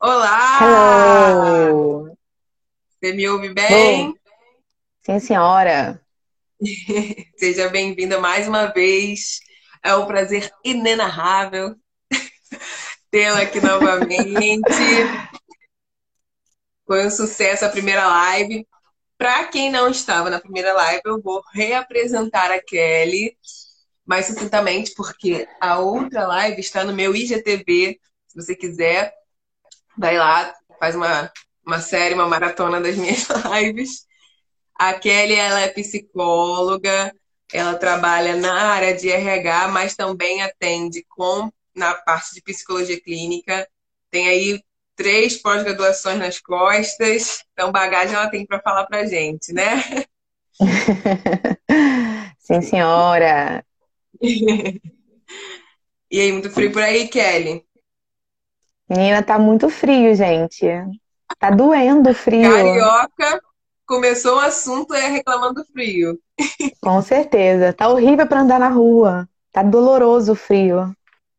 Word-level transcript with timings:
Olá! 0.00 0.58
Hello! 0.60 2.16
Você 3.00 3.12
me 3.12 3.28
ouve 3.28 3.52
bem? 3.52 4.14
Sim, 5.02 5.18
senhora. 5.18 6.00
Seja 7.36 7.68
bem-vinda 7.68 8.20
mais 8.20 8.46
uma 8.46 8.66
vez. 8.66 9.40
É 9.82 9.94
um 9.96 10.06
prazer 10.06 10.50
inenarrável 10.64 11.74
tê-la 13.10 13.42
aqui 13.42 13.60
novamente. 13.60 14.62
Foi 16.86 17.06
um 17.06 17.10
sucesso 17.10 17.64
a 17.64 17.70
primeira 17.70 18.06
live. 18.06 18.66
Para 19.16 19.46
quem 19.48 19.70
não 19.70 19.88
estava 19.88 20.30
na 20.30 20.40
primeira 20.40 20.72
live, 20.72 21.02
eu 21.04 21.20
vou 21.20 21.42
reapresentar 21.52 22.50
a 22.50 22.62
Kelly 22.62 23.36
mais 24.04 24.26
sucintamente, 24.26 24.92
porque 24.96 25.46
a 25.60 25.78
outra 25.78 26.26
live 26.26 26.60
está 26.60 26.82
no 26.84 26.92
meu 26.92 27.14
IGTV. 27.14 28.00
Se 28.26 28.34
você 28.34 28.56
quiser, 28.56 29.14
vai 29.96 30.16
lá, 30.16 30.54
faz 30.78 30.94
uma, 30.94 31.30
uma 31.66 31.80
série, 31.80 32.14
uma 32.14 32.26
maratona 32.26 32.80
das 32.80 32.96
minhas 32.96 33.26
lives. 33.52 34.06
A 34.74 34.94
Kelly, 34.94 35.34
ela 35.34 35.60
é 35.60 35.68
psicóloga, 35.68 37.12
ela 37.52 37.74
trabalha 37.74 38.36
na 38.36 38.54
área 38.72 38.96
de 38.96 39.10
RH, 39.10 39.68
mas 39.68 39.94
também 39.94 40.42
atende 40.42 41.04
com 41.08 41.50
na 41.74 41.94
parte 41.94 42.34
de 42.34 42.42
psicologia 42.42 43.00
clínica. 43.00 43.68
Tem 44.10 44.28
aí 44.28 44.62
três 44.96 45.40
pós-graduações 45.40 46.18
nas 46.18 46.40
costas, 46.40 47.42
então 47.52 47.72
bagagem 47.72 48.14
ela 48.14 48.28
tem 48.28 48.46
para 48.46 48.60
falar 48.60 48.86
para 48.86 49.06
gente, 49.06 49.52
né? 49.52 49.82
Sim, 52.38 52.60
senhora. 52.60 53.64
e 54.20 54.80
aí, 56.12 56.32
muito 56.32 56.50
frio 56.50 56.72
por 56.72 56.82
aí, 56.82 57.08
Kelly? 57.08 57.64
Menina, 58.90 59.22
tá 59.22 59.38
muito 59.38 59.70
frio, 59.70 60.12
gente. 60.16 60.66
Tá 61.38 61.48
doendo 61.48 62.10
o 62.10 62.14
frio. 62.14 62.50
Carioca 62.50 63.40
começou 63.86 64.36
o 64.36 64.40
assunto 64.40 64.94
é 64.94 65.06
reclamando 65.06 65.62
do 65.62 65.64
frio. 65.66 66.18
Com 66.82 67.00
certeza. 67.00 67.72
Tá 67.72 67.88
horrível 67.88 68.26
para 68.26 68.40
andar 68.40 68.58
na 68.58 68.68
rua. 68.68 69.28
Tá 69.52 69.62
doloroso 69.62 70.32
o 70.32 70.36
frio. 70.36 70.92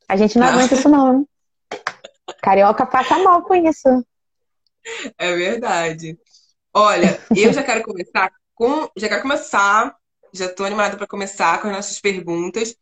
A 0.07 0.15
gente 0.15 0.39
não 0.39 0.47
aguenta 0.47 0.75
isso, 0.75 0.87
não. 0.87 1.27
Carioca 2.41 2.85
passa 2.85 3.19
mal 3.19 3.41
com 3.43 3.53
isso. 3.53 4.05
É 5.17 5.35
verdade. 5.35 6.17
Olha, 6.73 7.19
eu 7.35 7.51
já 7.51 7.63
quero 7.63 7.83
começar 7.83 8.31
com. 8.55 8.89
Já 8.95 9.09
quero 9.09 9.23
começar. 9.23 9.93
Já 10.33 10.45
estou 10.45 10.65
animada 10.65 10.95
para 10.95 11.05
começar 11.05 11.61
com 11.61 11.67
as 11.67 11.73
nossas 11.73 11.99
perguntas, 11.99 12.73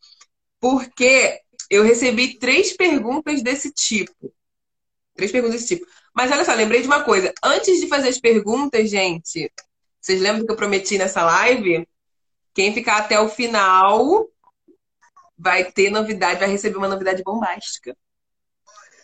porque 0.60 1.40
eu 1.72 1.84
recebi 1.84 2.38
três 2.38 2.78
perguntas 2.78 3.42
desse 3.42 3.74
tipo. 3.74 4.32
Três 5.20 5.34
perguntas 5.34 5.60
desse 5.60 5.76
tipo. 5.76 5.86
Mas 6.16 6.32
olha 6.32 6.46
só, 6.46 6.54
lembrei 6.54 6.80
de 6.80 6.88
uma 6.88 7.04
coisa. 7.04 7.34
Antes 7.44 7.82
de 7.82 7.88
fazer 7.88 8.08
as 8.08 8.18
perguntas, 8.18 8.90
gente, 8.90 9.52
vocês 10.00 10.22
lembram 10.22 10.40
do 10.40 10.46
que 10.46 10.52
eu 10.54 10.56
prometi 10.56 10.98
nessa 10.98 11.26
live? 11.26 11.86
Quem 12.54 12.74
ficar 12.74 13.00
até 13.00 13.20
o 13.20 13.28
final 13.28 14.30
vai 15.38 15.70
ter 15.70 15.90
novidade, 15.90 16.40
vai 16.40 16.48
receber 16.48 16.78
uma 16.78 16.88
novidade 16.88 17.22
bombástica 17.22 17.98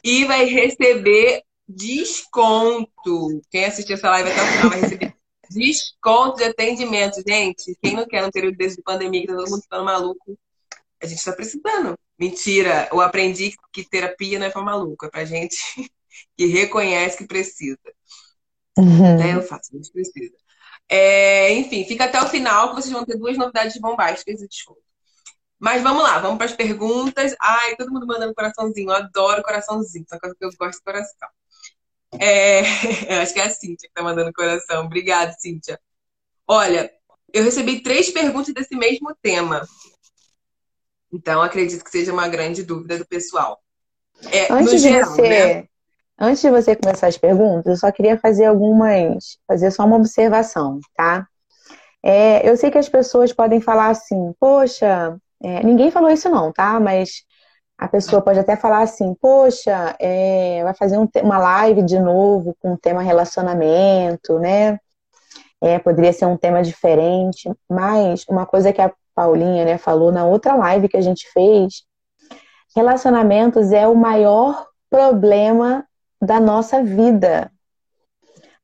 e 0.02 0.23
vai 0.23 0.45
receber 0.45 1.43
desconto. 1.67 3.41
Quem 3.52 3.66
assistir 3.66 3.93
essa 3.93 4.09
live 4.11 4.31
até 4.31 4.41
o 4.41 4.47
final 4.47 4.69
vai 4.69 4.80
receber 4.80 5.16
desconto 5.52 6.38
de 6.38 6.45
atendimento. 6.45 7.21
Gente, 7.27 7.77
quem 7.83 7.93
não 7.93 8.08
quer 8.08 8.23
um 8.23 8.31
período 8.31 8.55
desse 8.55 8.77
de 8.77 8.83
pandemia, 8.83 9.19
que 9.19 9.27
tá 9.27 9.36
todo 9.36 9.49
mundo 9.49 9.61
ficando 9.63 9.83
maluco, 9.83 10.39
a 11.03 11.05
gente 11.05 11.25
tá 11.25 11.33
precisando. 11.33 11.99
Mentira, 12.17 12.88
eu 12.89 13.02
aprendi 13.02 13.53
que 13.73 13.83
terapia 13.83 14.39
não 14.39 14.45
é 14.45 14.49
pra 14.49 14.61
maluco, 14.61 15.05
é 15.05 15.09
pra 15.09 15.25
gente 15.25 15.58
que 16.38 16.45
reconhece 16.45 17.17
que 17.17 17.27
precisa. 17.27 17.77
Uhum. 18.77 19.17
Né? 19.17 19.35
Eu 19.35 19.41
faço, 19.41 19.71
a 19.73 19.77
gente 19.77 19.91
precisa. 19.91 20.35
É, 20.88 21.52
enfim, 21.53 21.83
fica 21.85 22.05
até 22.05 22.21
o 22.21 22.27
final 22.27 22.69
que 22.69 22.81
vocês 22.81 22.94
vão 22.94 23.05
ter 23.05 23.17
duas 23.17 23.37
novidades 23.37 23.80
bombásticas 23.80 24.39
de 24.39 24.48
desconto. 24.48 24.81
Mas 25.59 25.81
vamos 25.81 26.04
lá, 26.04 26.20
vamos 26.20 26.37
para 26.37 26.45
as 26.48 26.54
perguntas. 26.54 27.36
Ai, 27.42 27.75
todo 27.75 27.92
mundo 27.92 28.05
mandando 28.05 28.36
coraçãozinho. 28.36 28.89
Eu 28.89 28.95
adoro 28.95 29.42
coraçãozinho, 29.42 30.05
só 30.08 30.20
que 30.20 30.27
eu 30.27 30.49
gosto 30.59 30.77
de 30.77 30.83
coração. 30.83 31.30
É... 32.20 32.61
Acho 33.21 33.33
que 33.33 33.39
é 33.39 33.45
a 33.45 33.49
Cíntia 33.49 33.87
que 33.87 33.93
tá 33.93 34.04
mandando 34.04 34.33
coração. 34.33 34.86
Obrigada, 34.86 35.33
Cíntia. 35.39 35.80
Olha, 36.48 36.92
eu 37.33 37.43
recebi 37.43 37.81
três 37.81 38.11
perguntas 38.11 38.54
desse 38.54 38.75
mesmo 38.75 39.15
tema. 39.21 39.67
Então, 41.11 41.42
acredito 41.42 41.83
que 41.83 41.89
seja 41.89 42.14
uma 42.14 42.27
grande 42.27 42.64
dúvida 42.64 42.98
do 42.98 43.08
pessoal. 43.08 43.61
É, 44.31 44.52
antes, 44.52 44.71
de 44.71 44.77
geral, 44.77 45.09
você, 45.09 45.21
né? 45.21 45.67
Antes 46.20 46.42
de 46.42 46.49
você 46.49 46.76
começar 46.76 47.08
as 47.08 47.17
perguntas, 47.17 47.65
eu 47.65 47.77
só 47.77 47.92
queria 47.92 48.17
fazer 48.17 48.45
algumas. 48.45 49.37
fazer 49.48 49.71
só 49.71 49.86
uma 49.86 49.98
observação, 49.98 50.80
tá? 50.95 51.27
É, 52.03 52.48
eu 52.48 52.55
sei 52.55 52.70
que 52.71 52.77
as 52.77 52.89
pessoas 52.89 53.33
podem 53.33 53.59
falar 53.59 53.89
assim, 53.89 54.33
poxa, 54.39 55.17
é, 55.42 55.64
ninguém 55.64 55.92
falou 55.92 56.09
isso 56.09 56.30
não, 56.30 56.52
tá? 56.54 56.80
Mas 56.80 57.23
a 57.77 57.87
pessoa 57.87 58.21
pode 58.21 58.39
até 58.39 58.55
falar 58.55 58.81
assim, 58.81 59.14
poxa, 59.20 59.95
é, 59.99 60.64
vai 60.64 60.73
fazer 60.75 60.98
um, 60.98 61.08
uma 61.23 61.37
live 61.37 61.81
de 61.83 61.99
novo 61.99 62.55
com 62.59 62.73
o 62.73 62.77
tema 62.77 63.02
relacionamento, 63.02 64.39
né? 64.39 64.80
É, 65.61 65.80
poderia 65.80 66.14
ser 66.14 66.25
um 66.25 66.37
tema 66.37 66.61
diferente, 66.61 67.49
mas 67.70 68.23
uma 68.30 68.45
coisa 68.45 68.71
que 68.71 68.81
a 68.81 68.93
Paulinha 69.15 69.65
né, 69.65 69.77
falou 69.77 70.11
na 70.11 70.25
outra 70.25 70.55
live 70.55 70.89
que 70.89 70.98
a 70.98 71.02
gente 71.02 71.27
fez, 71.31 71.83
relacionamentos 72.75 73.71
é 73.71 73.87
o 73.87 73.95
maior 73.95 74.67
problema 74.89 75.86
da 76.25 76.39
nossa 76.39 76.83
vida. 76.83 77.52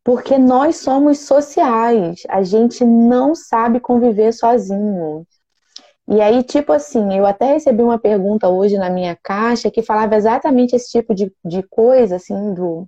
Porque 0.04 0.38
nós 0.38 0.78
somos 0.78 1.20
sociais, 1.20 2.24
a 2.28 2.42
gente 2.42 2.84
não 2.84 3.36
sabe 3.36 3.80
conviver 3.80 4.34
sozinho. 4.34 5.26
E 6.08 6.20
aí, 6.20 6.44
tipo 6.44 6.74
assim, 6.74 7.18
eu 7.18 7.26
até 7.26 7.54
recebi 7.54 7.84
uma 7.84 8.00
pergunta 8.00 8.50
hoje 8.50 8.78
na 8.78 8.90
minha 8.90 9.16
caixa 9.22 9.70
que 9.70 9.84
falava 9.84 10.16
exatamente 10.16 10.76
esse 10.76 10.92
tipo 10.92 11.14
de, 11.14 11.32
de 11.46 11.64
coisa, 11.64 12.16
assim, 12.16 12.54
do. 12.54 12.88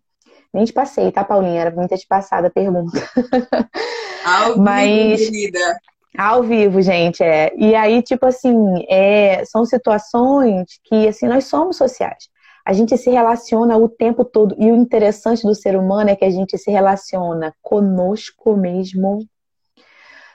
Nem 0.53 0.66
te 0.66 0.73
passei, 0.73 1.11
tá, 1.11 1.23
Paulinha? 1.23 1.61
Era 1.61 1.72
muito 1.72 1.95
te 1.95 2.07
passada 2.07 2.47
a 2.47 2.51
pergunta. 2.51 2.91
Ao 4.25 4.57
Mas... 4.57 5.19
vivo, 5.19 5.31
querida. 5.31 5.78
Ao 6.17 6.44
vivo, 6.44 6.81
gente, 6.81 7.23
é. 7.23 7.51
E 7.57 7.73
aí, 7.73 8.03
tipo 8.03 8.25
assim, 8.25 8.55
é, 8.88 9.44
são 9.45 9.66
situações 9.66 10.79
que, 10.84 11.07
assim, 11.07 11.28
nós 11.28 11.45
somos 11.45 11.78
sociais. 11.78 12.29
A 12.66 12.74
gente 12.74 12.97
se 12.97 13.09
relaciona 13.09 13.78
o 13.78 13.90
tempo 13.90 14.24
todo. 14.24 14.56
E 14.57 14.72
o 14.72 14.75
interessante 14.75 15.44
do 15.44 15.53
ser 15.53 15.78
humano 15.78 16.09
é 16.09 16.16
que 16.16 16.25
a 16.25 16.29
gente 16.29 16.57
se 16.57 16.72
relaciona 16.72 17.53
conosco 17.62 18.56
mesmo 18.56 19.19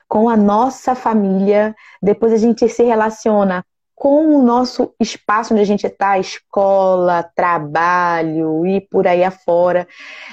com 0.08 0.28
a 0.28 0.36
nossa 0.36 0.94
família, 0.94 1.74
depois 2.02 2.32
a 2.32 2.38
gente 2.38 2.66
se 2.68 2.82
relaciona 2.82 3.62
com 3.94 4.36
o 4.36 4.42
nosso 4.42 4.94
espaço 5.00 5.52
onde 5.52 5.62
a 5.62 5.66
gente 5.66 5.84
está, 5.86 6.18
escola, 6.18 7.28
trabalho 7.34 8.64
e 8.64 8.80
por 8.80 9.08
aí 9.08 9.24
afora. 9.24 9.88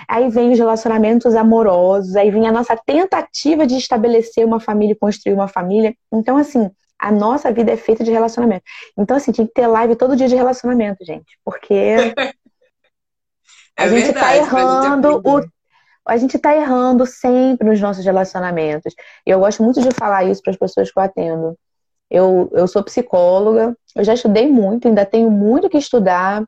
Aí 0.07 0.29
vem 0.29 0.51
os 0.51 0.59
relacionamentos 0.59 1.34
amorosos, 1.34 2.16
aí 2.16 2.29
vem 2.29 2.47
a 2.47 2.51
nossa 2.51 2.78
tentativa 2.78 3.66
de 3.66 3.75
estabelecer 3.75 4.45
uma 4.45 4.59
família 4.59 4.95
construir 5.00 5.34
uma 5.34 5.47
família. 5.47 5.95
Então, 6.13 6.38
assim, 6.38 6.69
a 7.00 7.11
nossa 7.11 7.51
vida 7.51 7.72
é 7.72 7.78
feita 7.78 8.03
de 8.03 8.11
relacionamento. 8.11 8.63
Então, 8.97 9.17
assim, 9.17 9.31
tinha 9.31 9.47
que 9.47 9.53
ter 9.53 9.67
live 9.67 9.95
todo 9.95 10.16
dia 10.16 10.28
de 10.28 10.35
relacionamento, 10.35 11.03
gente. 11.06 11.38
Porque 11.44 11.73
é 13.78 13.83
a 13.83 13.88
gente 13.88 14.09
está 14.09 14.33
é 14.33 14.38
errando 14.38 15.22
o 15.23 15.55
a 16.07 16.17
gente 16.17 16.38
está 16.38 16.55
errando 16.55 17.05
sempre 17.05 17.67
nos 17.67 17.81
nossos 17.81 18.05
relacionamentos. 18.05 18.94
E 19.25 19.29
eu 19.31 19.39
gosto 19.39 19.63
muito 19.63 19.81
de 19.81 19.89
falar 19.91 20.23
isso 20.23 20.41
para 20.41 20.51
as 20.51 20.57
pessoas 20.57 20.91
que 20.91 21.00
eu 21.00 21.03
atendo. 21.03 21.57
Eu, 22.09 22.50
eu 22.53 22.67
sou 22.67 22.84
psicóloga, 22.84 23.75
eu 23.95 24.03
já 24.03 24.13
estudei 24.13 24.47
muito, 24.47 24.88
ainda 24.88 25.03
tenho 25.03 25.31
muito 25.31 25.67
que 25.67 25.78
estudar. 25.78 26.44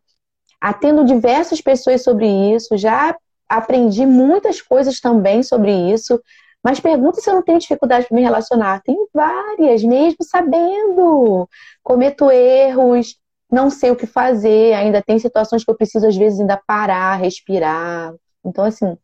Atendo 0.61 1.05
diversas 1.05 1.59
pessoas 1.59 2.03
sobre 2.03 2.27
isso, 2.27 2.77
já 2.77 3.15
aprendi 3.49 4.05
muitas 4.05 4.61
coisas 4.61 4.99
também 4.99 5.41
sobre 5.41 5.71
isso. 5.91 6.21
Mas 6.67 6.81
pergunta 6.81 7.21
se 7.21 7.29
eu 7.29 7.35
não 7.35 7.41
tenho 7.41 7.59
dificuldade 7.59 8.07
para 8.07 8.15
me 8.17 8.21
relacionar. 8.21 8.81
Tenho 8.83 9.07
várias, 9.13 9.81
mesmo 9.85 10.17
sabendo. 10.21 11.47
Cometo 11.81 12.29
erros, 12.29 13.15
não 13.49 13.69
sei 13.69 13.89
o 13.89 13.95
que 13.95 14.05
fazer, 14.05 14.73
ainda 14.73 15.01
tem 15.01 15.17
situações 15.17 15.63
que 15.63 15.71
eu 15.71 15.77
preciso, 15.77 16.05
às 16.05 16.17
vezes, 16.17 16.41
ainda 16.41 16.61
parar, 16.67 17.15
respirar. 17.15 18.13
Então, 18.43 18.65
assim, 18.65 18.97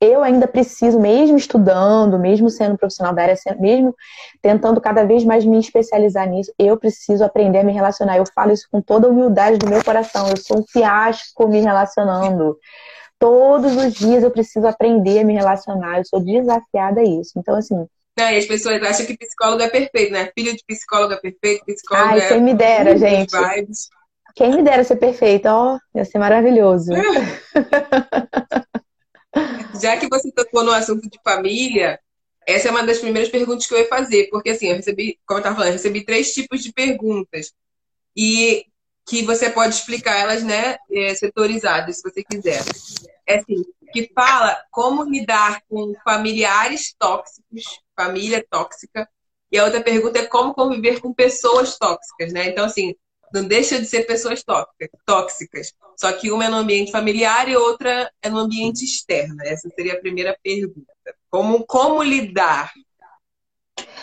eu 0.00 0.24
ainda 0.24 0.48
preciso, 0.48 0.98
mesmo 0.98 1.36
estudando, 1.36 2.18
mesmo 2.18 2.50
sendo 2.50 2.76
profissional 2.76 3.14
da 3.14 3.22
área, 3.22 3.36
mesmo 3.60 3.94
tentando 4.42 4.80
cada 4.80 5.04
vez 5.04 5.24
mais 5.24 5.44
me 5.44 5.60
especializar 5.60 6.28
nisso, 6.28 6.52
eu 6.58 6.76
preciso 6.76 7.22
aprender 7.22 7.60
a 7.60 7.64
me 7.64 7.72
relacionar. 7.72 8.16
Eu 8.16 8.24
falo 8.34 8.50
isso 8.50 8.66
com 8.72 8.82
toda 8.82 9.06
a 9.06 9.10
humildade 9.10 9.56
do 9.56 9.70
meu 9.70 9.84
coração. 9.84 10.28
Eu 10.28 10.36
sou 10.36 10.58
um 10.58 10.64
fiasco 10.68 11.46
me 11.46 11.60
relacionando. 11.60 12.58
Todos 13.22 13.74
os 13.76 13.94
dias 13.94 14.24
eu 14.24 14.32
preciso 14.32 14.66
aprender 14.66 15.20
a 15.20 15.24
me 15.24 15.32
relacionar. 15.32 15.98
Eu 15.98 16.04
sou 16.04 16.18
desafiada 16.18 17.02
a 17.02 17.04
isso. 17.04 17.34
Então, 17.36 17.54
assim, 17.54 17.76
não, 18.18 18.28
e 18.28 18.36
as 18.36 18.46
pessoas 18.46 18.82
acham 18.82 19.06
que 19.06 19.16
psicólogo 19.16 19.62
é 19.62 19.70
perfeito, 19.70 20.12
né? 20.12 20.28
Filho 20.36 20.52
de 20.52 20.64
psicólogo 20.66 21.14
é 21.14 21.16
perfeito, 21.18 21.64
psicólogo 21.64 22.08
Ai, 22.08 22.18
é. 22.18 22.28
quem 22.28 22.42
me 22.42 22.52
dera, 22.52 22.98
gente. 22.98 23.30
Quem 24.34 24.56
me 24.56 24.64
dera 24.64 24.82
ser 24.82 24.96
perfeita, 24.96 25.54
ó, 25.54 25.76
oh, 25.76 25.78
ia 25.96 26.04
ser 26.04 26.18
maravilhoso. 26.18 26.90
Já 29.80 29.96
que 29.96 30.08
você 30.08 30.32
tocou 30.32 30.64
no 30.64 30.72
assunto 30.72 31.08
de 31.08 31.20
família, 31.22 32.00
essa 32.44 32.66
é 32.66 32.72
uma 32.72 32.84
das 32.84 32.98
primeiras 32.98 33.30
perguntas 33.30 33.68
que 33.68 33.74
eu 33.74 33.78
ia 33.78 33.88
fazer, 33.88 34.30
porque 34.30 34.50
assim, 34.50 34.66
eu 34.66 34.74
recebi, 34.74 35.16
como 35.24 35.38
eu 35.38 35.42
estava 35.42 35.54
falando, 35.54 35.68
eu 35.68 35.74
recebi 35.74 36.04
três 36.04 36.34
tipos 36.34 36.60
de 36.60 36.72
perguntas. 36.72 37.52
E 38.16 38.64
que 39.06 39.22
você 39.22 39.50
pode 39.50 39.74
explicar 39.74 40.18
elas, 40.18 40.42
né, 40.42 40.76
é, 40.90 41.14
setorizadas, 41.14 41.96
se 41.96 42.02
você 42.02 42.22
quiser. 42.22 42.62
É 43.26 43.36
assim, 43.36 43.64
que 43.92 44.10
fala 44.14 44.58
como 44.70 45.04
lidar 45.04 45.60
com 45.68 45.92
familiares 46.04 46.94
tóxicos, 46.98 47.62
família 47.96 48.44
tóxica, 48.48 49.08
e 49.50 49.58
a 49.58 49.64
outra 49.64 49.82
pergunta 49.82 50.18
é 50.18 50.26
como 50.26 50.54
conviver 50.54 51.00
com 51.00 51.12
pessoas 51.12 51.76
tóxicas, 51.76 52.32
né? 52.32 52.46
Então, 52.48 52.64
assim, 52.64 52.94
não 53.34 53.44
deixa 53.44 53.78
de 53.78 53.86
ser 53.86 54.06
pessoas 54.06 54.42
tóxicas. 55.06 55.74
Só 55.96 56.10
que 56.12 56.30
uma 56.30 56.46
é 56.46 56.48
no 56.48 56.56
ambiente 56.56 56.90
familiar 56.90 57.48
e 57.48 57.56
outra 57.56 58.10
é 58.22 58.30
no 58.30 58.38
ambiente 58.38 58.82
externo. 58.82 59.36
Essa 59.42 59.68
seria 59.70 59.92
a 59.94 60.00
primeira 60.00 60.36
pergunta. 60.42 60.92
Como, 61.30 61.66
como 61.66 62.02
lidar? 62.02 62.72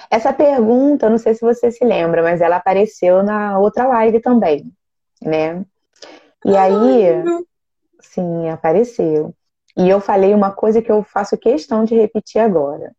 Essa 0.10 0.34
pergunta, 0.34 1.10
não 1.10 1.18
sei 1.18 1.36
se 1.36 1.42
você 1.42 1.72
se 1.72 1.84
lembra, 1.86 2.24
mas 2.24 2.42
ela 2.42 2.58
apareceu 2.58 3.22
na 3.22 3.60
outra 3.60 3.88
live 3.88 4.20
também, 4.20 4.72
né? 5.22 5.66
E 6.46 6.56
aí, 6.56 7.24
sim, 8.02 8.50
apareceu. 8.50 9.34
E 9.78 9.88
eu 9.88 10.00
falei 10.00 10.34
uma 10.34 10.52
coisa 10.52 10.82
que 10.82 10.92
eu 10.92 11.04
faço 11.04 11.38
questão 11.38 11.84
de 11.84 11.96
repetir 11.96 12.42
agora. 12.42 12.92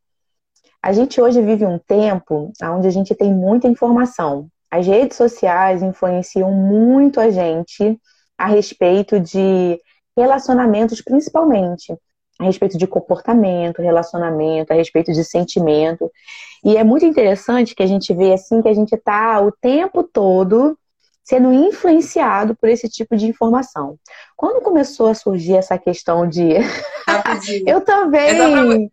A 0.83 0.93
gente 0.93 1.21
hoje 1.21 1.43
vive 1.43 1.67
um 1.67 1.79
tempo 1.79 2.53
onde 2.63 2.87
a 2.87 2.91
gente 2.91 3.15
tem 3.15 3.33
muita 3.33 3.69
informação. 3.69 4.49
As 4.71 4.87
redes 4.87 5.17
sociais 5.17 5.83
influenciam 5.83 6.53
muito 6.53 7.21
a 7.21 7.29
gente 7.29 8.01
a 8.39 8.47
respeito 8.47 9.21
de 9.21 9.79
relacionamentos, 10.17 11.03
principalmente. 11.03 11.95
A 12.39 12.45
respeito 12.45 12.79
de 12.79 12.87
comportamento, 12.87 13.83
relacionamento, 13.83 14.73
a 14.73 14.77
respeito 14.77 15.13
de 15.13 15.23
sentimento. 15.23 16.11
E 16.65 16.77
é 16.77 16.85
muito 16.85 17.05
interessante 17.05 17.75
que 17.75 17.83
a 17.83 17.87
gente 17.87 18.15
vê 18.15 18.33
assim 18.33 18.63
que 18.63 18.69
a 18.69 18.75
gente 18.75 18.95
está 18.95 19.39
o 19.43 19.53
tempo 19.53 20.03
todo 20.03 20.79
sendo 21.23 21.53
influenciado 21.53 22.57
por 22.57 22.69
esse 22.69 22.89
tipo 22.89 23.17
de 23.17 23.27
informação. 23.27 23.99
Quando 24.37 24.63
começou 24.63 25.09
a 25.09 25.15
surgir 25.15 25.57
essa 25.57 25.79
questão 25.79 26.29
de. 26.29 26.49
eu 27.67 27.81
também. 27.81 28.91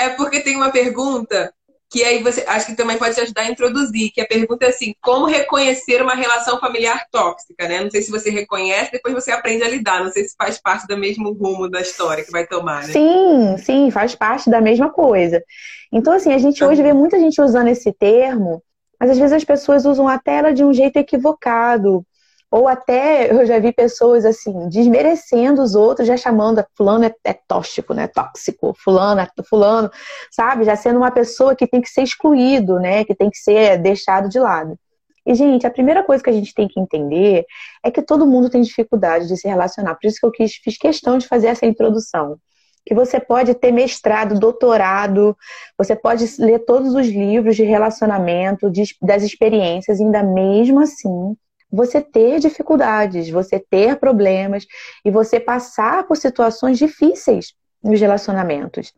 É 0.00 0.10
porque 0.10 0.40
tem 0.40 0.56
uma 0.56 0.70
pergunta 0.70 1.52
que 1.90 2.04
aí 2.04 2.22
você 2.22 2.44
acho 2.46 2.66
que 2.66 2.76
também 2.76 2.98
pode 2.98 3.14
te 3.14 3.20
ajudar 3.20 3.42
a 3.42 3.50
introduzir, 3.50 4.10
que 4.12 4.20
a 4.20 4.26
pergunta 4.26 4.66
é 4.66 4.68
assim, 4.68 4.94
como 5.00 5.26
reconhecer 5.26 6.02
uma 6.02 6.14
relação 6.14 6.60
familiar 6.60 7.06
tóxica, 7.10 7.66
né? 7.66 7.80
Não 7.80 7.90
sei 7.90 8.02
se 8.02 8.10
você 8.10 8.30
reconhece, 8.30 8.92
depois 8.92 9.14
você 9.14 9.30
aprende 9.30 9.64
a 9.64 9.68
lidar, 9.68 10.04
não 10.04 10.12
sei 10.12 10.24
se 10.24 10.34
faz 10.36 10.60
parte 10.60 10.86
do 10.86 10.98
mesmo 10.98 11.32
rumo 11.32 11.68
da 11.68 11.80
história 11.80 12.22
que 12.22 12.30
vai 12.30 12.46
tomar, 12.46 12.86
né? 12.86 12.92
Sim, 12.92 13.56
sim, 13.58 13.90
faz 13.90 14.14
parte 14.14 14.50
da 14.50 14.60
mesma 14.60 14.90
coisa. 14.90 15.42
Então, 15.90 16.12
assim, 16.12 16.32
a 16.32 16.38
gente 16.38 16.62
hoje 16.62 16.82
vê 16.82 16.92
muita 16.92 17.18
gente 17.18 17.40
usando 17.40 17.68
esse 17.68 17.90
termo, 17.92 18.62
mas 18.98 19.10
às 19.10 19.18
vezes 19.18 19.32
as 19.32 19.44
pessoas 19.44 19.84
usam 19.84 20.08
até 20.08 20.36
ela 20.36 20.52
de 20.52 20.64
um 20.64 20.72
jeito 20.72 20.96
equivocado, 20.96 22.04
ou 22.50 22.66
até 22.66 23.30
eu 23.30 23.44
já 23.46 23.58
vi 23.58 23.72
pessoas 23.72 24.24
assim, 24.24 24.68
desmerecendo 24.68 25.62
os 25.62 25.74
outros, 25.74 26.06
já 26.06 26.16
chamando 26.16 26.64
fulano 26.76 27.04
é, 27.04 27.14
é 27.24 27.34
tóxico, 27.46 27.92
né? 27.92 28.08
Tóxico, 28.08 28.74
fulano, 28.82 29.20
é, 29.20 29.28
fulano, 29.48 29.90
sabe? 30.30 30.64
Já 30.64 30.74
sendo 30.74 30.98
uma 30.98 31.10
pessoa 31.10 31.54
que 31.54 31.66
tem 31.66 31.80
que 31.80 31.90
ser 31.90 32.02
excluído, 32.02 32.78
né? 32.80 33.04
Que 33.04 33.14
tem 33.14 33.28
que 33.28 33.38
ser 33.38 33.78
deixado 33.78 34.28
de 34.28 34.38
lado. 34.38 34.78
E, 35.26 35.34
gente, 35.34 35.66
a 35.66 35.70
primeira 35.70 36.02
coisa 36.02 36.24
que 36.24 36.30
a 36.30 36.32
gente 36.32 36.54
tem 36.54 36.66
que 36.66 36.80
entender 36.80 37.44
é 37.84 37.90
que 37.90 38.00
todo 38.00 38.26
mundo 38.26 38.48
tem 38.48 38.62
dificuldade 38.62 39.28
de 39.28 39.36
se 39.36 39.46
relacionar. 39.46 39.94
Por 39.96 40.06
isso 40.06 40.18
que 40.18 40.24
eu 40.24 40.30
quis, 40.30 40.54
fiz 40.54 40.78
questão 40.78 41.18
de 41.18 41.28
fazer 41.28 41.48
essa 41.48 41.66
introdução. 41.66 42.38
Que 42.84 42.94
você 42.94 43.20
pode 43.20 43.54
ter 43.54 43.72
mestrado, 43.72 44.38
doutorado, 44.38 45.36
você 45.76 45.94
pode 45.94 46.24
ler 46.38 46.60
todos 46.60 46.94
os 46.94 47.06
livros 47.06 47.56
de 47.56 47.64
relacionamento, 47.64 48.70
de, 48.70 48.96
das 49.02 49.22
experiências, 49.22 50.00
ainda 50.00 50.22
mesmo 50.22 50.80
assim 50.80 51.36
você 51.70 52.00
ter 52.00 52.40
dificuldades, 52.40 53.28
você 53.28 53.58
ter 53.58 53.96
problemas 53.96 54.66
e 55.04 55.10
você 55.10 55.38
passar 55.38 56.06
por 56.06 56.16
situações 56.16 56.78
difíceis 56.78 57.52
nos 57.82 58.00
relacionamentos. 58.00 58.92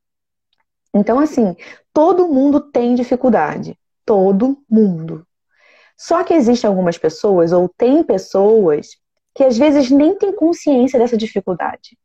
Então, 0.94 1.18
assim, 1.18 1.56
todo 1.92 2.28
mundo 2.28 2.60
tem 2.60 2.94
dificuldade. 2.94 3.78
Todo 4.04 4.58
mundo. 4.68 5.26
Só 5.96 6.24
que 6.24 6.34
existem 6.34 6.68
algumas 6.68 6.96
pessoas, 6.96 7.52
ou 7.52 7.68
tem 7.68 8.02
pessoas, 8.02 8.88
que 9.34 9.44
às 9.44 9.58
vezes 9.58 9.90
nem 9.90 10.16
têm 10.16 10.34
consciência 10.34 10.98
dessa 10.98 11.16
dificuldade. 11.16 11.98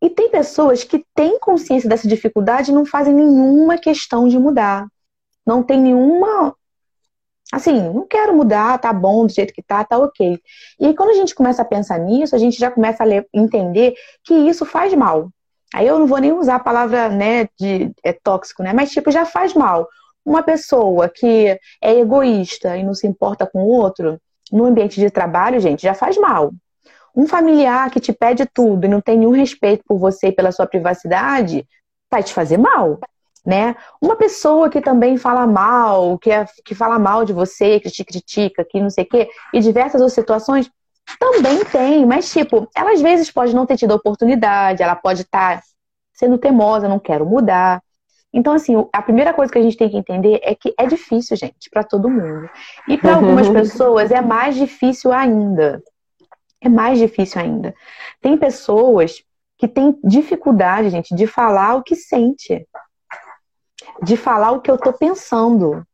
E 0.00 0.08
tem 0.08 0.30
pessoas 0.30 0.84
que 0.84 1.04
têm 1.14 1.38
consciência 1.38 1.88
dessa 1.88 2.06
dificuldade 2.06 2.70
e 2.70 2.74
não 2.74 2.86
fazem 2.86 3.14
nenhuma 3.14 3.78
questão 3.78 4.28
de 4.28 4.38
mudar. 4.38 4.86
Não 5.44 5.62
tem 5.62 5.80
nenhuma 5.80 6.54
assim, 7.52 7.80
não 7.80 8.06
quero 8.06 8.36
mudar, 8.36 8.78
tá 8.78 8.92
bom 8.92 9.26
do 9.26 9.32
jeito 9.32 9.54
que 9.54 9.62
tá, 9.62 9.82
tá 9.84 9.98
ok. 9.98 10.38
E 10.78 10.86
aí, 10.86 10.94
quando 10.94 11.10
a 11.10 11.14
gente 11.14 11.34
começa 11.34 11.62
a 11.62 11.64
pensar 11.64 11.98
nisso, 11.98 12.34
a 12.36 12.38
gente 12.38 12.58
já 12.58 12.70
começa 12.70 13.02
a 13.02 13.06
ler, 13.06 13.26
entender 13.32 13.94
que 14.22 14.34
isso 14.34 14.66
faz 14.66 14.92
mal. 14.94 15.30
Aí 15.74 15.86
eu 15.86 15.98
não 15.98 16.06
vou 16.06 16.18
nem 16.18 16.32
usar 16.32 16.56
a 16.56 16.60
palavra, 16.60 17.08
né, 17.08 17.48
de 17.58 17.92
é 18.02 18.12
tóxico, 18.12 18.62
né, 18.62 18.72
mas 18.72 18.90
tipo, 18.90 19.10
já 19.10 19.24
faz 19.24 19.54
mal. 19.54 19.88
Uma 20.24 20.42
pessoa 20.42 21.08
que 21.08 21.58
é 21.82 21.98
egoísta 21.98 22.76
e 22.76 22.82
não 22.82 22.94
se 22.94 23.06
importa 23.06 23.46
com 23.46 23.62
o 23.64 23.68
outro, 23.68 24.20
no 24.52 24.64
ambiente 24.64 25.00
de 25.00 25.10
trabalho, 25.10 25.60
gente, 25.60 25.82
já 25.82 25.94
faz 25.94 26.16
mal. 26.16 26.52
Um 27.18 27.26
familiar 27.26 27.90
que 27.90 27.98
te 27.98 28.12
pede 28.12 28.46
tudo 28.46 28.86
e 28.86 28.88
não 28.88 29.00
tem 29.00 29.18
nenhum 29.18 29.32
respeito 29.32 29.82
por 29.86 29.98
você 29.98 30.28
e 30.28 30.32
pela 30.32 30.52
sua 30.52 30.66
privacidade, 30.66 31.66
vai 32.10 32.22
te 32.22 32.32
fazer 32.32 32.56
mal 32.56 32.98
né? 33.48 33.76
Uma 33.98 34.14
pessoa 34.14 34.68
que 34.68 34.78
também 34.78 35.16
fala 35.16 35.46
mal, 35.46 36.18
que, 36.18 36.30
é, 36.30 36.44
que 36.62 36.74
fala 36.74 36.98
mal 36.98 37.24
de 37.24 37.32
você, 37.32 37.80
que 37.80 37.90
te 37.90 38.04
critica, 38.04 38.62
que 38.62 38.78
não 38.78 38.90
sei 38.90 39.04
o 39.04 39.08
quê, 39.08 39.26
e 39.54 39.60
diversas 39.60 40.02
outras 40.02 40.12
situações, 40.12 40.70
também 41.18 41.64
tem, 41.64 42.04
mas 42.04 42.30
tipo, 42.30 42.68
ela 42.76 42.92
às 42.92 43.00
vezes 43.00 43.30
pode 43.30 43.54
não 43.54 43.64
ter 43.64 43.78
tido 43.78 43.94
oportunidade, 43.94 44.82
ela 44.82 44.94
pode 44.94 45.22
estar 45.22 45.56
tá 45.56 45.62
sendo 46.12 46.36
teimosa, 46.36 46.88
não 46.88 46.98
quero 46.98 47.24
mudar. 47.24 47.82
Então, 48.30 48.52
assim, 48.52 48.74
a 48.92 49.00
primeira 49.00 49.32
coisa 49.32 49.50
que 49.50 49.58
a 49.58 49.62
gente 49.62 49.78
tem 49.78 49.88
que 49.88 49.96
entender 49.96 50.38
é 50.42 50.54
que 50.54 50.74
é 50.78 50.86
difícil, 50.86 51.34
gente, 51.34 51.70
para 51.70 51.82
todo 51.82 52.10
mundo. 52.10 52.50
E 52.86 52.98
para 52.98 53.14
algumas 53.16 53.48
pessoas 53.48 54.10
é 54.10 54.20
mais 54.20 54.54
difícil 54.54 55.10
ainda. 55.10 55.82
É 56.60 56.68
mais 56.68 56.98
difícil 56.98 57.40
ainda. 57.40 57.74
Tem 58.20 58.36
pessoas 58.36 59.22
que 59.56 59.68
têm 59.68 59.98
dificuldade, 60.04 60.90
gente, 60.90 61.14
de 61.14 61.26
falar 61.26 61.74
o 61.74 61.82
que 61.82 61.94
sente 61.94 62.66
de 64.02 64.16
falar 64.16 64.52
o 64.52 64.60
que 64.60 64.70
eu 64.70 64.76
estou 64.76 64.92
pensando. 64.92 65.84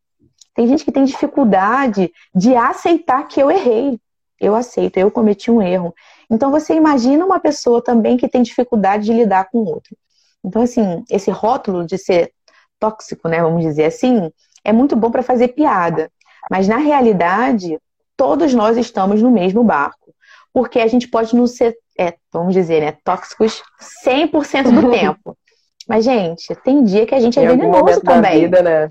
Tem 0.53 0.67
gente 0.67 0.85
que 0.85 0.91
tem 0.91 1.03
dificuldade 1.03 2.11
de 2.33 2.55
aceitar 2.55 3.27
que 3.27 3.41
eu 3.41 3.51
errei. 3.51 3.99
Eu 4.39 4.55
aceito, 4.55 4.97
eu 4.97 5.09
cometi 5.09 5.49
um 5.49 5.61
erro. 5.61 5.93
Então 6.29 6.51
você 6.51 6.73
imagina 6.73 7.25
uma 7.25 7.39
pessoa 7.39 7.81
também 7.81 8.17
que 8.17 8.27
tem 8.27 8.41
dificuldade 8.41 9.05
de 9.05 9.13
lidar 9.13 9.49
com 9.49 9.59
o 9.59 9.65
outro. 9.65 9.95
Então, 10.43 10.61
assim, 10.61 11.03
esse 11.09 11.31
rótulo 11.31 11.85
de 11.85 11.97
ser 11.97 12.31
tóxico, 12.79 13.27
né, 13.27 13.41
vamos 13.41 13.63
dizer 13.63 13.85
assim, 13.85 14.31
é 14.63 14.71
muito 14.71 14.95
bom 14.95 15.09
para 15.09 15.23
fazer 15.23 15.49
piada. 15.49 16.11
Mas 16.51 16.67
na 16.67 16.77
realidade, 16.77 17.79
todos 18.15 18.53
nós 18.53 18.77
estamos 18.77 19.21
no 19.21 19.31
mesmo 19.31 19.63
barco. 19.63 20.13
Porque 20.55 20.79
a 20.79 20.87
gente 20.87 21.09
pode 21.09 21.35
não 21.35 21.47
ser, 21.47 21.75
é, 21.99 22.13
vamos 22.31 22.53
dizer, 22.53 22.79
né, 22.79 22.97
tóxicos 23.03 23.61
100% 24.07 24.71
do 24.71 24.87
tempo. 24.89 25.37
Mas, 25.85 26.05
gente, 26.05 26.55
tem 26.63 26.81
dia 26.85 27.05
que 27.05 27.13
a 27.13 27.19
gente 27.19 27.37
é 27.37 27.45
venenoso 27.45 27.99
também. 27.99 28.39
Vida, 28.39 28.61
né? 28.61 28.89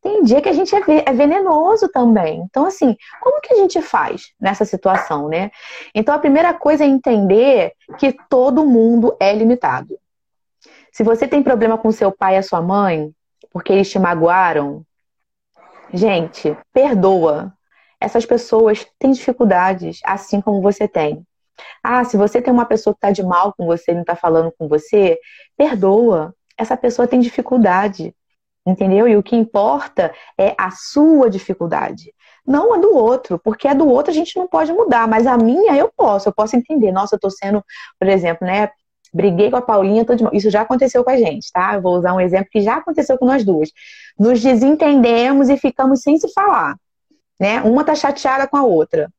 Tem 0.00 0.22
dia 0.22 0.40
que 0.40 0.48
a 0.48 0.52
gente 0.52 0.72
é, 0.72 0.80
é 1.04 1.12
venenoso 1.12 1.88
também. 1.88 2.44
Então, 2.48 2.64
assim, 2.64 2.96
como 3.20 3.40
que 3.40 3.52
a 3.52 3.56
gente 3.56 3.82
faz 3.82 4.32
nessa 4.40 4.64
situação, 4.64 5.28
né? 5.28 5.50
Então, 5.92 6.14
a 6.14 6.18
primeira 6.20 6.54
coisa 6.54 6.84
é 6.84 6.86
entender 6.86 7.72
que 7.98 8.14
todo 8.30 8.64
mundo 8.64 9.16
é 9.18 9.34
limitado. 9.34 9.98
Se 10.92 11.02
você 11.02 11.26
tem 11.26 11.42
problema 11.42 11.76
com 11.76 11.90
seu 11.90 12.12
pai 12.12 12.36
e 12.36 12.38
a 12.38 12.42
sua 12.44 12.62
mãe, 12.62 13.10
porque 13.50 13.72
eles 13.72 13.90
te 13.90 13.98
magoaram, 13.98 14.84
gente, 15.92 16.56
perdoa. 16.72 17.52
Essas 18.00 18.24
pessoas 18.24 18.86
têm 18.98 19.10
dificuldades, 19.10 20.00
assim 20.04 20.40
como 20.40 20.60
você 20.62 20.86
tem. 20.86 21.26
Ah, 21.82 22.04
se 22.04 22.16
você 22.16 22.40
tem 22.40 22.52
uma 22.52 22.64
pessoa 22.64 22.94
que 22.94 22.98
está 22.98 23.10
de 23.10 23.22
mal 23.22 23.52
com 23.56 23.66
você, 23.66 23.92
não 23.92 24.02
está 24.02 24.14
falando 24.14 24.52
com 24.56 24.68
você, 24.68 25.18
perdoa. 25.56 26.34
Essa 26.56 26.76
pessoa 26.76 27.08
tem 27.08 27.20
dificuldade, 27.20 28.14
entendeu? 28.66 29.08
E 29.08 29.16
o 29.16 29.22
que 29.22 29.36
importa 29.36 30.12
é 30.38 30.54
a 30.58 30.70
sua 30.70 31.30
dificuldade, 31.30 32.12
não 32.46 32.74
a 32.74 32.78
do 32.78 32.94
outro, 32.94 33.38
porque 33.38 33.68
a 33.68 33.74
do 33.74 33.88
outro 33.88 34.10
a 34.10 34.14
gente 34.14 34.36
não 34.36 34.46
pode 34.46 34.72
mudar, 34.72 35.06
mas 35.06 35.26
a 35.26 35.36
minha 35.36 35.76
eu 35.76 35.90
posso, 35.94 36.28
eu 36.28 36.32
posso 36.32 36.56
entender. 36.56 36.92
Nossa, 36.92 37.16
eu 37.16 37.20
tô 37.20 37.30
sendo, 37.30 37.62
por 37.98 38.08
exemplo, 38.08 38.46
né? 38.46 38.70
Briguei 39.12 39.50
com 39.50 39.56
a 39.56 39.62
Paulinha, 39.62 40.04
tô 40.04 40.14
de 40.14 40.22
mal. 40.22 40.34
Isso 40.34 40.50
já 40.50 40.62
aconteceu 40.62 41.02
com 41.02 41.10
a 41.10 41.16
gente, 41.16 41.50
tá? 41.52 41.74
Eu 41.74 41.82
vou 41.82 41.96
usar 41.96 42.14
um 42.14 42.20
exemplo 42.20 42.48
que 42.50 42.60
já 42.60 42.76
aconteceu 42.76 43.18
com 43.18 43.26
nós 43.26 43.44
duas. 43.44 43.70
Nos 44.18 44.40
desentendemos 44.40 45.48
e 45.48 45.56
ficamos 45.56 46.02
sem 46.02 46.18
se 46.18 46.30
falar, 46.32 46.76
né? 47.38 47.60
Uma 47.62 47.84
tá 47.84 47.94
chateada 47.94 48.46
com 48.46 48.56
a 48.56 48.62
outra. 48.62 49.10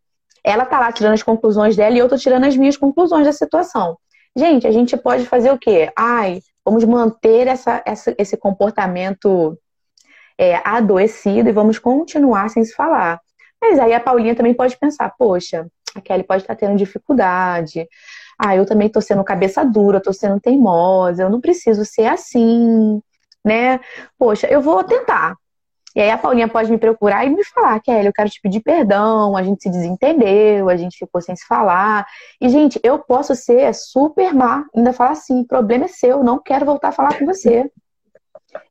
ela 0.43 0.65
tá 0.65 0.79
lá 0.79 0.91
tirando 0.91 1.13
as 1.13 1.23
conclusões 1.23 1.75
dela 1.75 1.95
e 1.95 1.99
eu 1.99 2.09
tô 2.09 2.17
tirando 2.17 2.45
as 2.45 2.55
minhas 2.55 2.77
conclusões 2.77 3.25
da 3.25 3.33
situação. 3.33 3.97
Gente, 4.35 4.67
a 4.67 4.71
gente 4.71 4.95
pode 4.97 5.25
fazer 5.25 5.51
o 5.51 5.57
quê? 5.57 5.91
Ai, 5.97 6.41
vamos 6.65 6.83
manter 6.85 7.47
essa, 7.47 7.81
essa 7.85 8.13
esse 8.17 8.37
comportamento 8.37 9.57
é, 10.37 10.61
adoecido 10.63 11.49
e 11.49 11.53
vamos 11.53 11.77
continuar 11.79 12.49
sem 12.49 12.63
se 12.63 12.73
falar. 12.73 13.19
Mas 13.61 13.77
aí 13.79 13.93
a 13.93 13.99
Paulinha 13.99 14.35
também 14.35 14.53
pode 14.53 14.77
pensar, 14.77 15.13
poxa, 15.17 15.67
a 15.95 16.01
Kelly 16.01 16.23
pode 16.23 16.43
estar 16.43 16.55
tendo 16.55 16.77
dificuldade. 16.77 17.87
Ah, 18.37 18.55
eu 18.55 18.65
também 18.65 18.87
tô 18.89 19.01
sendo 19.01 19.23
cabeça 19.23 19.65
dura, 19.65 20.01
tô 20.01 20.13
sendo 20.13 20.39
teimosa, 20.39 21.23
eu 21.23 21.29
não 21.29 21.41
preciso 21.41 21.83
ser 21.83 22.05
assim, 22.05 23.01
né? 23.43 23.79
Poxa, 24.17 24.47
eu 24.47 24.61
vou 24.61 24.83
tentar. 24.83 25.35
E 25.99 26.01
aí 26.01 26.11
a 26.11 26.17
Paulinha 26.17 26.47
pode 26.47 26.71
me 26.71 26.77
procurar 26.77 27.25
e 27.25 27.29
me 27.29 27.43
falar, 27.43 27.77
Kelly, 27.81 28.05
eu 28.05 28.13
quero 28.13 28.29
te 28.29 28.39
pedir 28.41 28.61
perdão, 28.61 29.35
a 29.35 29.43
gente 29.43 29.63
se 29.63 29.69
desentendeu, 29.69 30.69
a 30.69 30.77
gente 30.77 30.97
ficou 30.97 31.21
sem 31.21 31.35
se 31.35 31.45
falar. 31.45 32.07
E, 32.39 32.47
gente, 32.47 32.79
eu 32.81 32.99
posso 32.99 33.35
ser 33.35 33.75
super 33.75 34.33
má, 34.33 34.63
ainda 34.73 34.93
falar 34.93 35.11
assim, 35.11 35.43
problema 35.43 35.83
é 35.83 35.87
seu, 35.89 36.23
não 36.23 36.39
quero 36.41 36.65
voltar 36.65 36.87
a 36.87 36.91
falar 36.93 37.19
com 37.19 37.25
você. 37.25 37.69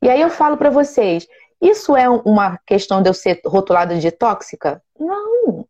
E 0.01 0.09
aí 0.09 0.23
eu 0.23 0.31
falo 0.31 0.57
para 0.57 0.71
vocês, 0.71 1.29
isso 1.61 1.95
é 1.95 2.09
uma 2.09 2.59
questão 2.67 3.03
de 3.03 3.11
eu 3.11 3.15
ser 3.15 3.43
rotulada 3.45 3.99
de 3.99 4.11
tóxica? 4.11 4.83
Não. 4.99 5.67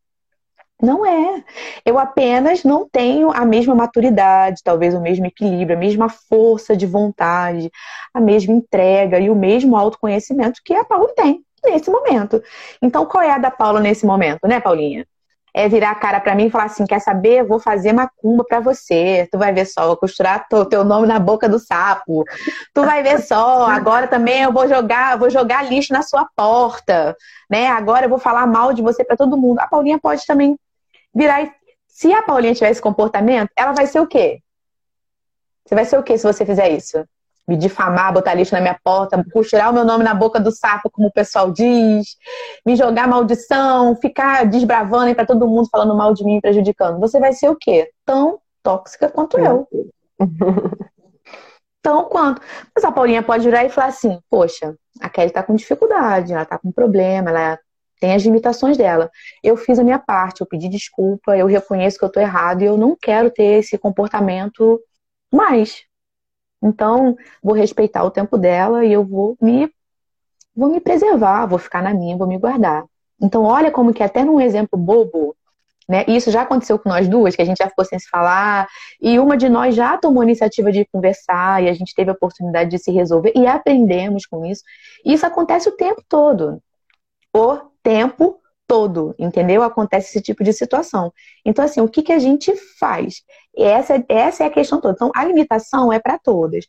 Não 0.81 1.05
é. 1.05 1.43
Eu 1.85 1.99
apenas 1.99 2.63
não 2.63 2.89
tenho 2.89 3.33
a 3.33 3.45
mesma 3.45 3.75
maturidade, 3.75 4.63
talvez 4.63 4.95
o 4.95 5.01
mesmo 5.01 5.27
equilíbrio, 5.27 5.77
a 5.77 5.81
mesma 5.81 6.09
força 6.09 6.77
de 6.77 6.87
vontade, 6.87 7.69
a 8.15 8.21
mesma 8.21 8.55
entrega 8.55 9.19
e 9.19 9.29
o 9.29 9.35
mesmo 9.35 9.77
autoconhecimento 9.77 10.61
que 10.65 10.73
a 10.73 10.85
Paula 10.85 11.13
tem 11.17 11.45
nesse 11.65 11.91
momento. 11.91 12.43
Então, 12.81 13.07
qual 13.07 13.23
é 13.23 13.31
a 13.31 13.39
da 13.39 13.51
Paula 13.51 13.81
nesse 13.81 14.07
momento, 14.07 14.47
né, 14.47 14.61
Paulinha? 14.61 15.07
É 15.55 15.69
virar 15.69 15.91
a 15.91 15.95
cara 15.95 16.21
para 16.21 16.35
mim 16.35 16.47
e 16.47 16.51
falar 16.51 16.65
assim: 16.65 16.87
quer 16.87 17.01
saber? 17.01 17.43
Vou 17.43 17.59
fazer 17.59 17.93
macumba 17.93 18.45
para 18.45 18.61
você. 18.61 19.27
Tu 19.33 19.39
vai 19.39 19.53
ver 19.53 19.65
só, 19.65 19.87
vou 19.87 19.97
costurar 19.97 20.47
o 20.53 20.65
teu 20.65 20.85
nome 20.85 21.07
na 21.07 21.19
boca 21.19 21.49
do 21.49 21.59
sapo. 21.59 22.25
Tu 22.75 22.85
vai 22.85 23.03
ver 23.03 23.21
só, 23.21 23.67
agora 23.67 24.07
também 24.07 24.43
eu 24.43 24.53
vou 24.53 24.69
jogar, 24.69 25.19
vou 25.19 25.31
jogar 25.31 25.65
lixo 25.65 25.93
na 25.93 26.03
sua 26.03 26.29
porta, 26.37 27.17
né? 27.51 27.69
Agora 27.69 28.07
eu 28.07 28.11
vou 28.11 28.19
falar 28.19 28.47
mal 28.47 28.73
de 28.73 28.83
você 28.83 29.03
para 29.03 29.17
todo 29.17 29.37
mundo. 29.39 29.59
A 29.59 29.67
Paulinha 29.67 29.99
pode 29.99 30.25
também 30.27 30.57
virar 31.15 31.43
e. 31.43 31.53
Se 31.89 32.13
a 32.13 32.23
Paulinha 32.23 32.55
tiver 32.55 32.71
esse 32.71 32.81
comportamento, 32.81 33.51
ela 33.57 33.73
vai 33.73 33.87
ser 33.87 33.99
o 33.99 34.07
quê? 34.07 34.41
Você 35.67 35.75
vai 35.75 35.85
ser 35.85 35.99
o 35.99 36.03
quê 36.03 36.17
se 36.17 36.25
você 36.25 36.47
fizer 36.47 36.69
isso? 36.71 37.05
Me 37.49 37.57
difamar, 37.57 38.13
botar 38.13 38.35
lixo 38.35 38.55
na 38.55 38.61
minha 38.61 38.79
porta, 38.85 39.25
costurar 39.33 39.71
o 39.71 39.73
meu 39.73 39.85
nome 39.85 40.05
na 40.05 40.13
boca 40.15 40.39
do 40.39 40.53
sapo, 40.53 40.91
como 40.91 41.09
o 41.09 41.13
pessoal 41.13 41.51
diz, 41.51 42.17
me 42.65 42.77
jogar 42.77 43.09
maldição, 43.09 43.97
ficar 43.97 44.45
desbravando 44.45 45.15
para 45.15 45.25
todo 45.25 45.49
mundo 45.49 45.69
falando 45.71 45.97
mal 45.97 46.13
de 46.13 46.25
mim, 46.25 46.41
prejudicando. 46.41 47.01
Você 47.01 47.19
vai 47.19 47.33
ser 47.33 47.49
o 47.49 47.57
quê? 47.57 47.91
Tão 48.05 48.39
tóxica 48.63 49.09
quanto 49.09 49.39
eu. 49.39 49.67
Tão 51.83 52.05
quanto. 52.05 52.43
Mas 52.75 52.85
a 52.85 52.93
Paulinha 52.93 53.23
pode 53.23 53.45
virar 53.45 53.65
e 53.65 53.71
falar 53.71 53.87
assim: 53.87 54.21
Poxa, 54.29 54.75
a 55.01 55.09
Kelly 55.09 55.31
tá 55.31 55.43
com 55.43 55.55
dificuldade, 55.55 56.33
ela 56.33 56.45
tá 56.45 56.59
com 56.59 56.71
problema, 56.71 57.31
ela 57.31 57.59
tem 58.01 58.15
as 58.15 58.23
limitações 58.23 58.77
dela. 58.77 59.11
Eu 59.43 59.57
fiz 59.57 59.79
a 59.79 59.85
minha 59.85 59.99
parte, 59.99 60.41
eu 60.41 60.47
pedi 60.47 60.69
desculpa, 60.69 61.37
eu 61.37 61.47
reconheço 61.47 61.99
que 61.99 62.05
eu 62.05 62.13
tô 62.13 62.21
errado 62.21 62.63
e 62.63 62.67
eu 62.67 62.77
não 62.77 62.97
quero 63.01 63.31
ter 63.31 63.61
esse 63.61 63.77
comportamento 63.79 64.81
mais. 65.33 65.88
Então, 66.63 67.17
vou 67.43 67.55
respeitar 67.55 68.05
o 68.05 68.11
tempo 68.11 68.37
dela 68.37 68.85
e 68.85 68.93
eu 68.93 69.05
vou 69.05 69.37
me 69.41 69.71
vou 70.55 70.69
me 70.71 70.81
preservar, 70.81 71.47
vou 71.47 71.59
ficar 71.59 71.83
na 71.83 71.95
minha, 71.95 72.17
vou 72.17 72.27
me 72.27 72.37
guardar. 72.37 72.85
Então, 73.21 73.45
olha 73.45 73.71
como 73.71 73.95
que 73.95 74.03
até 74.03 74.25
num 74.25 74.41
exemplo 74.41 74.79
bobo, 74.79 75.37
né? 75.89 76.05
Isso 76.09 76.31
já 76.33 76.43
aconteceu 76.43 76.79
com 76.79 76.89
nós 76.89 77.07
duas, 77.09 77.37
que 77.37 77.43
a 77.43 77.45
gente 77.45 77.59
já 77.59 77.69
ficou 77.69 77.85
sem 77.85 77.99
se 77.99 78.09
falar, 78.09 78.67
e 79.01 79.19
uma 79.21 79.37
de 79.37 79.49
nós 79.49 79.75
já 79.75 79.97
tomou 79.97 80.21
a 80.21 80.25
iniciativa 80.25 80.73
de 80.73 80.85
conversar 80.87 81.63
e 81.63 81.69
a 81.69 81.73
gente 81.73 81.95
teve 81.95 82.11
a 82.11 82.13
oportunidade 82.13 82.71
de 82.71 82.79
se 82.79 82.91
resolver 82.91 83.33
e 83.37 83.47
aprendemos 83.47 84.27
com 84.27 84.45
isso. 84.45 84.63
Isso 85.05 85.25
acontece 85.25 85.69
o 85.69 85.77
tempo 85.77 86.03
todo 86.09 86.61
o 87.35 87.57
tempo 87.83 88.41
todo, 88.69 89.15
entendeu? 89.19 89.63
Acontece 89.63 90.11
esse 90.11 90.21
tipo 90.21 90.45
de 90.45 90.53
situação. 90.53 91.13
Então, 91.45 91.65
assim, 91.65 91.81
o 91.81 91.89
que, 91.89 92.03
que 92.03 92.13
a 92.13 92.19
gente 92.19 92.55
faz? 92.79 93.23
Essa, 93.57 94.05
essa 94.09 94.45
é 94.45 94.47
a 94.47 94.51
questão 94.51 94.81
toda. 94.81 94.95
Então, 94.95 95.11
a 95.17 95.25
limitação 95.25 95.93
é 95.93 95.99
para 95.99 96.19
todas. 96.19 96.67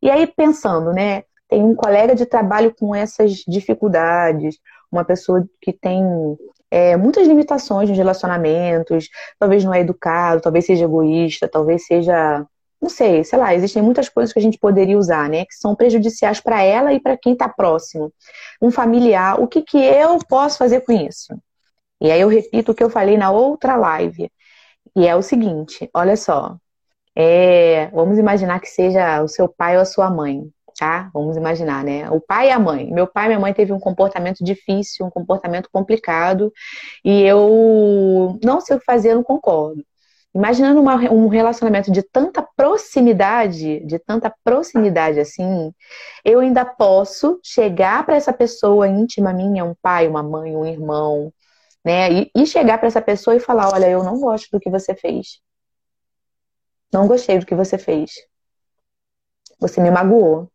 E 0.00 0.08
aí, 0.08 0.26
pensando, 0.28 0.92
né? 0.92 1.24
Tem 1.48 1.62
um 1.62 1.74
colega 1.74 2.14
de 2.14 2.24
trabalho 2.24 2.72
com 2.78 2.94
essas 2.94 3.42
dificuldades, 3.46 4.58
uma 4.90 5.04
pessoa 5.04 5.44
que 5.60 5.72
tem 5.72 6.04
é, 6.70 6.96
muitas 6.96 7.26
limitações 7.26 7.88
nos 7.88 7.98
relacionamentos, 7.98 9.08
talvez 9.38 9.64
não 9.64 9.74
é 9.74 9.80
educado, 9.80 10.40
talvez 10.40 10.66
seja 10.66 10.84
egoísta, 10.84 11.48
talvez 11.48 11.84
seja 11.84 12.46
não 12.80 12.88
sei, 12.88 13.24
sei 13.24 13.38
lá, 13.38 13.54
existem 13.54 13.82
muitas 13.82 14.08
coisas 14.08 14.32
que 14.32 14.38
a 14.38 14.42
gente 14.42 14.58
poderia 14.58 14.98
usar, 14.98 15.28
né, 15.28 15.44
que 15.44 15.54
são 15.54 15.74
prejudiciais 15.76 16.40
para 16.40 16.62
ela 16.62 16.92
e 16.92 17.00
para 17.00 17.16
quem 17.16 17.34
está 17.34 17.48
próximo. 17.48 18.12
Um 18.60 18.70
familiar, 18.70 19.40
o 19.40 19.46
que, 19.46 19.62
que 19.62 19.78
eu 19.78 20.18
posso 20.28 20.58
fazer 20.58 20.80
com 20.82 20.92
isso? 20.92 21.34
E 22.00 22.10
aí 22.10 22.20
eu 22.20 22.28
repito 22.28 22.72
o 22.72 22.74
que 22.74 22.82
eu 22.82 22.90
falei 22.90 23.16
na 23.18 23.30
outra 23.30 23.76
live, 23.76 24.30
e 24.96 25.06
é 25.06 25.14
o 25.16 25.22
seguinte: 25.22 25.88
olha 25.94 26.16
só, 26.16 26.56
é, 27.16 27.88
vamos 27.88 28.18
imaginar 28.18 28.60
que 28.60 28.68
seja 28.68 29.22
o 29.22 29.28
seu 29.28 29.48
pai 29.48 29.76
ou 29.76 29.82
a 29.82 29.84
sua 29.84 30.10
mãe, 30.10 30.42
tá? 30.78 31.10
Vamos 31.12 31.36
imaginar, 31.36 31.84
né? 31.84 32.10
O 32.10 32.20
pai 32.20 32.48
e 32.48 32.50
a 32.52 32.58
mãe. 32.58 32.90
Meu 32.92 33.06
pai 33.06 33.26
e 33.26 33.28
minha 33.28 33.40
mãe 33.40 33.52
teve 33.54 33.72
um 33.72 33.80
comportamento 33.80 34.42
difícil, 34.44 35.06
um 35.06 35.10
comportamento 35.10 35.68
complicado, 35.72 36.52
e 37.04 37.22
eu 37.22 38.38
não 38.42 38.60
sei 38.60 38.76
o 38.76 38.78
que 38.80 38.84
fazer, 38.86 39.14
não 39.14 39.22
concordo. 39.22 39.84
Imaginando 40.32 40.80
uma, 40.80 40.94
um 41.10 41.26
relacionamento 41.26 41.90
de 41.90 42.02
tanta 42.02 42.40
proximidade, 42.56 43.80
de 43.84 43.98
tanta 43.98 44.32
proximidade 44.44 45.18
assim, 45.18 45.74
eu 46.24 46.38
ainda 46.38 46.64
posso 46.64 47.40
chegar 47.42 48.06
para 48.06 48.14
essa 48.14 48.32
pessoa 48.32 48.86
íntima 48.86 49.32
minha, 49.32 49.64
um 49.64 49.74
pai, 49.82 50.06
uma 50.06 50.22
mãe, 50.22 50.56
um 50.56 50.64
irmão, 50.64 51.32
né? 51.84 52.12
E, 52.12 52.30
e 52.36 52.46
chegar 52.46 52.78
para 52.78 52.86
essa 52.86 53.02
pessoa 53.02 53.34
e 53.34 53.40
falar: 53.40 53.72
olha, 53.72 53.88
eu 53.88 54.04
não 54.04 54.20
gosto 54.20 54.48
do 54.52 54.60
que 54.60 54.70
você 54.70 54.94
fez. 54.94 55.40
Não 56.92 57.08
gostei 57.08 57.38
do 57.38 57.46
que 57.46 57.54
você 57.54 57.76
fez. 57.76 58.12
Você 59.58 59.80
me 59.80 59.90
magoou. 59.90 60.50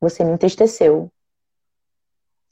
Você 0.00 0.24
me 0.24 0.32
entristeceu. 0.32 1.10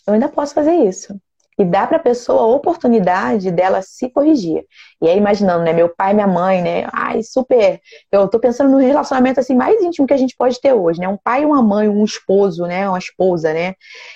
Eu 0.07 0.15
ainda 0.15 0.29
posso 0.29 0.55
fazer 0.55 0.75
isso 0.75 1.21
e 1.61 1.65
dá 1.65 1.87
para 1.87 1.99
a 1.99 2.01
pessoa 2.01 2.41
a 2.41 2.47
oportunidade 2.47 3.51
dela 3.51 3.83
se 3.83 4.09
corrigir. 4.09 4.65
E 5.03 5.07
aí, 5.07 5.19
imaginando, 5.19 5.63
né, 5.63 5.75
meu 5.75 5.91
pai, 5.91 6.15
minha 6.15 6.27
mãe, 6.27 6.63
né, 6.63 6.89
ai, 6.91 7.23
super, 7.23 7.79
eu 8.11 8.27
tô 8.29 8.41
pensando 8.41 8.71
no 8.71 8.79
relacionamento, 8.79 9.41
assim, 9.41 9.55
mais 9.55 9.79
íntimo 9.83 10.07
que 10.07 10.15
a 10.15 10.17
gente 10.17 10.35
pode 10.35 10.59
ter 10.59 10.73
hoje, 10.73 10.99
né, 10.99 11.07
um 11.07 11.19
pai, 11.19 11.45
uma 11.45 11.63
mãe, 11.63 11.87
um 11.87 12.03
esposo, 12.03 12.65
né, 12.65 12.89
uma 12.89 12.99
esposa, 12.99 13.53
né, 13.53 13.75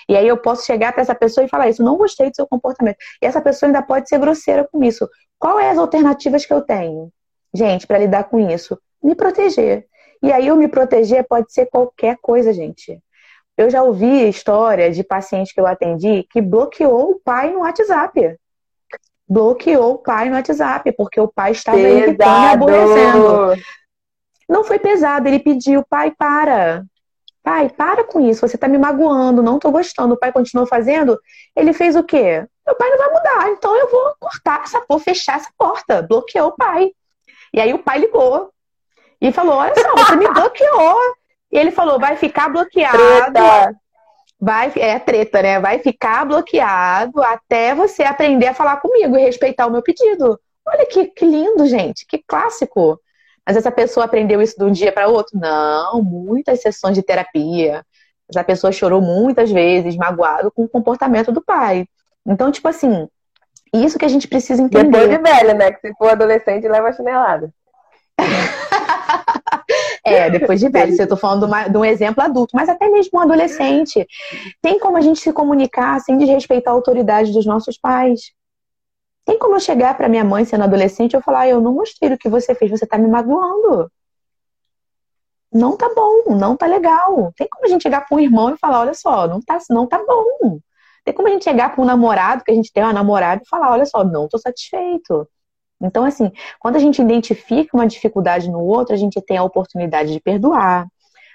e 0.08 0.16
aí 0.16 0.26
eu 0.26 0.38
posso 0.38 0.64
chegar 0.64 0.94
para 0.94 1.02
essa 1.02 1.14
pessoa 1.14 1.44
e 1.44 1.48
falar 1.48 1.68
isso, 1.68 1.82
não 1.82 1.98
gostei 1.98 2.30
do 2.30 2.34
seu 2.34 2.46
comportamento, 2.46 2.96
e 3.20 3.26
essa 3.26 3.42
pessoa 3.42 3.68
ainda 3.68 3.82
pode 3.82 4.08
ser 4.08 4.18
grosseira 4.18 4.66
com 4.72 4.82
isso. 4.82 5.06
Qual 5.38 5.60
é 5.60 5.68
as 5.68 5.76
alternativas 5.76 6.46
que 6.46 6.52
eu 6.54 6.62
tenho? 6.62 7.10
Gente, 7.52 7.86
para 7.86 7.98
lidar 7.98 8.24
com 8.24 8.38
isso, 8.38 8.78
me 9.02 9.14
proteger. 9.14 9.84
E 10.22 10.32
aí, 10.32 10.50
o 10.50 10.56
me 10.56 10.66
proteger 10.66 11.26
pode 11.28 11.52
ser 11.52 11.66
qualquer 11.66 12.16
coisa, 12.22 12.54
gente. 12.54 12.98
Eu 13.56 13.70
já 13.70 13.82
ouvi 13.82 14.28
história 14.28 14.90
de 14.90 15.04
paciente 15.04 15.54
que 15.54 15.61
eu 15.61 15.66
atendi 15.66 16.26
que 16.30 16.40
bloqueou 16.40 17.12
o 17.12 17.20
pai 17.20 17.52
no 17.52 17.61
WhatsApp. 17.61 18.37
Bloqueou 19.28 19.94
o 19.94 19.99
pai 19.99 20.28
no 20.28 20.34
WhatsApp, 20.34 20.90
porque 20.92 21.20
o 21.20 21.28
pai 21.28 21.52
estava 21.52 21.78
irritando 21.78 22.44
e 22.44 22.49
aborrecendo. 22.49 23.62
Não 24.49 24.64
foi 24.64 24.78
pesado, 24.78 25.28
ele 25.28 25.38
pediu, 25.38 25.84
pai, 25.88 26.11
para. 26.11 26.84
Pai, 27.42 27.68
para 27.68 28.04
com 28.04 28.20
isso, 28.20 28.46
você 28.46 28.56
está 28.56 28.66
me 28.66 28.78
magoando, 28.78 29.42
não 29.42 29.56
estou 29.56 29.70
gostando. 29.70 30.14
O 30.14 30.18
pai 30.18 30.32
continuou 30.32 30.66
fazendo. 30.66 31.18
Ele 31.54 31.73
fez 31.73 31.94
o 31.94 32.02
quê? 32.02 32.46
Meu 32.66 32.75
pai 32.75 32.90
não 32.90 32.99
vai 32.99 33.08
mudar, 33.11 33.50
então 33.50 33.76
eu 33.76 33.90
vou 33.90 34.14
cortar 34.18 34.62
essa 34.62 34.80
porra, 34.80 35.00
fechar 35.00 35.37
essa 35.37 35.50
porta. 35.56 36.02
Bloqueou 36.02 36.49
o 36.49 36.56
pai. 36.56 36.90
E 37.52 37.61
aí 37.61 37.73
o 37.73 37.78
pai 37.78 37.99
ligou 37.99 38.50
e 39.20 39.30
falou: 39.30 39.56
Olha 39.56 39.75
só, 39.75 39.94
você 39.94 40.16
me 40.16 40.26
bloqueou. 40.32 40.96
E 41.54 41.58
ele 41.58 41.70
falou: 41.70 42.00
vai 42.00 42.16
ficar 42.16 42.49
bloqueado. 42.49 43.38
Vai, 44.40 44.73
é 44.76 44.99
treta, 44.99 45.40
né? 45.40 45.61
Vai 45.61 45.78
ficar 45.78 46.26
bloqueado 46.26 47.23
até 47.23 47.75
você 47.75 48.02
aprender 48.02 48.49
a 48.49 48.54
falar 48.54 48.78
comigo 48.78 49.16
e 49.16 49.23
respeitar 49.23 49.66
o 49.66 49.70
meu 49.70 49.80
pedido. 49.80 50.38
Olha 50.66 50.84
que, 50.84 51.06
que 51.06 51.25
lindo, 51.25 51.64
gente, 51.66 52.04
que 52.04 52.23
clássico. 52.26 53.00
Mas 53.46 53.56
essa 53.56 53.70
pessoa 53.70 54.04
aprendeu 54.04 54.42
isso 54.42 54.56
de 54.58 54.64
um 54.64 54.73
dia 54.73 54.90
para 54.90 55.06
outro? 55.06 55.38
Não, 55.38 56.02
muitas 56.02 56.61
sessões 56.61 56.94
de 56.94 57.02
terapia. 57.02 57.84
Essa 58.28 58.42
pessoa 58.42 58.73
chorou 58.73 59.00
muitas 59.00 59.50
vezes, 59.50 59.96
magoado 59.96 60.50
com 60.50 60.64
o 60.64 60.68
comportamento 60.68 61.30
do 61.30 61.42
pai. 61.42 61.87
Então, 62.26 62.50
tipo 62.50 62.66
assim, 62.66 63.06
isso 63.73 63.99
que 63.99 64.04
a 64.04 64.08
gente 64.08 64.26
precisa 64.26 64.62
entender. 64.62 64.90
Depois 64.90 65.11
de 65.11 65.18
velho, 65.18 65.54
né? 65.56 65.73
Que 65.73 65.80
se 65.88 65.94
for 65.94 66.11
adolescente, 66.11 66.66
leva 66.66 66.88
a 66.88 66.92
chinelada. 66.92 67.50
É, 70.04 70.28
depois 70.28 70.61
de 70.61 70.68
velho. 70.68 70.94
Eu 71.00 71.08
tô 71.08 71.16
falando 71.16 71.40
de, 71.40 71.46
uma, 71.46 71.68
de, 71.68 71.78
um 71.78 71.84
exemplo 71.84 72.23
adulto, 72.23 72.54
mas 72.54 72.68
até 72.68 72.88
mesmo 72.88 73.18
um 73.18 73.23
adolescente. 73.23 74.06
Tem 74.61 74.78
como 74.78 74.99
a 74.99 75.00
gente 75.00 75.18
se 75.18 75.32
comunicar 75.32 75.99
sem 76.00 76.18
desrespeitar 76.18 76.73
a 76.73 76.76
autoridade 76.76 77.32
dos 77.32 77.46
nossos 77.46 77.78
pais. 77.78 78.32
Tem 79.25 79.38
como 79.38 79.56
eu 79.56 79.61
chegar 79.61 79.96
para 79.96 80.08
minha 80.08 80.25
mãe 80.25 80.44
sendo 80.44 80.64
adolescente 80.64 81.14
e 81.14 81.16
eu 81.16 81.23
falar, 81.23 81.49
eu 81.49 81.61
não 81.61 81.75
gostei 81.75 82.11
do 82.11 82.18
que 82.18 82.28
você 82.28 82.54
fez, 82.54 82.70
você 82.70 82.87
tá 82.87 82.99
me 82.99 83.08
magoando. 83.08 83.90
Não 85.50 85.76
tá 85.76 85.88
bom, 85.94 86.37
não 86.37 86.54
tá 86.54 86.66
legal. 86.66 87.32
Tem 87.37 87.49
como 87.49 87.64
a 87.64 87.68
gente 87.68 87.82
chegar 87.82 88.06
para 88.06 88.16
um 88.16 88.20
irmão 88.20 88.52
e 88.52 88.58
falar, 88.58 88.80
olha 88.80 88.92
só, 88.92 89.26
não 89.26 89.40
tá, 89.40 89.56
não 89.70 89.87
tá 89.87 90.04
bom. 90.04 90.58
Tem 91.04 91.14
como 91.14 91.28
a 91.28 91.30
gente 91.30 91.44
chegar 91.44 91.73
para 91.73 91.82
um 91.82 91.87
namorado, 91.87 92.44
que 92.44 92.50
a 92.50 92.54
gente 92.54 92.73
tem 92.73 92.82
uma 92.82 92.92
namorada, 92.92 93.40
e 93.42 93.49
falar, 93.49 93.70
olha 93.73 93.87
só, 93.87 94.04
não 94.04 94.28
tô 94.28 94.37
satisfeito. 94.37 95.26
Então, 95.84 96.04
assim, 96.04 96.32
quando 96.58 96.76
a 96.76 96.78
gente 96.78 97.00
identifica 97.00 97.76
uma 97.76 97.86
dificuldade 97.86 98.50
no 98.50 98.60
outro, 98.60 98.94
a 98.94 98.98
gente 98.98 99.20
tem 99.20 99.36
a 99.36 99.44
oportunidade 99.44 100.12
de 100.12 100.20
perdoar, 100.20 100.86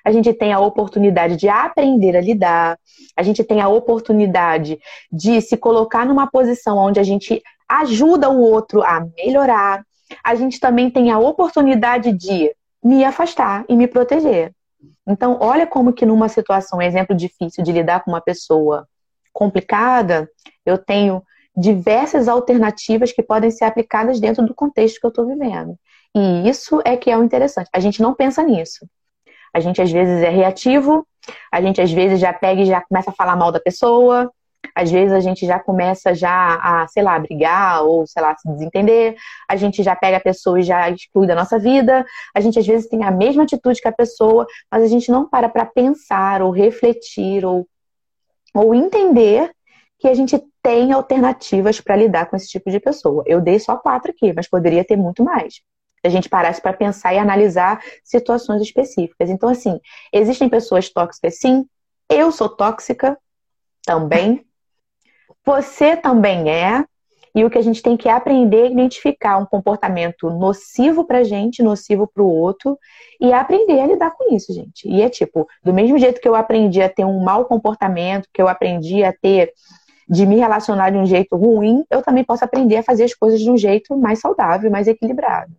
a 0.04 0.12
gente 0.12 0.34
tem 0.34 0.52
a 0.52 0.60
oportunidade 0.60 1.36
de 1.36 1.48
aprender 1.48 2.18
a 2.18 2.22
lidar, 2.22 2.80
a 3.16 3.22
gente 3.22 3.44
tem 3.44 3.62
a 3.62 3.70
oportunidade 3.70 4.80
de 5.12 5.40
se 5.42 5.56
colocar 5.56 6.06
numa 6.06 6.28
posição 6.28 6.78
onde 6.78 7.00
a 7.00 7.04
gente 7.04 7.42
ajuda 7.68 8.30
o 8.30 8.42
outro 8.42 8.82
a 8.82 9.06
melhorar. 9.16 9.84
A 10.24 10.34
gente 10.34 10.60
também 10.60 10.90
tem 10.90 11.12
a 11.12 11.20
oportunidade 11.20 12.12
de 12.14 12.52
me 12.84 13.04
afastar 13.04 13.66
e 13.70 13.76
me 13.76 13.88
proteger. 13.88 14.52
Então, 15.08 15.38
olha 15.42 15.68
como 15.68 15.94
que 15.94 16.06
numa 16.06 16.30
situação, 16.30 16.82
exemplo 16.82 17.16
difícil 17.16 17.64
de 17.64 17.72
lidar 17.72 18.04
com 18.04 18.12
uma 18.12 18.22
pessoa 18.22 18.88
complicada, 19.34 20.30
eu 20.66 20.78
tenho 20.78 21.22
diversas 21.60 22.28
alternativas 22.28 23.12
que 23.12 23.22
podem 23.22 23.52
ser 23.52 23.66
aplicadas 23.66 24.20
dentro 24.20 24.46
do 24.46 24.56
contexto 24.56 25.00
que 25.00 25.06
eu 25.06 25.10
estou 25.10 25.28
vivendo. 25.28 25.78
E 26.16 26.50
isso 26.50 26.82
é 26.86 26.96
que 26.96 27.12
é 27.12 27.18
o 27.18 27.24
interessante. 27.24 27.70
A 27.74 27.80
gente 27.80 28.02
não 28.02 28.14
pensa 28.14 28.42
nisso. 28.44 28.88
A 29.54 29.60
gente 29.60 29.82
às 29.82 29.92
vezes 29.92 30.24
é 30.24 30.30
reativo, 30.30 31.06
a 31.52 31.62
gente 31.62 31.82
às 31.82 31.92
vezes 31.92 32.20
já 32.20 32.32
pega 32.32 32.62
e 32.62 32.66
já 32.66 32.82
começa 32.82 33.10
a 33.10 33.14
falar 33.14 33.36
mal 33.36 33.52
da 33.52 33.60
pessoa, 33.60 34.32
às 34.76 34.92
vezes 34.92 35.14
a 35.14 35.20
gente 35.20 35.46
já 35.46 35.60
começa 35.60 36.14
já 36.14 36.56
a, 36.62 36.88
sei 36.88 37.04
lá, 37.04 37.18
brigar 37.18 37.84
ou, 37.84 38.06
sei 38.06 38.22
lá, 38.22 38.36
se 38.38 38.48
desentender. 38.50 39.16
A 39.50 39.56
gente 39.56 39.82
já 39.82 39.96
pega 39.96 40.18
a 40.18 40.22
pessoa 40.22 40.60
e 40.60 40.64
já 40.64 40.90
exclui 40.90 41.28
da 41.28 41.36
nossa 41.36 41.58
vida. 41.58 42.06
A 42.36 42.40
gente 42.40 42.60
às 42.60 42.68
vezes 42.68 42.88
tem 42.88 43.04
a 43.04 43.12
mesma 43.12 43.44
atitude 43.44 43.82
que 43.82 43.88
a 43.88 43.92
pessoa, 43.92 44.46
mas 44.72 44.84
a 44.84 44.88
gente 44.88 45.12
não 45.12 45.28
para 45.28 45.50
para 45.50 45.66
pensar 45.66 46.42
ou 46.42 46.52
refletir 46.52 47.46
ou, 47.46 47.68
ou 48.54 48.76
entender 48.76 49.52
que 49.98 50.08
a 50.08 50.14
gente 50.14 50.42
tem 50.70 50.92
alternativas 50.92 51.82
para 51.82 51.96
lidar 51.96 52.28
com 52.28 52.36
esse 52.36 52.48
tipo 52.48 52.70
de 52.70 52.80
pessoa. 52.80 53.24
Eu 53.26 53.42
dei 53.42 53.58
só 53.58 53.76
quatro 53.76 54.12
aqui, 54.12 54.32
mas 54.32 54.48
poderia 54.48 54.86
ter 54.86 54.96
muito 54.96 55.24
mais. 55.24 55.62
A 56.04 56.10
gente 56.10 56.30
parasse 56.30 56.62
para 56.62 56.74
pensar 56.74 57.12
e 57.12 57.18
analisar 57.18 57.82
situações 58.04 58.62
específicas. 58.62 59.32
Então, 59.32 59.50
assim, 59.50 59.80
existem 60.14 60.48
pessoas 60.48 60.88
tóxicas, 60.88 61.40
sim. 61.40 61.66
Eu 62.08 62.32
sou 62.32 62.48
tóxica 62.48 63.18
também. 63.84 64.46
Você 65.44 65.98
também 65.98 66.52
é. 66.52 66.86
E 67.34 67.44
o 67.44 67.50
que 67.50 67.58
a 67.58 67.64
gente 67.64 67.82
tem 67.82 67.98
que 67.98 68.08
aprender 68.08 68.66
é 68.68 68.72
identificar 68.72 69.40
um 69.40 69.48
comportamento 69.48 70.30
nocivo 70.30 71.04
pra 71.04 71.24
gente, 71.24 71.64
nocivo 71.64 72.06
pro 72.06 72.28
outro, 72.28 72.78
e 73.20 73.34
aprender 73.34 73.80
a 73.80 73.88
lidar 73.88 74.12
com 74.12 74.36
isso, 74.36 74.54
gente. 74.54 74.88
E 74.88 75.02
é 75.02 75.10
tipo, 75.10 75.48
do 75.64 75.74
mesmo 75.74 75.98
jeito 75.98 76.22
que 76.22 76.28
eu 76.28 76.36
aprendi 76.36 76.80
a 76.80 76.90
ter 76.90 77.06
um 77.06 77.24
mau 77.24 77.46
comportamento, 77.46 78.30
que 78.32 78.42
eu 78.42 78.48
aprendi 78.48 79.04
a 79.04 79.12
ter 79.12 79.52
de 80.10 80.26
me 80.26 80.38
relacionar 80.38 80.90
de 80.90 80.98
um 80.98 81.06
jeito 81.06 81.36
ruim, 81.36 81.86
eu 81.90 82.02
também 82.02 82.24
posso 82.24 82.44
aprender 82.44 82.78
a 82.78 82.84
fazer 82.84 83.04
as 83.04 83.14
coisas 83.14 83.40
de 83.40 83.52
um 83.52 83.58
jeito 83.58 83.96
mais 83.96 84.20
saudável, 84.20 84.72
mais 84.72 84.88
equilibrado. 84.88 85.54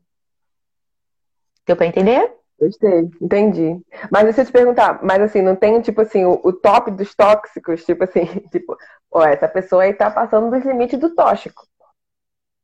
Deu 1.65 1.77
para 1.77 1.87
entender? 1.87 2.35
Gostei, 2.59 3.09
entendi. 3.23 3.81
Mas 4.11 4.25
deixa 4.25 4.43
eu 4.43 4.47
te 4.47 4.53
perguntar, 4.53 5.01
mas 5.03 5.23
assim, 5.23 5.41
não 5.41 5.55
tem, 5.55 5.81
tipo 5.81 6.01
assim, 6.01 6.25
o, 6.25 6.41
o 6.43 6.53
top 6.53 6.91
dos 6.91 7.15
tóxicos, 7.15 7.85
tipo 7.85 8.03
assim, 8.05 8.25
tipo, 8.51 8.77
ó, 9.11 9.25
essa 9.25 9.49
pessoa 9.49 9.85
aí 9.85 9.95
tá 9.95 10.11
passando 10.11 10.51
dos 10.51 10.65
limites 10.65 10.99
do 10.99 11.15
tóxico. 11.15 11.63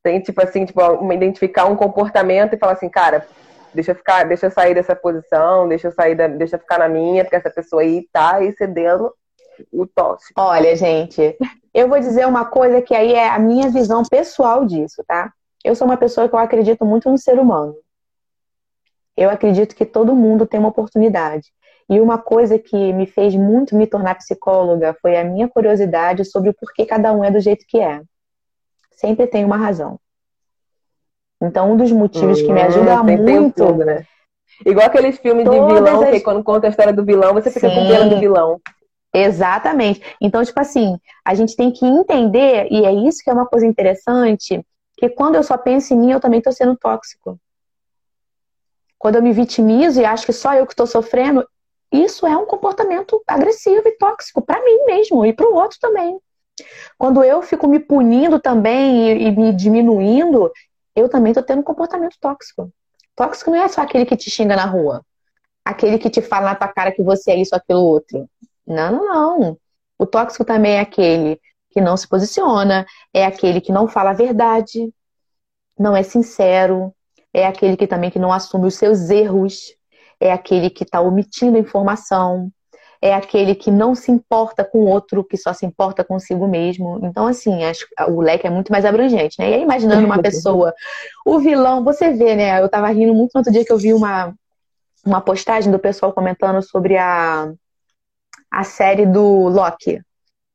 Tem, 0.02 0.21
tipo 0.21 0.43
assim, 0.43 0.64
tipo, 0.64 0.83
uma, 0.83 1.14
identificar 1.14 1.66
um 1.66 1.76
comportamento 1.76 2.52
e 2.55 2.59
falar 2.59 2.73
assim, 2.73 2.88
cara, 2.88 3.26
deixa 3.73 3.93
eu 3.93 3.95
ficar, 3.95 4.25
deixa 4.25 4.47
eu 4.47 4.50
sair 4.50 4.75
dessa 4.75 4.95
posição, 4.95 5.69
deixa 5.69 5.88
eu 5.88 5.93
sair 5.93 6.14
da, 6.14 6.26
deixa 6.26 6.57
eu 6.57 6.61
ficar 6.61 6.78
na 6.78 6.88
minha, 6.88 7.25
porque 7.25 7.37
essa 7.37 7.50
pessoa 7.50 7.83
aí 7.83 8.06
tá 8.13 8.43
excedendo 8.43 9.13
o 9.73 9.87
tóxico. 9.87 10.39
Olha, 10.41 10.75
gente, 10.76 11.37
eu 11.76 11.89
vou 11.89 12.00
dizer 12.00 12.26
uma 12.26 12.47
coisa 12.47 12.80
que 12.80 12.95
aí 12.95 13.12
é 13.12 13.28
a 13.28 13.39
minha 13.39 13.69
visão 13.69 14.02
pessoal 14.02 14.65
disso, 14.65 15.04
tá? 15.06 15.30
Eu 15.62 15.75
sou 15.75 15.86
uma 15.86 15.99
pessoa 15.99 16.26
que 16.26 16.34
eu 16.34 16.39
acredito 16.39 16.86
muito 16.86 17.10
no 17.10 17.19
ser 17.19 17.39
humano. 17.39 17.76
Eu 19.15 19.28
acredito 19.28 19.76
que 19.76 19.84
todo 19.84 20.15
mundo 20.15 20.47
tem 20.47 20.58
uma 20.58 20.71
oportunidade. 20.71 21.52
E 21.86 22.00
uma 22.00 22.17
coisa 22.17 22.58
que 22.58 22.95
me 22.95 23.06
fez 23.06 23.34
muito 23.34 23.76
me 23.76 23.86
tornar 23.86 24.15
psicóloga 24.15 24.97
foi 25.02 25.19
a 25.19 25.25
minha 25.25 25.49
curiosidade 25.49 26.25
sobre 26.25 26.49
o 26.49 26.54
porquê 26.54 26.86
cada 26.86 27.12
um 27.12 27.23
é 27.23 27.30
do 27.30 27.41
jeito 27.41 27.67
que 27.69 27.78
é. 27.78 28.00
Sempre 28.93 29.26
tem 29.26 29.45
uma 29.45 29.58
razão. 29.58 30.00
Então, 31.43 31.73
um 31.73 31.76
dos 31.76 31.93
motivos 31.93 32.41
que 32.41 32.50
me 32.50 32.58
uhum, 32.58 32.67
ajuda 32.67 33.02
muito. 33.02 33.67
Tudo, 33.67 33.84
né? 33.84 34.06
Igual 34.65 34.86
aqueles 34.86 35.19
filmes 35.19 35.45
de 35.45 35.50
vilão, 35.50 36.02
as... 36.04 36.10
que 36.10 36.21
quando 36.21 36.43
conta 36.43 36.69
a 36.69 36.71
história 36.71 36.95
do 36.95 37.04
vilão, 37.04 37.34
você 37.34 37.50
fica 37.50 37.69
Sim. 37.69 37.75
com 37.75 37.86
pena 37.86 38.08
do 38.08 38.19
vilão. 38.19 38.58
Exatamente. 39.19 40.02
Então, 40.21 40.45
tipo 40.45 40.61
assim, 40.61 41.00
a 41.25 41.35
gente 41.35 41.57
tem 41.57 41.73
que 41.73 41.87
entender, 41.87 42.69
e 42.71 42.85
é 42.85 42.93
isso 42.93 43.25
que 43.25 43.31
é 43.31 43.33
uma 43.33 43.47
coisa 43.47 43.65
interessante, 43.65 44.63
que 44.95 45.09
quando 45.09 45.37
eu 45.37 45.43
só 45.43 45.57
penso 45.57 45.95
em 45.95 45.99
mim, 45.99 46.13
eu 46.13 46.21
também 46.21 46.39
estou 46.39 46.52
sendo 46.52 46.76
tóxico. 46.76 47.41
Quando 48.99 49.17
eu 49.17 49.23
me 49.23 49.33
vitimizo 49.33 50.02
e 50.02 50.05
acho 50.05 50.26
que 50.26 50.35
só 50.35 50.52
eu 50.55 50.67
que 50.67 50.75
estou 50.75 50.87
sofrendo, 50.87 51.49
isso 51.91 52.26
é 52.26 52.37
um 52.37 52.45
comportamento 52.45 53.23
agressivo 53.26 53.89
e 53.89 53.93
tóxico 53.93 54.43
para 54.43 54.63
mim 54.63 54.85
mesmo 54.85 55.25
e 55.25 55.33
para 55.33 55.49
o 55.49 55.55
outro 55.55 55.79
também. 55.81 56.19
Quando 56.99 57.25
eu 57.25 57.41
fico 57.41 57.67
me 57.67 57.79
punindo 57.79 58.39
também 58.39 59.13
e, 59.13 59.29
e 59.29 59.31
me 59.31 59.50
diminuindo, 59.50 60.52
eu 60.95 61.09
também 61.09 61.31
estou 61.31 61.43
tendo 61.43 61.61
um 61.61 61.65
comportamento 61.65 62.17
tóxico. 62.21 62.71
Tóxico 63.15 63.50
não 63.50 63.63
é 63.63 63.69
só 63.69 63.81
aquele 63.81 64.05
que 64.05 64.17
te 64.17 64.31
xinga 64.31 64.57
na 64.57 64.67
rua, 64.67 65.02
aquele 65.65 65.99
que 65.99 66.11
te 66.11 66.21
fala 66.21 66.50
na 66.50 66.55
tua 66.55 66.69
cara 66.69 66.93
que 66.93 67.02
você 67.02 67.31
é 67.31 67.37
isso, 67.37 67.55
aquilo, 67.57 67.81
outro. 67.81 68.29
Não, 68.67 68.93
não, 68.93 69.39
não. 69.39 69.59
O 69.99 70.07
tóxico 70.07 70.45
também 70.45 70.76
é 70.76 70.81
aquele 70.81 71.41
que 71.71 71.81
não 71.81 71.97
se 71.97 72.09
posiciona, 72.09 72.87
é 73.13 73.25
aquele 73.25 73.61
que 73.61 73.73
não 73.73 73.87
fala 73.87 74.11
a 74.11 74.15
verdade, 74.15 74.93
não 75.79 75.95
é 75.97 76.02
sincero, 76.02 76.93
é 77.33 77.47
aquele 77.47 77.76
que 77.76 77.87
também 77.87 78.11
que 78.11 78.19
não 78.19 78.33
assume 78.33 78.67
os 78.67 78.76
seus 78.76 79.11
erros, 79.11 79.75
é 80.19 80.33
aquele 80.33 80.71
que 80.71 80.85
está 80.85 81.00
omitindo 81.00 81.59
informação, 81.59 82.50
é 83.00 83.15
aquele 83.15 83.55
que 83.55 83.71
não 83.71 83.95
se 83.95 84.11
importa 84.11 84.65
com 84.65 84.79
o 84.79 84.87
outro, 84.87 85.23
que 85.23 85.37
só 85.37 85.52
se 85.52 85.67
importa 85.67 86.02
consigo 86.02 86.49
mesmo. 86.49 86.99
Então, 87.02 87.26
assim, 87.26 87.63
acho, 87.65 87.87
o 88.09 88.21
leque 88.21 88.47
é 88.47 88.50
muito 88.50 88.73
mais 88.73 88.85
abrangente, 88.85 89.37
né? 89.39 89.50
E 89.50 89.55
aí, 89.55 89.63
imaginando 89.63 90.07
uma 90.07 90.21
pessoa, 90.23 90.73
o 91.26 91.39
vilão, 91.39 91.85
você 91.85 92.11
vê, 92.11 92.35
né? 92.35 92.61
Eu 92.61 92.69
tava 92.69 92.89
rindo 92.89 93.15
muito 93.15 93.33
no 93.35 93.41
outro 93.41 93.52
dia 93.52 93.65
que 93.65 93.73
eu 93.73 93.79
vi 93.79 93.93
uma, 93.93 94.35
uma 95.05 95.21
postagem 95.21 95.71
do 95.71 95.79
pessoal 95.79 96.13
comentando 96.13 96.63
sobre 96.63 96.97
a, 96.97 97.52
a 98.56 98.64
série 98.64 99.04
do 99.04 99.49
Loki, 99.49 100.00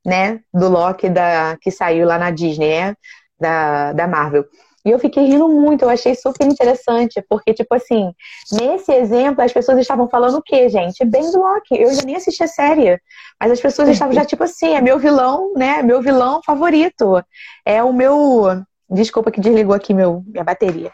né? 0.04 0.40
Do 0.52 0.68
Loki 0.70 1.08
da, 1.08 1.56
que 1.62 1.70
saiu 1.70 2.08
lá 2.08 2.18
na 2.18 2.32
Disney, 2.32 2.70
né? 2.70 2.96
Da, 3.40 3.94
da 3.94 4.08
Marvel. 4.08 4.44
E 4.84 4.90
eu 4.90 4.98
fiquei 4.98 5.28
rindo 5.28 5.48
muito, 5.48 5.84
eu 5.84 5.90
achei 5.90 6.16
super 6.16 6.48
interessante, 6.48 7.24
porque, 7.30 7.54
tipo 7.54 7.76
assim, 7.76 8.12
nesse 8.52 8.92
exemplo, 8.92 9.44
as 9.44 9.54
pessoas 9.54 9.78
estavam 9.78 10.10
falando 10.10 10.38
o 10.38 10.42
quê, 10.42 10.68
gente? 10.70 11.06
Bem 11.06 11.30
do 11.30 11.38
Loki. 11.38 11.80
Eu 11.80 11.94
já 11.94 12.02
nem 12.02 12.16
assisti 12.16 12.44
a 12.44 12.48
série, 12.48 13.00
mas 13.40 13.52
as 13.52 13.62
pessoas 13.62 13.90
estavam 13.90 14.16
já, 14.16 14.26
tipo 14.26 14.44
assim, 14.44 14.74
é 14.74 14.82
meu 14.82 14.98
vilão, 14.98 15.54
né? 15.56 15.84
Meu 15.84 16.02
vilão 16.02 16.42
favorito. 16.44 17.24
É 17.64 17.84
o 17.84 17.94
meu. 17.94 18.64
Desculpa 18.90 19.32
que 19.32 19.40
desligou 19.40 19.76
aqui 19.76 19.94
meu, 19.94 20.24
minha 20.26 20.44
bateria. 20.44 20.92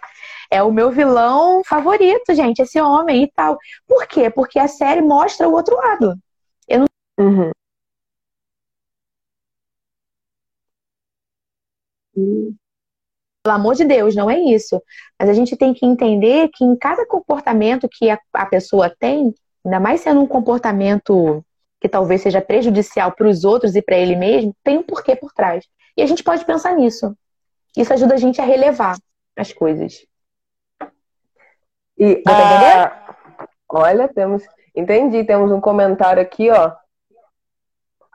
É 0.51 0.61
o 0.61 0.71
meu 0.71 0.91
vilão 0.91 1.61
favorito, 1.65 2.35
gente, 2.35 2.61
esse 2.61 2.79
homem 2.81 3.23
e 3.23 3.31
tal. 3.33 3.57
Por 3.87 4.05
quê? 4.05 4.29
Porque 4.29 4.59
a 4.59 4.67
série 4.67 5.01
mostra 5.01 5.47
o 5.47 5.53
outro 5.53 5.75
lado. 5.77 6.13
Eu 6.67 6.79
não. 6.79 6.96
Uhum. 7.17 7.51
Pelo 13.43 13.55
amor 13.55 13.75
de 13.75 13.85
Deus, 13.85 14.15
não 14.15 14.29
é 14.29 14.39
isso. 14.39 14.81
Mas 15.19 15.29
a 15.29 15.33
gente 15.33 15.55
tem 15.55 15.73
que 15.73 15.85
entender 15.85 16.49
que 16.49 16.65
em 16.65 16.75
cada 16.75 17.05
comportamento 17.05 17.87
que 17.89 18.09
a, 18.09 18.19
a 18.33 18.45
pessoa 18.45 18.93
tem, 18.99 19.33
ainda 19.63 19.79
mais 19.79 20.01
sendo 20.01 20.21
um 20.21 20.27
comportamento 20.27 21.43
que 21.79 21.87
talvez 21.87 22.21
seja 22.21 22.41
prejudicial 22.41 23.11
para 23.11 23.27
os 23.27 23.43
outros 23.43 23.75
e 23.75 23.81
para 23.81 23.97
ele 23.97 24.15
mesmo, 24.15 24.55
tem 24.63 24.79
um 24.79 24.83
porquê 24.83 25.15
por 25.15 25.31
trás. 25.31 25.65
E 25.95 26.01
a 26.01 26.05
gente 26.05 26.23
pode 26.23 26.43
pensar 26.45 26.75
nisso. 26.75 27.15
Isso 27.75 27.93
ajuda 27.93 28.15
a 28.15 28.17
gente 28.17 28.41
a 28.41 28.45
relevar 28.45 28.97
as 29.35 29.53
coisas. 29.53 30.05
E, 31.97 32.23
a... 32.27 33.15
Olha, 33.69 34.07
temos. 34.07 34.43
Entendi, 34.75 35.23
temos 35.23 35.51
um 35.51 35.61
comentário 35.61 36.21
aqui, 36.21 36.49
ó. 36.49 36.75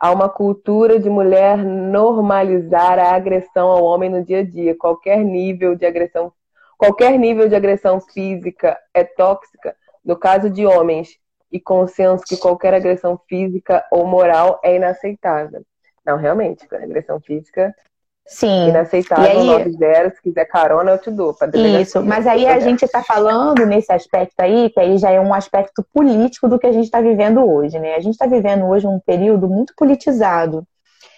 Há 0.02 0.10
uma 0.10 0.28
cultura 0.28 0.98
de 0.98 1.08
mulher 1.08 1.58
normalizar 1.64 2.98
a 2.98 3.14
agressão 3.14 3.68
ao 3.68 3.84
homem 3.84 4.10
no 4.10 4.24
dia 4.24 4.40
a 4.40 4.42
dia. 4.42 4.76
Qualquer 4.76 5.22
nível 5.22 5.76
de 5.76 5.86
agressão, 5.86 6.32
qualquer 6.76 7.16
nível 7.16 7.48
de 7.48 7.54
agressão 7.54 8.00
física 8.00 8.76
é 8.92 9.04
tóxica. 9.04 9.76
No 10.04 10.16
caso 10.16 10.50
de 10.50 10.66
homens, 10.66 11.20
e 11.52 11.60
consenso 11.60 12.24
que 12.24 12.36
qualquer 12.36 12.74
agressão 12.74 13.16
física 13.28 13.86
ou 13.92 14.04
moral 14.04 14.58
é 14.64 14.74
inaceitável. 14.74 15.64
Não, 16.04 16.16
realmente, 16.16 16.66
agressão 16.74 17.20
física 17.20 17.72
Sim. 18.26 18.68
Inaceitável, 18.68 19.24
e 19.24 19.28
aí... 19.28 19.72
90, 19.72 20.10
se 20.10 20.22
quiser 20.22 20.44
carona, 20.46 20.92
eu 20.92 20.98
te 20.98 21.10
dou. 21.10 21.36
Isso, 21.80 22.02
mas 22.02 22.26
aí 22.26 22.46
a 22.46 22.60
gente 22.60 22.84
está 22.84 23.02
falando 23.02 23.66
nesse 23.66 23.92
aspecto 23.92 24.40
aí, 24.40 24.70
que 24.70 24.80
aí 24.80 24.96
já 24.96 25.10
é 25.10 25.20
um 25.20 25.34
aspecto 25.34 25.84
político 25.92 26.48
do 26.48 26.58
que 26.58 26.66
a 26.66 26.72
gente 26.72 26.84
está 26.84 27.00
vivendo 27.00 27.44
hoje, 27.44 27.78
né? 27.78 27.94
A 27.94 28.00
gente 28.00 28.12
está 28.12 28.26
vivendo 28.26 28.64
hoje 28.66 28.86
um 28.86 29.00
período 29.00 29.48
muito 29.48 29.74
politizado. 29.76 30.64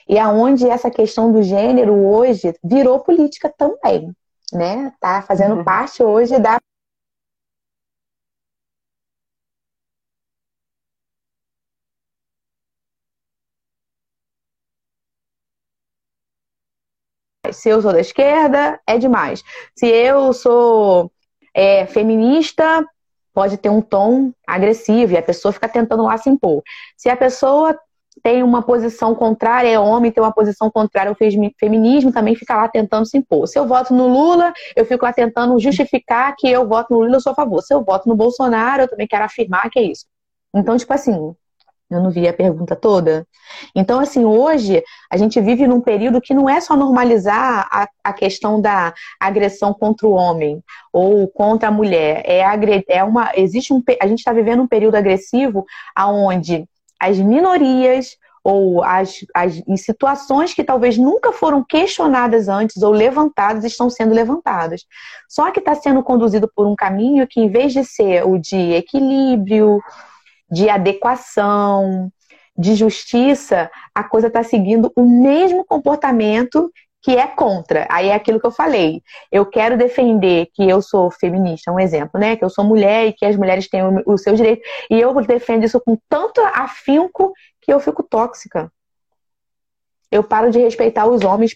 E 0.08 0.18
aonde 0.18 0.68
essa 0.68 0.90
questão 0.90 1.32
do 1.32 1.42
gênero 1.42 1.94
hoje 1.94 2.54
virou 2.62 3.00
política 3.00 3.52
também, 3.56 4.10
né? 4.52 4.92
Tá 5.00 5.22
fazendo 5.22 5.56
uhum. 5.56 5.64
parte 5.64 6.02
hoje 6.02 6.38
da 6.38 6.58
Se 17.54 17.68
eu 17.68 17.80
sou 17.80 17.92
da 17.92 18.00
esquerda, 18.00 18.80
é 18.86 18.98
demais. 18.98 19.42
Se 19.74 19.86
eu 19.86 20.32
sou 20.32 21.10
é, 21.54 21.86
feminista, 21.86 22.84
pode 23.32 23.56
ter 23.56 23.68
um 23.68 23.80
tom 23.80 24.32
agressivo 24.46 25.12
e 25.12 25.16
a 25.16 25.22
pessoa 25.22 25.52
fica 25.52 25.68
tentando 25.68 26.04
lá 26.04 26.16
se 26.16 26.30
impor. 26.30 26.62
Se 26.96 27.08
a 27.08 27.16
pessoa 27.16 27.78
tem 28.22 28.42
uma 28.42 28.62
posição 28.62 29.14
contrária, 29.14 29.68
é 29.68 29.78
homem, 29.78 30.12
tem 30.12 30.22
uma 30.22 30.32
posição 30.32 30.70
contrária 30.70 31.10
ao 31.10 31.16
feminismo, 31.58 32.12
também 32.12 32.36
fica 32.36 32.56
lá 32.56 32.68
tentando 32.68 33.06
se 33.06 33.18
impor. 33.18 33.48
Se 33.48 33.58
eu 33.58 33.66
voto 33.66 33.92
no 33.92 34.06
Lula, 34.06 34.52
eu 34.76 34.84
fico 34.84 35.04
lá 35.04 35.12
tentando 35.12 35.58
justificar 35.58 36.34
que 36.38 36.48
eu 36.48 36.66
voto 36.66 36.92
no 36.94 37.00
Lula, 37.00 37.16
eu 37.16 37.20
sou 37.20 37.32
a 37.32 37.34
favor. 37.34 37.60
Se 37.62 37.74
eu 37.74 37.82
voto 37.82 38.08
no 38.08 38.14
Bolsonaro, 38.14 38.82
eu 38.82 38.88
também 38.88 39.06
quero 39.06 39.24
afirmar 39.24 39.68
que 39.68 39.78
é 39.78 39.82
isso. 39.82 40.06
Então, 40.54 40.76
tipo 40.76 40.92
assim, 40.92 41.34
eu 41.90 42.02
não 42.02 42.10
vi 42.10 42.26
a 42.26 42.32
pergunta 42.32 42.74
toda. 42.74 43.26
Então, 43.74 44.00
assim, 44.00 44.24
hoje 44.24 44.82
a 45.10 45.16
gente 45.16 45.40
vive 45.40 45.66
num 45.66 45.80
período 45.80 46.20
que 46.20 46.34
não 46.34 46.48
é 46.48 46.60
só 46.60 46.76
normalizar 46.76 47.68
a, 47.70 47.88
a 48.02 48.12
questão 48.12 48.60
da 48.60 48.94
agressão 49.20 49.72
contra 49.72 50.06
o 50.06 50.12
homem 50.12 50.62
ou 50.92 51.28
contra 51.28 51.68
a 51.68 51.72
mulher. 51.72 52.22
É, 52.26 52.42
é 52.88 53.04
uma. 53.04 53.30
Existe 53.34 53.72
um. 53.72 53.82
A 54.00 54.06
gente 54.06 54.18
está 54.18 54.32
vivendo 54.32 54.62
um 54.62 54.68
período 54.68 54.96
agressivo 54.96 55.64
onde 55.96 56.66
as 56.98 57.18
minorias 57.18 58.16
ou 58.42 58.84
as, 58.84 59.24
as, 59.34 59.62
em 59.66 59.76
situações 59.76 60.52
que 60.52 60.62
talvez 60.62 60.98
nunca 60.98 61.32
foram 61.32 61.64
questionadas 61.64 62.46
antes 62.46 62.82
ou 62.82 62.92
levantadas, 62.92 63.64
estão 63.64 63.88
sendo 63.88 64.14
levantadas. 64.14 64.82
Só 65.26 65.50
que 65.50 65.60
está 65.60 65.74
sendo 65.74 66.02
conduzido 66.02 66.50
por 66.54 66.66
um 66.66 66.74
caminho 66.76 67.26
que, 67.26 67.40
em 67.40 67.48
vez 67.48 67.72
de 67.72 67.82
ser 67.84 68.26
o 68.26 68.38
de 68.38 68.72
equilíbrio, 68.72 69.80
de 70.50 70.68
adequação, 70.68 72.10
de 72.56 72.74
justiça, 72.74 73.70
a 73.94 74.04
coisa 74.04 74.28
está 74.28 74.42
seguindo 74.42 74.92
o 74.96 75.02
mesmo 75.02 75.64
comportamento 75.64 76.70
que 77.04 77.16
é 77.16 77.26
contra. 77.26 77.86
Aí 77.90 78.08
é 78.08 78.14
aquilo 78.14 78.40
que 78.40 78.46
eu 78.46 78.50
falei. 78.50 79.02
Eu 79.30 79.44
quero 79.44 79.76
defender 79.76 80.48
que 80.54 80.66
eu 80.66 80.80
sou 80.80 81.10
feminista, 81.10 81.70
um 81.70 81.78
exemplo, 81.78 82.18
né? 82.18 82.34
Que 82.34 82.44
eu 82.44 82.48
sou 82.48 82.64
mulher 82.64 83.06
e 83.06 83.12
que 83.12 83.26
as 83.26 83.36
mulheres 83.36 83.68
têm 83.68 83.82
o 84.06 84.16
seu 84.16 84.34
direito. 84.34 84.62
E 84.90 84.98
eu 84.98 85.14
defendo 85.22 85.64
isso 85.64 85.78
com 85.80 85.98
tanto 86.08 86.40
afinco 86.40 87.32
que 87.60 87.72
eu 87.72 87.78
fico 87.78 88.02
tóxica. 88.02 88.72
Eu 90.10 90.24
paro 90.24 90.50
de 90.50 90.58
respeitar 90.58 91.06
os 91.06 91.22
homens 91.24 91.54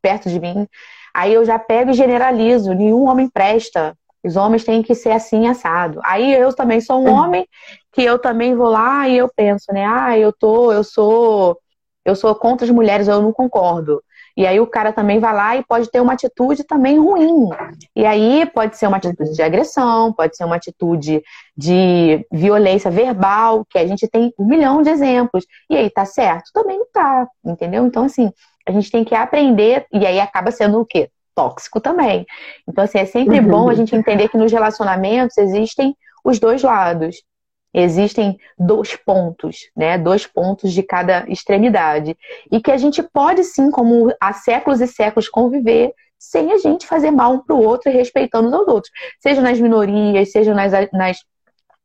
perto 0.00 0.30
de 0.30 0.40
mim. 0.40 0.66
Aí 1.12 1.34
eu 1.34 1.44
já 1.44 1.58
pego 1.58 1.90
e 1.90 1.94
generalizo. 1.94 2.72
Nenhum 2.72 3.06
homem 3.06 3.28
presta. 3.28 3.94
Os 4.26 4.36
homens 4.36 4.64
têm 4.64 4.82
que 4.82 4.94
ser 4.94 5.12
assim, 5.12 5.46
assado. 5.46 6.00
Aí 6.04 6.32
eu 6.34 6.52
também 6.52 6.80
sou 6.80 7.00
um 7.00 7.10
homem 7.10 7.46
que 7.92 8.02
eu 8.02 8.18
também 8.18 8.54
vou 8.54 8.68
lá 8.68 9.08
e 9.08 9.16
eu 9.16 9.28
penso, 9.34 9.72
né? 9.72 9.86
Ah, 9.86 10.18
eu 10.18 10.32
tô, 10.32 10.72
eu 10.72 10.82
sou, 10.82 11.56
eu 12.04 12.16
sou 12.16 12.34
contra 12.34 12.66
as 12.66 12.70
mulheres, 12.70 13.08
eu 13.08 13.22
não 13.22 13.32
concordo. 13.32 14.02
E 14.36 14.46
aí 14.46 14.60
o 14.60 14.66
cara 14.66 14.92
também 14.92 15.18
vai 15.18 15.32
lá 15.32 15.56
e 15.56 15.64
pode 15.64 15.90
ter 15.90 16.00
uma 16.00 16.12
atitude 16.12 16.62
também 16.64 16.98
ruim. 16.98 17.48
E 17.94 18.04
aí 18.04 18.44
pode 18.54 18.76
ser 18.76 18.86
uma 18.86 18.98
atitude 18.98 19.32
de 19.32 19.42
agressão, 19.42 20.12
pode 20.12 20.36
ser 20.36 20.44
uma 20.44 20.56
atitude 20.56 21.22
de 21.56 22.26
violência 22.30 22.90
verbal, 22.90 23.64
que 23.64 23.78
a 23.78 23.86
gente 23.86 24.06
tem 24.06 24.34
um 24.38 24.44
milhão 24.44 24.82
de 24.82 24.90
exemplos. 24.90 25.46
E 25.70 25.76
aí 25.76 25.88
tá 25.88 26.04
certo? 26.04 26.50
Também 26.52 26.78
não 26.78 26.86
tá, 26.92 27.26
entendeu? 27.44 27.86
Então, 27.86 28.04
assim, 28.04 28.30
a 28.68 28.72
gente 28.72 28.90
tem 28.90 29.04
que 29.04 29.14
aprender, 29.14 29.86
e 29.90 30.04
aí 30.04 30.20
acaba 30.20 30.50
sendo 30.50 30.80
o 30.80 30.84
quê? 30.84 31.08
Tóxico 31.36 31.80
também. 31.80 32.26
Então, 32.66 32.82
assim, 32.82 32.98
é 32.98 33.04
sempre 33.04 33.38
uhum. 33.38 33.46
bom 33.46 33.68
a 33.68 33.74
gente 33.74 33.94
entender 33.94 34.28
que 34.28 34.38
nos 34.38 34.50
relacionamentos 34.50 35.36
existem 35.36 35.94
os 36.24 36.40
dois 36.40 36.62
lados. 36.62 37.22
Existem 37.72 38.38
dois 38.58 38.96
pontos, 38.96 39.70
né? 39.76 39.98
Dois 39.98 40.26
pontos 40.26 40.72
de 40.72 40.82
cada 40.82 41.26
extremidade. 41.28 42.16
E 42.50 42.58
que 42.58 42.72
a 42.72 42.78
gente 42.78 43.02
pode 43.02 43.44
sim, 43.44 43.70
como 43.70 44.10
há 44.18 44.32
séculos 44.32 44.80
e 44.80 44.86
séculos, 44.86 45.28
conviver 45.28 45.92
sem 46.18 46.52
a 46.52 46.56
gente 46.56 46.86
fazer 46.86 47.10
mal 47.10 47.34
um 47.34 47.38
para 47.38 47.54
o 47.54 47.62
outro 47.62 47.90
e 47.90 47.94
respeitando 47.94 48.48
os 48.48 48.66
outros. 48.66 48.90
Seja 49.20 49.42
nas 49.42 49.60
minorias, 49.60 50.32
seja 50.32 50.54
nas, 50.54 50.72
nas 50.90 51.18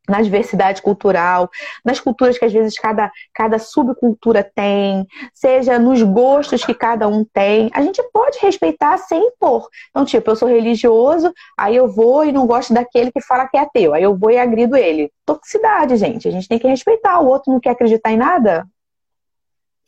na 0.08 0.20
diversidade 0.20 0.82
cultural, 0.82 1.48
nas 1.84 2.00
culturas 2.00 2.36
que 2.36 2.44
às 2.44 2.52
vezes 2.52 2.78
cada, 2.78 3.10
cada 3.32 3.58
subcultura 3.58 4.42
tem, 4.42 5.06
seja 5.32 5.78
nos 5.78 6.02
gostos 6.02 6.64
que 6.64 6.74
cada 6.74 7.06
um 7.06 7.24
tem, 7.24 7.70
a 7.72 7.82
gente 7.82 8.02
pode 8.12 8.38
respeitar 8.40 8.98
sem 8.98 9.22
impor. 9.28 9.68
Então, 9.90 10.04
tipo, 10.04 10.30
eu 10.30 10.36
sou 10.36 10.48
religioso, 10.48 11.32
aí 11.56 11.76
eu 11.76 11.88
vou 11.88 12.24
e 12.24 12.32
não 12.32 12.46
gosto 12.46 12.74
daquele 12.74 13.12
que 13.12 13.20
fala 13.20 13.46
que 13.46 13.56
é 13.56 13.60
ateu, 13.60 13.94
aí 13.94 14.02
eu 14.02 14.16
vou 14.16 14.30
e 14.30 14.38
agrido 14.38 14.76
ele. 14.76 15.10
Toxicidade, 15.24 15.96
gente, 15.96 16.26
a 16.26 16.30
gente 16.30 16.48
tem 16.48 16.58
que 16.58 16.66
respeitar. 16.66 17.20
O 17.20 17.28
outro 17.28 17.52
não 17.52 17.60
quer 17.60 17.70
acreditar 17.70 18.10
em 18.10 18.16
nada? 18.16 18.66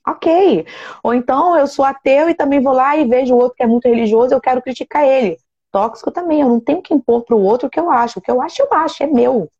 Ok. 0.06 0.66
Ou 1.02 1.14
então 1.14 1.56
eu 1.56 1.66
sou 1.66 1.84
ateu 1.84 2.28
e 2.28 2.34
também 2.34 2.60
vou 2.60 2.72
lá 2.72 2.96
e 2.96 3.06
vejo 3.06 3.34
o 3.34 3.38
outro 3.38 3.56
que 3.56 3.62
é 3.62 3.66
muito 3.66 3.88
religioso, 3.88 4.34
eu 4.34 4.40
quero 4.40 4.62
criticar 4.62 5.04
ele. 5.04 5.38
Tóxico 5.72 6.12
também, 6.12 6.40
eu 6.40 6.48
não 6.48 6.60
tenho 6.60 6.80
que 6.80 6.94
impor 6.94 7.24
para 7.24 7.34
o 7.34 7.42
outro 7.42 7.66
o 7.66 7.70
que 7.70 7.80
eu 7.80 7.90
acho. 7.90 8.20
O 8.20 8.22
que 8.22 8.30
eu 8.30 8.40
acho, 8.40 8.62
eu 8.62 8.68
acho, 8.70 9.02
é 9.02 9.06
meu. 9.06 9.50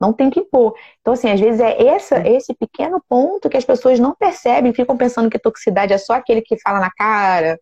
Não 0.00 0.12
tem 0.12 0.30
que 0.30 0.40
impor. 0.40 0.74
Então, 1.00 1.12
assim, 1.12 1.30
às 1.30 1.38
vezes 1.38 1.60
é 1.60 1.86
essa, 1.86 2.26
esse 2.26 2.54
pequeno 2.54 3.02
ponto 3.08 3.48
que 3.50 3.56
as 3.56 3.64
pessoas 3.64 4.00
não 4.00 4.14
percebem, 4.14 4.72
ficam 4.72 4.96
pensando 4.96 5.28
que 5.28 5.38
toxicidade 5.38 5.92
é 5.92 5.98
só 5.98 6.14
aquele 6.14 6.40
que 6.40 6.58
fala 6.58 6.80
na 6.80 6.90
cara, 6.90 7.58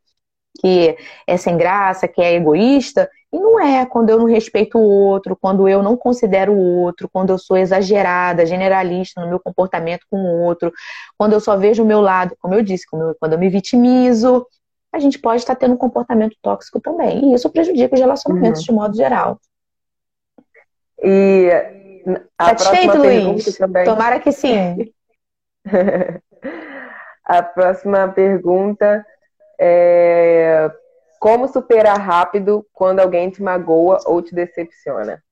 que 0.60 0.96
é 1.26 1.36
sem 1.36 1.56
graça, 1.56 2.06
que 2.06 2.20
é 2.22 2.34
egoísta. 2.34 3.10
E 3.32 3.38
não 3.38 3.60
é 3.60 3.84
quando 3.84 4.10
eu 4.10 4.18
não 4.18 4.24
respeito 4.24 4.78
o 4.78 4.82
outro, 4.82 5.36
quando 5.36 5.68
eu 5.68 5.82
não 5.82 5.96
considero 5.96 6.52
o 6.52 6.80
outro, 6.80 7.08
quando 7.12 7.30
eu 7.30 7.38
sou 7.38 7.56
exagerada, 7.56 8.46
generalista 8.46 9.20
no 9.20 9.28
meu 9.28 9.40
comportamento 9.40 10.06
com 10.10 10.16
o 10.16 10.42
outro, 10.44 10.72
quando 11.16 11.32
eu 11.32 11.40
só 11.40 11.56
vejo 11.56 11.82
o 11.82 11.86
meu 11.86 12.00
lado, 12.00 12.36
como 12.40 12.54
eu 12.54 12.62
disse, 12.62 12.86
quando 12.88 13.32
eu 13.32 13.38
me 13.38 13.50
vitimizo, 13.50 14.46
a 14.92 14.98
gente 14.98 15.18
pode 15.18 15.42
estar 15.42 15.54
tendo 15.56 15.74
um 15.74 15.78
comportamento 15.78 16.36
tóxico 16.40 16.80
também. 16.80 17.30
E 17.30 17.34
isso 17.34 17.50
prejudica 17.50 17.94
os 17.94 18.00
relacionamentos 18.00 18.60
uhum. 18.60 18.66
de 18.66 18.72
modo 18.72 18.96
geral. 18.96 19.38
E 21.02 21.50
Satisfeito, 22.40 22.98
Luiz? 22.98 23.56
Também. 23.56 23.84
Tomara 23.84 24.20
que 24.20 24.32
sim. 24.32 24.92
a 27.24 27.42
próxima 27.42 28.08
pergunta 28.08 29.04
é 29.58 30.70
como 31.18 31.48
superar 31.48 31.98
rápido 31.98 32.64
quando 32.72 33.00
alguém 33.00 33.28
te 33.30 33.42
magoa 33.42 33.98
ou 34.06 34.22
te 34.22 34.34
decepciona? 34.34 35.22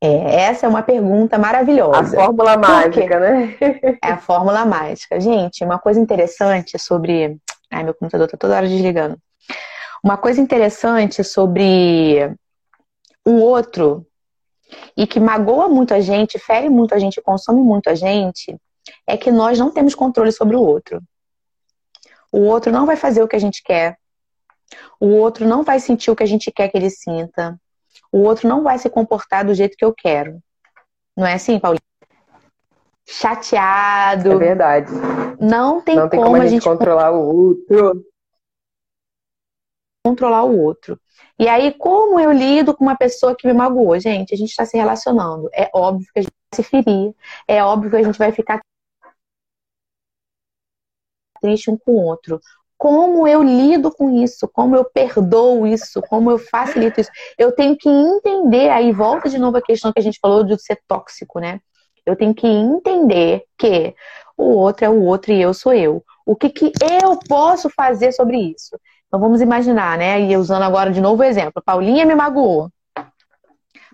É, 0.00 0.42
essa 0.42 0.66
é 0.66 0.68
uma 0.68 0.82
pergunta 0.82 1.38
maravilhosa. 1.38 2.20
A 2.20 2.24
fórmula 2.24 2.56
mágica, 2.56 3.18
né? 3.18 3.56
É 4.02 4.10
a 4.10 4.18
fórmula 4.18 4.64
mágica. 4.64 5.18
Gente, 5.18 5.64
uma 5.64 5.78
coisa 5.78 5.98
interessante 5.98 6.78
sobre. 6.78 7.38
Ai, 7.70 7.82
meu 7.82 7.94
computador 7.94 8.28
tá 8.28 8.36
toda 8.36 8.56
hora 8.56 8.68
desligando. 8.68 9.16
Uma 10.04 10.16
coisa 10.16 10.40
interessante 10.40 11.24
sobre 11.24 12.30
um 13.26 13.40
outro 13.40 14.06
e 14.96 15.06
que 15.06 15.20
magoa 15.20 15.68
muito 15.68 15.94
a 15.94 16.00
gente, 16.00 16.38
fere 16.38 16.68
muito 16.68 16.94
a 16.94 16.98
gente, 16.98 17.20
consome 17.20 17.62
muito 17.62 17.88
a 17.88 17.94
gente, 17.94 18.56
é 19.06 19.16
que 19.16 19.30
nós 19.30 19.58
não 19.58 19.70
temos 19.70 19.94
controle 19.94 20.32
sobre 20.32 20.56
o 20.56 20.62
outro. 20.62 21.02
O 22.32 22.40
outro 22.40 22.72
não 22.72 22.86
vai 22.86 22.96
fazer 22.96 23.22
o 23.22 23.28
que 23.28 23.36
a 23.36 23.40
gente 23.40 23.62
quer. 23.62 23.96
O 25.00 25.08
outro 25.08 25.46
não 25.46 25.62
vai 25.62 25.78
sentir 25.78 26.10
o 26.10 26.16
que 26.16 26.22
a 26.22 26.26
gente 26.26 26.50
quer 26.50 26.68
que 26.68 26.76
ele 26.76 26.90
sinta. 26.90 27.58
O 28.12 28.18
outro 28.18 28.48
não 28.48 28.62
vai 28.62 28.78
se 28.78 28.90
comportar 28.90 29.44
do 29.44 29.54
jeito 29.54 29.76
que 29.76 29.84
eu 29.84 29.94
quero. 29.94 30.40
Não 31.16 31.26
é 31.26 31.34
assim, 31.34 31.58
Paulinho? 31.58 31.80
Chateado. 33.08 34.32
É 34.32 34.36
verdade. 34.36 34.92
Não 35.40 35.80
tem, 35.80 35.96
não 35.96 36.08
tem 36.08 36.18
como, 36.18 36.32
como 36.32 36.42
a 36.42 36.46
gente 36.46 36.64
controlar 36.64 37.12
o 37.12 37.20
outro. 37.20 38.04
Controlar 40.04 40.44
o 40.44 40.58
outro. 40.58 41.00
E 41.38 41.48
aí, 41.48 41.72
como 41.72 42.18
eu 42.18 42.32
lido 42.32 42.74
com 42.74 42.84
uma 42.84 42.96
pessoa 42.96 43.36
que 43.36 43.46
me 43.46 43.52
magoou? 43.52 43.98
Gente, 44.00 44.34
a 44.34 44.36
gente 44.36 44.50
está 44.50 44.64
se 44.64 44.76
relacionando. 44.76 45.48
É 45.52 45.70
óbvio 45.74 46.08
que 46.12 46.18
a 46.20 46.22
gente 46.22 46.32
vai 46.32 46.56
se 46.56 46.62
ferir. 46.62 47.14
É 47.46 47.62
óbvio 47.62 47.90
que 47.90 47.96
a 47.96 48.02
gente 48.02 48.18
vai 48.18 48.32
ficar 48.32 48.60
triste 51.40 51.70
um 51.70 51.76
com 51.76 51.92
o 51.92 52.02
outro. 52.02 52.40
Como 52.78 53.26
eu 53.26 53.42
lido 53.42 53.90
com 53.90 54.22
isso? 54.22 54.48
Como 54.48 54.76
eu 54.76 54.84
perdoo 54.84 55.66
isso? 55.66 56.02
Como 56.02 56.30
eu 56.30 56.38
facilito 56.38 57.00
isso? 57.00 57.10
Eu 57.38 57.52
tenho 57.52 57.76
que 57.76 57.88
entender, 57.88 58.70
aí 58.70 58.92
volta 58.92 59.28
de 59.28 59.38
novo 59.38 59.56
a 59.56 59.62
questão 59.62 59.92
que 59.92 59.98
a 59.98 60.02
gente 60.02 60.18
falou 60.20 60.44
de 60.44 60.60
ser 60.60 60.78
tóxico, 60.86 61.38
né? 61.40 61.60
Eu 62.04 62.14
tenho 62.16 62.34
que 62.34 62.46
entender 62.46 63.44
que 63.58 63.94
o 64.36 64.44
outro 64.44 64.84
é 64.86 64.90
o 64.90 65.02
outro 65.02 65.32
e 65.32 65.40
eu 65.40 65.54
sou 65.54 65.72
eu. 65.72 66.04
O 66.24 66.36
que, 66.36 66.50
que 66.50 66.72
eu 67.02 67.18
posso 67.28 67.70
fazer 67.70 68.12
sobre 68.12 68.36
isso? 68.38 68.78
Então 69.16 69.24
vamos 69.24 69.40
imaginar, 69.40 69.96
né? 69.96 70.20
E 70.20 70.36
usando 70.36 70.62
agora 70.62 70.90
de 70.90 71.00
novo 71.00 71.22
o 71.22 71.24
exemplo. 71.24 71.62
Paulinha 71.64 72.04
me 72.04 72.14
magoou. 72.14 72.70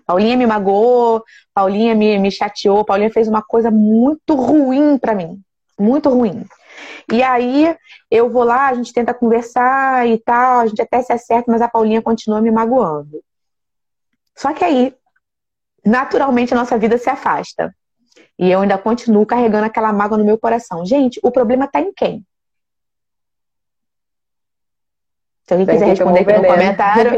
Paulinha 0.05 0.35
me 0.35 0.45
magoou, 0.45 1.23
Paulinha 1.53 1.95
me, 1.95 2.19
me 2.19 2.29
chateou, 2.29 2.83
Paulinha 2.83 3.09
fez 3.09 3.29
uma 3.29 3.41
coisa 3.41 3.71
muito 3.71 4.35
ruim 4.35 4.97
para 4.97 5.15
mim. 5.15 5.41
Muito 5.79 6.09
ruim. 6.09 6.45
E 7.09 7.23
aí 7.23 7.73
eu 8.11 8.29
vou 8.29 8.43
lá, 8.43 8.67
a 8.67 8.73
gente 8.73 8.91
tenta 8.91 9.13
conversar 9.13 10.05
e 10.05 10.17
tal, 10.17 10.59
a 10.59 10.67
gente 10.67 10.81
até 10.81 11.01
se 11.01 11.13
acerta, 11.13 11.49
mas 11.49 11.61
a 11.61 11.69
Paulinha 11.69 12.01
continua 12.01 12.41
me 12.41 12.51
magoando. 12.51 13.23
Só 14.35 14.51
que 14.51 14.65
aí, 14.65 14.93
naturalmente, 15.85 16.53
a 16.53 16.57
nossa 16.57 16.77
vida 16.77 16.97
se 16.97 17.09
afasta. 17.09 17.73
E 18.37 18.51
eu 18.51 18.59
ainda 18.59 18.77
continuo 18.77 19.25
carregando 19.25 19.67
aquela 19.67 19.93
mágoa 19.93 20.17
no 20.17 20.25
meu 20.25 20.37
coração. 20.37 20.85
Gente, 20.85 21.17
o 21.23 21.31
problema 21.31 21.63
está 21.63 21.79
em 21.79 21.93
quem? 21.93 22.25
Se 25.43 25.53
alguém 25.53 25.67
quiser 25.67 25.87
responder 25.87 26.19
aqui 26.21 26.33
no 26.33 26.47
comentário. 26.47 27.11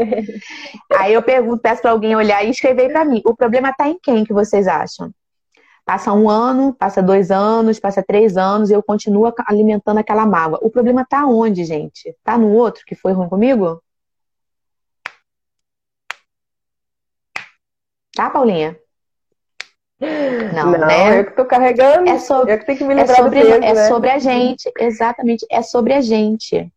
aí 0.98 1.12
eu 1.12 1.22
pergunto, 1.22 1.62
peço 1.62 1.82
para 1.82 1.92
alguém 1.92 2.16
olhar 2.16 2.44
e 2.44 2.50
escrever 2.50 2.92
para 2.92 3.04
mim. 3.04 3.22
O 3.24 3.34
problema 3.34 3.70
está 3.70 3.88
em 3.88 3.98
quem 4.02 4.24
que 4.24 4.32
vocês 4.32 4.66
acham? 4.66 5.12
Passa 5.84 6.12
um 6.12 6.28
ano, 6.28 6.74
passa 6.74 7.00
dois 7.00 7.30
anos, 7.30 7.78
passa 7.78 8.02
três 8.02 8.36
anos 8.36 8.70
e 8.70 8.72
eu 8.72 8.82
continuo 8.82 9.32
alimentando 9.46 9.98
aquela 9.98 10.26
mágoa. 10.26 10.58
O 10.60 10.68
problema 10.68 11.02
está 11.02 11.24
onde, 11.24 11.64
gente? 11.64 12.08
Está 12.08 12.36
no 12.36 12.50
outro 12.50 12.84
que 12.84 12.96
foi 12.96 13.12
ruim 13.12 13.28
comigo? 13.28 13.80
Tá, 18.16 18.28
Paulinha? 18.28 18.76
Não, 20.00 20.72
não 20.72 20.86
né? 20.86 21.20
eu 21.20 21.24
que 21.26 21.36
tô 21.36 21.44
carregando. 21.44 22.10
É 22.10 22.18
sobre, 22.18 22.52
eu 22.52 22.58
que 22.58 22.66
tenho 22.66 22.78
que 22.78 22.84
me 22.84 22.94
é 22.94 22.96
lembrar 22.96 23.12
é 23.12 23.16
sobre, 23.16 23.40
peso, 23.40 23.52
é 23.52 23.74
né? 23.74 23.88
sobre 23.88 24.10
a 24.10 24.18
gente, 24.18 24.72
exatamente. 24.78 25.46
É 25.50 25.62
sobre 25.62 25.92
a 25.94 26.00
gente. 26.00 26.72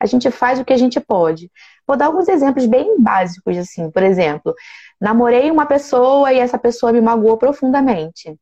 A 0.00 0.06
gente 0.06 0.30
faz 0.30 0.60
o 0.60 0.64
que 0.64 0.72
a 0.72 0.76
gente 0.76 1.00
pode. 1.00 1.50
Vou 1.86 1.96
dar 1.96 2.06
alguns 2.06 2.28
exemplos 2.28 2.66
bem 2.66 3.00
básicos, 3.00 3.56
assim. 3.56 3.90
Por 3.90 4.02
exemplo, 4.02 4.54
namorei 5.00 5.50
uma 5.50 5.66
pessoa 5.66 6.32
e 6.32 6.38
essa 6.38 6.58
pessoa 6.58 6.92
me 6.92 7.00
magoou 7.00 7.36
profundamente. 7.36 8.36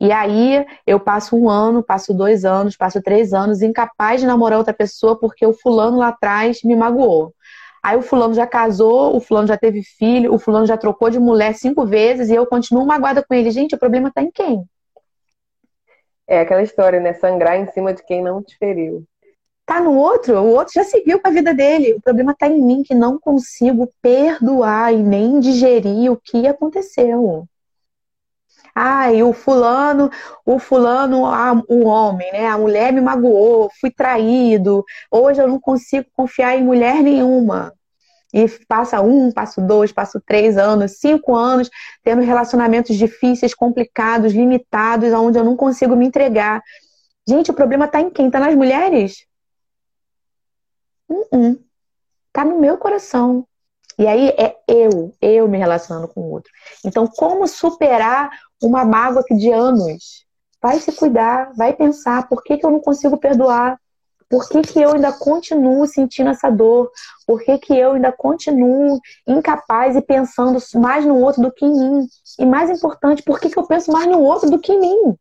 E 0.00 0.10
aí 0.10 0.66
eu 0.86 0.98
passo 0.98 1.36
um 1.36 1.48
ano, 1.48 1.82
passo 1.82 2.12
dois 2.12 2.44
anos, 2.44 2.76
passo 2.76 3.00
três 3.00 3.32
anos, 3.32 3.62
incapaz 3.62 4.20
de 4.20 4.26
namorar 4.26 4.58
outra 4.58 4.74
pessoa 4.74 5.18
porque 5.18 5.46
o 5.46 5.52
fulano 5.52 5.98
lá 5.98 6.08
atrás 6.08 6.62
me 6.64 6.74
magoou. 6.74 7.32
Aí 7.82 7.96
o 7.96 8.02
fulano 8.02 8.32
já 8.32 8.46
casou, 8.46 9.14
o 9.14 9.20
fulano 9.20 9.46
já 9.46 9.58
teve 9.58 9.82
filho, 9.82 10.32
o 10.32 10.38
fulano 10.38 10.66
já 10.66 10.76
trocou 10.76 11.10
de 11.10 11.18
mulher 11.18 11.54
cinco 11.54 11.84
vezes 11.84 12.30
e 12.30 12.34
eu 12.34 12.46
continuo 12.46 12.86
magoada 12.86 13.22
com 13.22 13.34
ele. 13.34 13.50
Gente, 13.50 13.74
o 13.74 13.78
problema 13.78 14.10
tá 14.10 14.22
em 14.22 14.30
quem? 14.30 14.64
É 16.26 16.40
aquela 16.40 16.62
história, 16.62 16.98
né? 16.98 17.12
Sangrar 17.12 17.56
em 17.56 17.66
cima 17.72 17.92
de 17.92 18.02
quem 18.04 18.22
não 18.22 18.42
te 18.42 18.56
feriu. 18.56 19.04
Tá 19.66 19.80
no 19.80 19.94
outro, 19.94 20.38
o 20.40 20.52
outro 20.52 20.74
já 20.74 20.84
seguiu 20.84 21.20
com 21.20 21.28
a 21.28 21.30
vida 21.30 21.54
dele. 21.54 21.94
O 21.94 22.00
problema 22.00 22.34
tá 22.38 22.46
em 22.46 22.60
mim 22.62 22.82
que 22.82 22.94
não 22.94 23.18
consigo 23.18 23.90
perdoar 24.02 24.92
e 24.92 25.02
nem 25.02 25.40
digerir 25.40 26.12
o 26.12 26.20
que 26.22 26.46
aconteceu. 26.46 27.48
Ah, 28.74 29.12
e 29.12 29.22
o 29.22 29.32
fulano, 29.32 30.10
o 30.44 30.58
fulano, 30.58 31.22
o 31.68 31.84
homem, 31.86 32.30
né? 32.32 32.46
A 32.48 32.58
mulher 32.58 32.92
me 32.92 33.00
magoou, 33.00 33.70
fui 33.80 33.90
traído. 33.90 34.84
Hoje 35.10 35.40
eu 35.40 35.48
não 35.48 35.60
consigo 35.60 36.06
confiar 36.12 36.56
em 36.58 36.64
mulher 36.64 37.02
nenhuma. 37.02 37.72
E 38.34 38.48
passa 38.66 39.00
um, 39.00 39.30
passo 39.30 39.60
dois, 39.60 39.92
passo 39.92 40.20
três 40.26 40.58
anos, 40.58 40.98
cinco 40.98 41.34
anos, 41.36 41.70
tendo 42.02 42.22
relacionamentos 42.22 42.96
difíceis, 42.96 43.54
complicados, 43.54 44.32
limitados, 44.32 45.12
onde 45.12 45.38
eu 45.38 45.44
não 45.44 45.56
consigo 45.56 45.94
me 45.94 46.04
entregar. 46.06 46.60
Gente, 47.26 47.52
o 47.52 47.54
problema 47.54 47.84
está 47.84 48.00
em 48.00 48.10
quem? 48.10 48.26
Está 48.26 48.40
nas 48.40 48.56
mulheres? 48.56 49.24
Uh 51.08 51.26
-uh. 51.32 51.64
Tá 52.32 52.44
no 52.44 52.58
meu 52.60 52.76
coração. 52.78 53.46
E 53.98 54.06
aí 54.06 54.28
é 54.30 54.56
eu, 54.66 55.14
eu 55.20 55.48
me 55.48 55.58
relacionando 55.58 56.08
com 56.08 56.20
o 56.20 56.30
outro. 56.30 56.50
Então, 56.84 57.06
como 57.06 57.46
superar 57.46 58.30
uma 58.62 58.84
mágoa 58.84 59.22
de 59.30 59.50
anos? 59.50 60.24
Vai 60.60 60.80
se 60.80 60.92
cuidar, 60.92 61.52
vai 61.54 61.74
pensar 61.74 62.28
por 62.28 62.42
que, 62.42 62.56
que 62.56 62.66
eu 62.66 62.70
não 62.70 62.80
consigo 62.80 63.18
perdoar, 63.18 63.78
por 64.28 64.48
que, 64.48 64.62
que 64.62 64.80
eu 64.80 64.92
ainda 64.92 65.12
continuo 65.12 65.86
sentindo 65.86 66.30
essa 66.30 66.50
dor? 66.50 66.90
Por 67.26 67.42
que, 67.42 67.58
que 67.58 67.78
eu 67.78 67.92
ainda 67.92 68.10
continuo 68.10 68.98
incapaz 69.26 69.94
e 69.94 70.02
pensando 70.02 70.58
mais 70.74 71.04
no 71.04 71.20
outro 71.20 71.42
do 71.42 71.52
que 71.52 71.64
em 71.64 71.70
mim? 71.72 72.08
E 72.38 72.44
mais 72.44 72.70
importante, 72.70 73.22
por 73.22 73.38
que, 73.38 73.48
que 73.48 73.58
eu 73.58 73.66
penso 73.66 73.92
mais 73.92 74.06
no 74.06 74.20
outro 74.20 74.50
do 74.50 74.58
que 74.58 74.72
em 74.72 74.80
mim? 74.80 75.16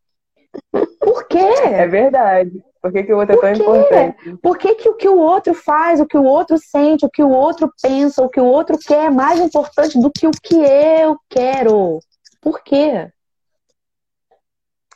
Por 0.99 1.27
quê? 1.27 1.37
É 1.37 1.87
verdade. 1.87 2.63
Por 2.83 2.91
que, 2.91 3.01
que 3.03 3.13
o 3.13 3.17
outro 3.17 3.33
é 3.33 3.39
tão 3.39 3.53
importante? 3.53 4.37
Por 4.41 4.57
que, 4.57 4.75
que 4.75 4.89
o 4.89 4.93
que 4.95 5.07
o 5.07 5.17
outro 5.17 5.53
faz, 5.53 6.01
o 6.01 6.05
que 6.05 6.17
o 6.17 6.25
outro 6.25 6.57
sente, 6.57 7.05
o 7.05 7.09
que 7.09 7.23
o 7.23 7.29
outro 7.29 7.71
pensa, 7.81 8.21
o 8.21 8.27
que 8.27 8.41
o 8.41 8.45
outro 8.45 8.77
quer 8.77 9.05
é 9.05 9.09
mais 9.09 9.39
importante 9.39 9.97
do 9.97 10.11
que 10.11 10.27
o 10.27 10.31
que 10.31 10.55
eu 10.55 11.17
quero? 11.29 11.99
Por 12.41 12.61
quê? 12.61 13.09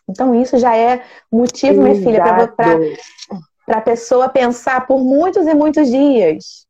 Então, 0.10 0.36
isso 0.36 0.58
já 0.58 0.76
é 0.76 1.02
motivo, 1.32 1.82
minha 1.82 1.96
filha, 1.96 2.22
para 3.66 3.78
a 3.78 3.82
pessoa 3.82 4.28
pensar 4.28 4.86
por 4.86 5.02
muitos 5.02 5.48
e 5.48 5.54
muitos 5.54 5.90
dias. 5.90 6.68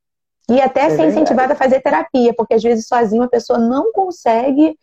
E 0.48 0.62
até 0.62 0.82
é 0.82 0.90
ser 0.90 0.98
verdade. 0.98 1.12
incentivada 1.14 1.54
a 1.54 1.58
fazer 1.58 1.82
terapia, 1.82 2.32
porque 2.36 2.54
às 2.54 2.62
vezes 2.62 2.88
sozinho 2.88 3.24
a 3.24 3.28
pessoa 3.28 3.58
não 3.58 3.92
consegue 3.92 4.78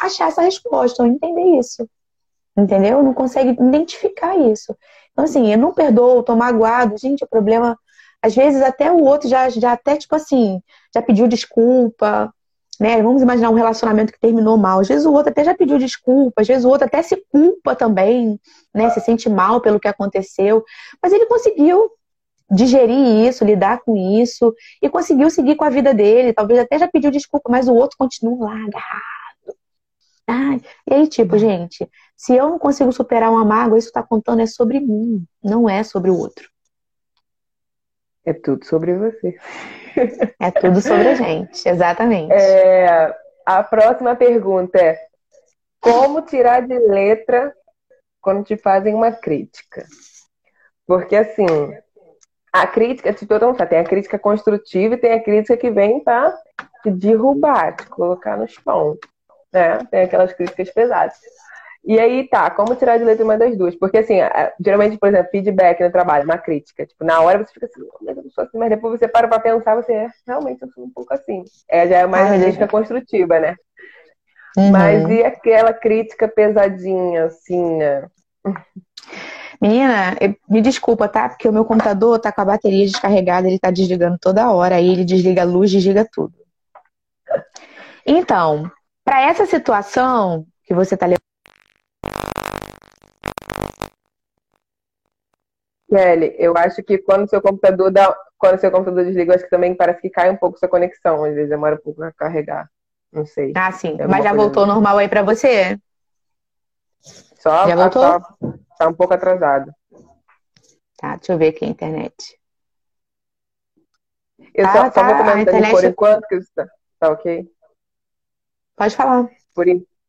achar 0.00 0.28
essa 0.28 0.42
resposta 0.42 1.02
ou 1.02 1.08
entender 1.08 1.58
isso. 1.58 1.84
Entendeu? 2.56 3.02
Não 3.02 3.12
consegue 3.12 3.50
identificar 3.60 4.36
isso. 4.36 4.72
Então, 5.12 5.24
assim, 5.24 5.52
eu 5.52 5.58
não 5.58 5.72
perdoo, 5.72 6.22
tô 6.22 6.34
magoado. 6.36 6.96
Gente, 6.98 7.24
o 7.24 7.28
problema. 7.28 7.78
Às 8.22 8.34
vezes 8.34 8.62
até 8.62 8.92
o 8.92 9.02
outro 9.02 9.28
já, 9.28 9.48
já 9.48 9.72
até, 9.72 9.96
tipo 9.96 10.14
assim, 10.14 10.60
já 10.94 11.00
pediu 11.00 11.26
desculpa, 11.26 12.32
né? 12.78 13.02
Vamos 13.02 13.22
imaginar 13.22 13.50
um 13.50 13.54
relacionamento 13.54 14.12
que 14.12 14.20
terminou 14.20 14.56
mal. 14.56 14.80
Às 14.80 14.88
vezes 14.88 15.06
o 15.06 15.12
outro 15.12 15.30
até 15.30 15.44
já 15.44 15.54
pediu 15.54 15.78
desculpa, 15.78 16.42
às 16.42 16.48
vezes 16.48 16.64
o 16.64 16.68
outro 16.68 16.86
até 16.86 17.02
se 17.02 17.16
culpa 17.30 17.74
também, 17.74 18.40
né? 18.74 18.90
Se 18.90 19.00
sente 19.00 19.28
mal 19.28 19.60
pelo 19.60 19.80
que 19.80 19.88
aconteceu. 19.88 20.64
Mas 21.02 21.12
ele 21.12 21.26
conseguiu 21.26 21.90
digerir 22.50 23.28
isso, 23.28 23.44
lidar 23.44 23.80
com 23.80 23.96
isso 23.96 24.52
e 24.82 24.88
conseguiu 24.88 25.30
seguir 25.30 25.56
com 25.56 25.64
a 25.64 25.70
vida 25.70 25.94
dele. 25.94 26.32
Talvez 26.32 26.58
até 26.58 26.78
já 26.78 26.88
pediu 26.88 27.10
desculpa, 27.10 27.50
mas 27.50 27.68
o 27.68 27.74
outro 27.74 27.96
continua 27.98 28.46
lá 28.46 28.54
agarrado. 28.54 29.10
Ai, 30.26 30.60
e 30.88 30.94
aí, 30.94 31.08
tipo, 31.08 31.36
gente, 31.38 31.88
se 32.20 32.36
eu 32.36 32.50
não 32.50 32.58
consigo 32.58 32.92
superar 32.92 33.30
uma 33.30 33.46
mágoa, 33.46 33.78
isso 33.78 33.88
está 33.88 34.02
contando 34.02 34.42
é 34.42 34.46
sobre 34.46 34.78
mim, 34.78 35.26
não 35.42 35.66
é 35.66 35.82
sobre 35.82 36.10
o 36.10 36.18
outro. 36.18 36.50
É 38.26 38.34
tudo 38.34 38.62
sobre 38.66 38.94
você. 38.94 39.38
É 40.38 40.50
tudo 40.50 40.82
sobre 40.82 41.08
a 41.08 41.14
gente, 41.14 41.66
exatamente. 41.66 42.30
É, 42.30 43.16
a 43.46 43.62
próxima 43.62 44.14
pergunta 44.14 44.78
é: 44.78 44.98
como 45.80 46.20
tirar 46.20 46.60
de 46.60 46.78
letra 46.78 47.54
quando 48.20 48.44
te 48.44 48.54
fazem 48.54 48.94
uma 48.94 49.10
crítica? 49.12 49.86
Porque 50.86 51.16
assim, 51.16 51.46
a 52.52 52.66
crítica, 52.66 53.14
de 53.14 53.26
todo 53.26 53.46
mundo 53.46 53.56
sabe, 53.56 53.70
tem 53.70 53.78
a 53.78 53.84
crítica 53.84 54.18
construtiva 54.18 54.94
e 54.94 54.98
tem 54.98 55.14
a 55.14 55.24
crítica 55.24 55.56
que 55.56 55.70
vem 55.70 56.04
para 56.04 56.38
te 56.82 56.90
derrubar, 56.90 57.76
te 57.76 57.86
colocar 57.86 58.36
nos 58.36 58.58
pontos. 58.58 59.08
Né? 59.50 59.78
Tem 59.90 60.02
aquelas 60.02 60.34
críticas 60.34 60.70
pesadas. 60.70 61.18
E 61.82 61.98
aí, 61.98 62.28
tá, 62.28 62.50
como 62.50 62.74
tirar 62.74 62.98
de 62.98 63.04
letra 63.04 63.24
uma 63.24 63.38
das 63.38 63.56
duas? 63.56 63.74
Porque, 63.74 63.98
assim, 63.98 64.18
geralmente, 64.62 64.98
por 64.98 65.08
exemplo, 65.08 65.30
feedback 65.30 65.80
no 65.80 65.90
trabalho, 65.90 66.24
uma 66.24 66.36
crítica. 66.36 66.86
Tipo, 66.86 67.04
na 67.04 67.20
hora 67.20 67.38
você 67.38 67.52
fica 67.52 67.66
assim, 67.66 67.80
mas 68.02 68.16
eu 68.16 68.22
não 68.22 68.30
sou 68.30 68.44
assim, 68.44 68.58
mas 68.58 68.68
depois 68.68 68.98
você 68.98 69.08
para 69.08 69.26
pra 69.26 69.40
pensar, 69.40 69.74
você 69.74 69.92
é, 69.92 70.08
realmente, 70.26 70.62
eu 70.62 70.68
sou 70.68 70.84
um 70.84 70.90
pouco 70.90 71.12
assim. 71.14 71.42
É, 71.68 71.88
já 71.88 71.98
é 71.98 72.06
mais 72.06 72.30
ah, 72.30 72.38
crítica 72.38 72.68
construtiva, 72.68 73.40
né? 73.40 73.56
Uhum. 74.58 74.70
Mas 74.70 75.08
e 75.08 75.22
aquela 75.24 75.72
crítica 75.72 76.28
pesadinha, 76.28 77.24
assim, 77.24 77.76
né? 77.76 78.06
Menina, 79.60 80.16
me 80.48 80.60
desculpa, 80.60 81.08
tá? 81.08 81.28
Porque 81.28 81.48
o 81.48 81.52
meu 81.52 81.64
computador 81.64 82.18
tá 82.18 82.32
com 82.32 82.40
a 82.40 82.46
bateria 82.46 82.86
descarregada, 82.86 83.46
ele 83.46 83.58
tá 83.58 83.70
desligando 83.70 84.18
toda 84.18 84.50
hora, 84.50 84.76
aí 84.76 84.88
ele 84.88 85.04
desliga 85.04 85.42
a 85.42 85.44
luz, 85.44 85.70
desliga 85.70 86.08
tudo. 86.10 86.34
Então, 88.06 88.70
para 89.04 89.22
essa 89.22 89.46
situação 89.46 90.46
que 90.64 90.74
você 90.74 90.96
tá 90.96 91.06
levando 91.06 91.29
Kelly, 95.90 96.36
eu 96.38 96.56
acho 96.56 96.82
que 96.82 96.98
quando 96.98 97.28
seu 97.28 97.42
computador 97.42 97.90
dá, 97.90 98.16
quando 98.38 98.60
seu 98.60 98.70
computador 98.70 99.04
desliga, 99.04 99.34
acho 99.34 99.44
que 99.44 99.50
também 99.50 99.74
parece 99.74 100.00
que 100.00 100.08
cai 100.08 100.30
um 100.30 100.36
pouco 100.36 100.58
sua 100.58 100.68
conexão, 100.68 101.24
às 101.24 101.34
vezes 101.34 101.50
demora 101.50 101.74
um 101.74 101.78
pouco 101.78 102.02
a 102.02 102.12
carregar. 102.12 102.70
Não 103.12 103.26
sei. 103.26 103.52
Ah, 103.56 103.72
sim. 103.72 103.96
É 103.98 104.06
Mas 104.06 104.22
já 104.22 104.32
voltou 104.32 104.62
assim. 104.62 104.72
normal 104.72 104.98
aí 104.98 105.08
para 105.08 105.22
você? 105.22 105.76
Só 107.02 107.66
já 107.66 107.74
voltou? 107.74 108.02
Só, 108.02 108.20
tá 108.78 108.88
um 108.88 108.94
pouco 108.94 109.14
atrasado. 109.14 109.72
Tá, 110.96 111.16
deixa 111.16 111.32
eu 111.32 111.38
ver 111.38 111.48
aqui 111.48 111.64
a 111.64 111.68
internet. 111.68 112.38
Eu 114.54 114.66
ah, 114.66 114.72
só, 114.72 114.90
tá. 114.90 114.92
só 114.92 115.04
vou 115.04 115.16
comentando 115.16 115.40
internet... 115.40 115.70
por 115.72 115.84
enquanto 115.84 116.26
que 116.28 116.34
está 116.36 116.68
tá 117.00 117.10
ok? 117.10 117.50
Pode 118.76 118.96
falar. 118.96 119.28
Por, 119.54 119.66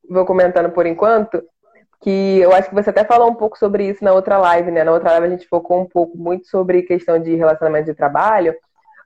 vou 0.10 0.26
comentando 0.26 0.72
por 0.72 0.86
enquanto 0.86 1.44
que 2.02 2.40
eu 2.40 2.52
acho 2.52 2.70
que 2.70 2.76
você 2.76 2.90
até 2.90 3.06
falou 3.06 3.30
um 3.30 3.36
pouco 3.36 3.58
sobre 3.58 3.88
isso 3.88 4.04
na 4.04 4.12
outra 4.14 4.38
live, 4.38 4.72
né? 4.72 4.84
Na 4.84 4.92
outra 4.92 5.12
live 5.12 5.28
a 5.28 5.30
gente 5.30 5.48
focou 5.48 5.80
um 5.80 5.86
pouco 5.86 6.18
muito 6.18 6.48
sobre 6.48 6.82
questão 6.82 7.20
de 7.20 7.36
relacionamento 7.36 7.86
de 7.86 7.94
trabalho, 7.94 8.56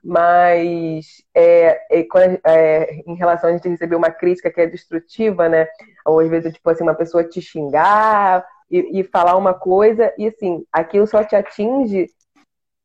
mas 0.02 1.22
é, 1.34 1.78
é, 1.90 2.06
é, 2.46 2.94
em 3.06 3.14
relação 3.14 3.50
a 3.50 3.52
gente 3.52 3.68
receber 3.68 3.96
uma 3.96 4.10
crítica 4.10 4.50
que 4.50 4.60
é 4.60 4.66
destrutiva, 4.66 5.48
né? 5.48 5.68
Ou 6.06 6.20
às 6.20 6.28
vezes, 6.28 6.54
tipo 6.54 6.70
assim, 6.70 6.82
uma 6.82 6.94
pessoa 6.94 7.22
te 7.22 7.42
xingar 7.42 8.46
e, 8.70 9.00
e 9.00 9.04
falar 9.04 9.36
uma 9.36 9.52
coisa, 9.52 10.12
e 10.16 10.28
assim, 10.28 10.64
aquilo 10.72 11.06
só 11.06 11.22
te 11.22 11.36
atinge 11.36 12.08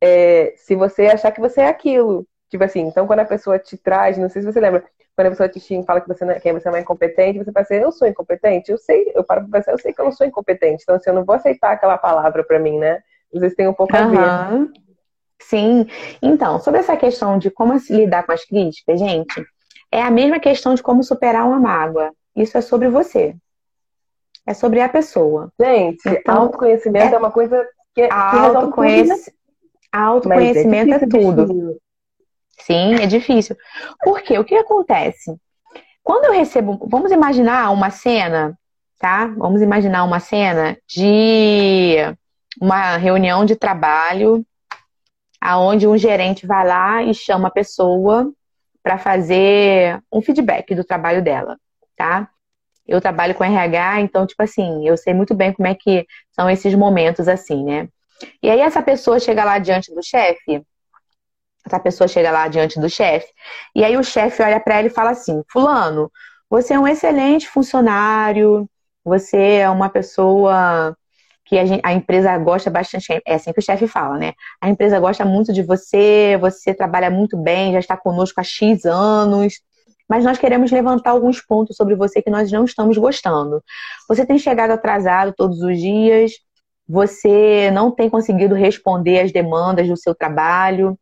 é, 0.01 0.53
se 0.57 0.75
você 0.75 1.07
achar 1.07 1.31
que 1.31 1.39
você 1.39 1.61
é 1.61 1.67
aquilo. 1.67 2.27
Tipo 2.49 2.65
assim, 2.65 2.81
então 2.81 3.07
quando 3.07 3.21
a 3.21 3.25
pessoa 3.25 3.57
te 3.57 3.77
traz, 3.77 4.17
não 4.17 4.27
sei 4.27 4.41
se 4.41 4.51
você 4.51 4.59
lembra, 4.59 4.83
quando 5.21 5.27
a 5.27 5.29
pessoa 5.31 5.49
te 5.49 5.59
xinga 5.59 5.85
fala 5.85 6.01
que 6.01 6.07
você, 6.07 6.25
não, 6.25 6.33
é, 6.33 6.39
que 6.39 6.51
você 6.51 6.69
é 6.69 6.79
incompetente, 6.79 7.37
você 7.37 7.51
pensa, 7.51 7.75
eu 7.75 7.91
sou 7.91 8.07
incompetente? 8.07 8.71
Eu 8.71 8.77
sei, 8.77 9.11
eu 9.13 9.23
paro 9.23 9.41
pra 9.47 9.59
pensar, 9.59 9.71
eu 9.71 9.77
sei 9.77 9.93
que 9.93 10.01
eu 10.01 10.05
não 10.05 10.11
sou 10.11 10.25
incompetente, 10.25 10.83
então 10.83 10.95
assim, 10.95 11.09
eu 11.09 11.13
não 11.13 11.23
vou 11.23 11.35
aceitar 11.35 11.71
aquela 11.71 11.97
palavra 11.97 12.43
pra 12.43 12.59
mim, 12.59 12.77
né? 12.79 13.01
Às 13.33 13.41
vezes 13.41 13.55
tem 13.55 13.67
um 13.67 13.73
pouco 13.73 13.95
uhum. 13.95 14.19
a 14.19 14.47
ver. 14.49 14.69
Sim. 15.39 15.87
Então, 16.21 16.59
sobre 16.59 16.79
essa 16.79 16.97
questão 16.97 17.37
de 17.37 17.51
como 17.51 17.73
lidar 17.89 18.25
com 18.25 18.31
as 18.31 18.43
críticas, 18.45 18.99
gente, 18.99 19.45
é 19.91 20.01
a 20.01 20.11
mesma 20.11 20.39
questão 20.39 20.73
de 20.73 20.81
como 20.81 21.03
superar 21.03 21.45
uma 21.45 21.59
mágoa. 21.59 22.11
Isso 22.35 22.57
é 22.57 22.61
sobre 22.61 22.89
você. 22.89 23.35
É 24.45 24.53
sobre 24.53 24.81
a 24.81 24.89
pessoa. 24.89 25.51
Gente, 25.59 26.07
então, 26.09 26.43
autoconhecimento 26.43 27.13
é, 27.13 27.15
é 27.15 27.19
uma 27.19 27.31
coisa 27.31 27.67
que, 27.93 28.07
que 28.07 28.13
autoconhece, 28.13 29.33
autoconhecimento 29.91 30.93
é, 30.93 30.95
é 30.95 31.07
tudo. 31.07 31.77
Sim, 32.61 32.95
é 32.95 33.07
difícil. 33.07 33.55
Porque 34.03 34.37
o 34.37 34.43
que 34.43 34.55
acontece? 34.55 35.35
Quando 36.03 36.25
eu 36.25 36.33
recebo, 36.33 36.79
vamos 36.89 37.11
imaginar 37.11 37.71
uma 37.71 37.89
cena, 37.89 38.57
tá? 38.99 39.27
Vamos 39.37 39.61
imaginar 39.61 40.03
uma 40.03 40.19
cena 40.19 40.77
de 40.87 41.95
uma 42.59 42.97
reunião 42.97 43.45
de 43.45 43.55
trabalho 43.55 44.45
aonde 45.39 45.87
um 45.87 45.97
gerente 45.97 46.45
vai 46.45 46.67
lá 46.67 47.03
e 47.03 47.13
chama 47.13 47.47
a 47.47 47.51
pessoa 47.51 48.31
para 48.83 48.97
fazer 48.97 49.99
um 50.11 50.21
feedback 50.21 50.75
do 50.75 50.83
trabalho 50.83 51.23
dela, 51.23 51.57
tá? 51.95 52.29
Eu 52.87 52.99
trabalho 52.99 53.33
com 53.35 53.43
RH, 53.43 54.01
então, 54.01 54.25
tipo 54.25 54.41
assim, 54.41 54.87
eu 54.87 54.97
sei 54.97 55.13
muito 55.13 55.33
bem 55.33 55.53
como 55.53 55.67
é 55.67 55.75
que 55.75 56.05
são 56.31 56.49
esses 56.49 56.73
momentos 56.75 57.27
assim, 57.27 57.63
né? 57.63 57.87
E 58.41 58.49
aí 58.49 58.59
essa 58.59 58.81
pessoa 58.81 59.19
chega 59.19 59.43
lá 59.43 59.57
diante 59.57 59.93
do 59.93 60.03
chefe, 60.03 60.61
essa 61.65 61.79
pessoa 61.79 62.07
chega 62.07 62.31
lá 62.31 62.47
diante 62.47 62.79
do 62.79 62.89
chefe, 62.89 63.27
e 63.75 63.83
aí 63.83 63.97
o 63.97 64.03
chefe 64.03 64.41
olha 64.41 64.59
para 64.59 64.79
ela 64.79 64.87
e 64.87 64.91
fala 64.91 65.11
assim: 65.11 65.43
Fulano, 65.51 66.11
você 66.49 66.73
é 66.73 66.79
um 66.79 66.87
excelente 66.87 67.47
funcionário, 67.47 68.69
você 69.03 69.37
é 69.37 69.69
uma 69.69 69.89
pessoa 69.89 70.95
que 71.45 71.57
a, 71.57 71.65
gente, 71.65 71.81
a, 71.83 71.93
empresa 71.93 72.37
gosta 72.37 72.69
bastante, 72.69 73.21
é 73.25 73.35
assim 73.35 73.51
que 73.51 73.59
o 73.59 73.63
chefe 73.63 73.87
fala, 73.87 74.17
né? 74.17 74.33
A 74.61 74.69
empresa 74.69 74.99
gosta 74.99 75.25
muito 75.25 75.51
de 75.51 75.61
você, 75.61 76.37
você 76.39 76.73
trabalha 76.73 77.09
muito 77.09 77.35
bem, 77.37 77.73
já 77.73 77.79
está 77.79 77.97
conosco 77.97 78.39
há 78.39 78.43
X 78.43 78.85
anos, 78.85 79.55
mas 80.07 80.23
nós 80.23 80.37
queremos 80.37 80.71
levantar 80.71 81.11
alguns 81.11 81.41
pontos 81.41 81.75
sobre 81.75 81.95
você 81.95 82.21
que 82.21 82.29
nós 82.29 82.51
não 82.51 82.65
estamos 82.65 82.97
gostando. 82.97 83.63
Você 84.07 84.25
tem 84.25 84.37
chegado 84.37 84.71
atrasado 84.71 85.33
todos 85.35 85.61
os 85.61 85.77
dias, 85.77 86.33
você 86.87 87.71
não 87.71 87.91
tem 87.91 88.09
conseguido 88.09 88.53
responder 88.53 89.21
às 89.21 89.31
demandas 89.31 89.87
do 89.87 89.95
seu 89.95 90.13
trabalho. 90.13 90.97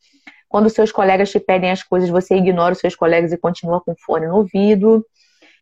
Quando 0.50 0.70
seus 0.70 0.92
colegas 0.92 1.30
te 1.30 1.40
pedem 1.40 1.70
as 1.70 1.84
coisas, 1.84 2.10
você 2.10 2.36
ignora 2.36 2.74
os 2.74 2.80
seus 2.80 2.96
colegas 2.96 3.32
e 3.32 3.38
continua 3.38 3.80
com 3.80 3.96
fone 3.96 4.28
no 4.28 4.38
ouvido. 4.38 5.06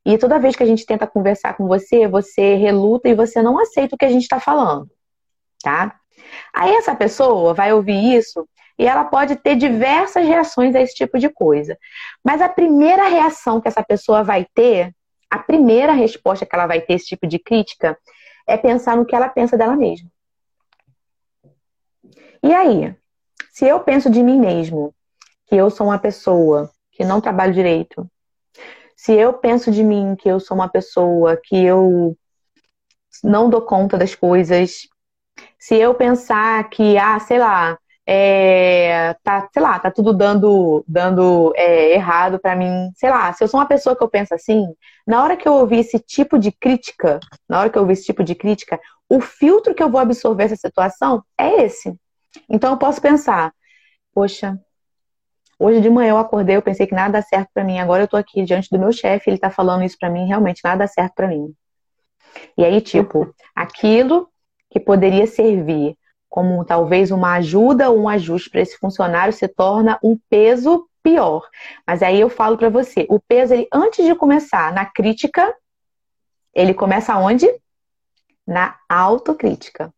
E 0.05 0.17
toda 0.17 0.39
vez 0.39 0.55
que 0.55 0.63
a 0.63 0.65
gente 0.65 0.85
tenta 0.85 1.05
conversar 1.05 1.55
com 1.57 1.67
você, 1.67 2.07
você 2.07 2.55
reluta 2.55 3.09
e 3.09 3.13
você 3.13 3.41
não 3.41 3.59
aceita 3.59 3.95
o 3.95 3.97
que 3.97 4.05
a 4.05 4.09
gente 4.09 4.23
está 4.23 4.39
falando, 4.39 4.89
tá? 5.61 5.99
Aí 6.55 6.73
essa 6.73 6.95
pessoa 6.95 7.53
vai 7.53 7.73
ouvir 7.73 8.15
isso 8.15 8.47
e 8.79 8.87
ela 8.87 9.03
pode 9.03 9.35
ter 9.35 9.55
diversas 9.57 10.25
reações 10.25 10.73
a 10.75 10.81
esse 10.81 10.95
tipo 10.95 11.19
de 11.19 11.27
coisa. 11.29 11.77
Mas 12.23 12.41
a 12.41 12.47
primeira 12.47 13.09
reação 13.09 13.59
que 13.59 13.67
essa 13.67 13.83
pessoa 13.83 14.23
vai 14.23 14.47
ter, 14.53 14.95
a 15.29 15.39
primeira 15.39 15.91
resposta 15.91 16.45
que 16.45 16.55
ela 16.55 16.67
vai 16.67 16.79
ter 16.79 16.93
esse 16.93 17.07
tipo 17.07 17.27
de 17.27 17.37
crítica, 17.37 17.97
é 18.47 18.55
pensar 18.55 18.95
no 18.95 19.05
que 19.05 19.13
ela 19.15 19.27
pensa 19.27 19.57
dela 19.57 19.75
mesma. 19.75 20.09
E 22.41 22.53
aí, 22.53 22.95
se 23.51 23.65
eu 23.67 23.79
penso 23.79 24.09
de 24.09 24.21
mim 24.21 24.39
mesmo 24.39 24.93
que 25.45 25.55
eu 25.55 25.69
sou 25.69 25.87
uma 25.87 25.99
pessoa 25.99 26.69
que 26.91 27.05
não 27.05 27.21
trabalho 27.21 27.53
direito, 27.53 28.09
se 28.95 29.13
eu 29.13 29.33
penso 29.33 29.71
de 29.71 29.83
mim 29.83 30.15
que 30.15 30.27
eu 30.27 30.39
sou 30.39 30.55
uma 30.55 30.67
pessoa 30.67 31.37
que 31.37 31.55
eu 31.55 32.17
não 33.23 33.49
dou 33.49 33.61
conta 33.61 33.97
das 33.97 34.15
coisas, 34.15 34.87
se 35.59 35.75
eu 35.75 35.93
pensar 35.93 36.69
que, 36.69 36.97
ah, 36.97 37.19
sei 37.19 37.39
lá, 37.39 37.77
é, 38.05 39.13
tá, 39.23 39.49
sei 39.51 39.61
lá, 39.61 39.77
tá 39.79 39.91
tudo 39.91 40.13
dando, 40.13 40.83
dando 40.87 41.53
é, 41.55 41.93
errado 41.93 42.39
para 42.39 42.55
mim, 42.55 42.89
sei 42.95 43.09
lá, 43.09 43.33
se 43.33 43.43
eu 43.43 43.47
sou 43.47 43.59
uma 43.59 43.65
pessoa 43.67 43.95
que 43.95 44.03
eu 44.03 44.09
penso 44.09 44.33
assim, 44.33 44.65
na 45.05 45.21
hora 45.21 45.35
que 45.35 45.47
eu 45.47 45.53
ouvir 45.53 45.79
esse 45.79 45.99
tipo 45.99 46.39
de 46.39 46.51
crítica, 46.51 47.19
na 47.49 47.59
hora 47.59 47.69
que 47.69 47.77
eu 47.77 47.81
ouvir 47.81 47.93
esse 47.93 48.05
tipo 48.05 48.23
de 48.23 48.33
crítica, 48.33 48.79
o 49.09 49.19
filtro 49.19 49.75
que 49.75 49.83
eu 49.83 49.89
vou 49.89 49.99
absorver 49.99 50.45
essa 50.45 50.55
situação 50.55 51.23
é 51.37 51.65
esse. 51.65 51.93
Então 52.49 52.71
eu 52.71 52.77
posso 52.77 53.01
pensar, 53.01 53.53
poxa, 54.13 54.59
Hoje 55.59 55.81
de 55.81 55.89
manhã 55.89 56.11
eu 56.11 56.17
acordei, 56.19 56.55
eu 56.55 56.61
pensei 56.61 56.85
que 56.85 56.93
nada 56.93 57.13
dá 57.13 57.21
certo 57.21 57.49
para 57.51 57.63
mim. 57.63 57.79
Agora 57.79 58.03
eu 58.03 58.07
tô 58.07 58.15
aqui 58.15 58.43
diante 58.43 58.69
do 58.69 58.77
meu 58.77 58.91
chefe, 58.91 59.29
ele 59.29 59.39
tá 59.39 59.49
falando 59.49 59.83
isso 59.83 59.97
para 59.99 60.09
mim, 60.09 60.27
realmente 60.27 60.61
nada 60.63 60.79
dá 60.79 60.87
certo 60.87 61.15
para 61.15 61.27
mim. 61.27 61.51
E 62.55 62.63
aí, 62.63 62.79
tipo, 62.79 63.33
aquilo 63.55 64.29
que 64.69 64.79
poderia 64.79 65.25
servir 65.25 65.97
como 66.29 66.63
talvez 66.63 67.09
uma 67.09 67.33
ajuda 67.33 67.89
ou 67.89 68.01
um 68.01 68.09
ajuste 68.09 68.51
para 68.51 68.61
esse 68.61 68.77
funcionário 68.77 69.33
se 69.33 69.47
torna 69.47 69.97
um 70.03 70.19
peso 70.29 70.87
pior. 71.01 71.41
Mas 71.87 72.03
aí 72.03 72.19
eu 72.19 72.29
falo 72.29 72.55
para 72.55 72.69
você, 72.69 73.07
o 73.09 73.19
peso 73.19 73.55
ele 73.55 73.67
antes 73.73 74.05
de 74.05 74.13
começar 74.13 74.71
na 74.71 74.85
crítica, 74.85 75.55
ele 76.53 76.73
começa 76.73 77.17
onde? 77.17 77.47
Na 78.45 78.77
autocrítica 78.87 79.91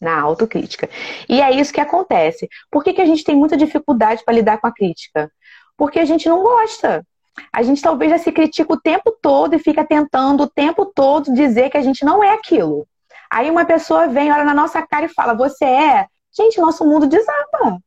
na 0.00 0.20
autocrítica. 0.20 0.88
E 1.28 1.40
é 1.40 1.50
isso 1.50 1.72
que 1.72 1.80
acontece. 1.80 2.48
Por 2.70 2.84
que, 2.84 2.92
que 2.92 3.02
a 3.02 3.06
gente 3.06 3.24
tem 3.24 3.36
muita 3.36 3.56
dificuldade 3.56 4.24
para 4.24 4.34
lidar 4.34 4.58
com 4.58 4.66
a 4.66 4.72
crítica? 4.72 5.30
Porque 5.76 5.98
a 5.98 6.04
gente 6.04 6.28
não 6.28 6.42
gosta. 6.42 7.04
A 7.52 7.62
gente 7.62 7.82
talvez 7.82 8.10
já 8.10 8.18
se 8.18 8.32
critica 8.32 8.72
o 8.72 8.80
tempo 8.80 9.16
todo 9.22 9.54
e 9.54 9.58
fica 9.58 9.84
tentando 9.84 10.44
o 10.44 10.48
tempo 10.48 10.86
todo 10.86 11.32
dizer 11.32 11.70
que 11.70 11.76
a 11.76 11.82
gente 11.82 12.04
não 12.04 12.22
é 12.22 12.32
aquilo. 12.32 12.86
Aí 13.30 13.50
uma 13.50 13.64
pessoa 13.64 14.08
vem, 14.08 14.32
olha 14.32 14.44
na 14.44 14.54
nossa 14.54 14.84
cara 14.86 15.06
e 15.06 15.10
fala: 15.10 15.34
Você 15.34 15.64
é? 15.64 16.06
Gente, 16.36 16.60
nosso 16.60 16.84
mundo 16.84 17.06
desaba. 17.06 17.78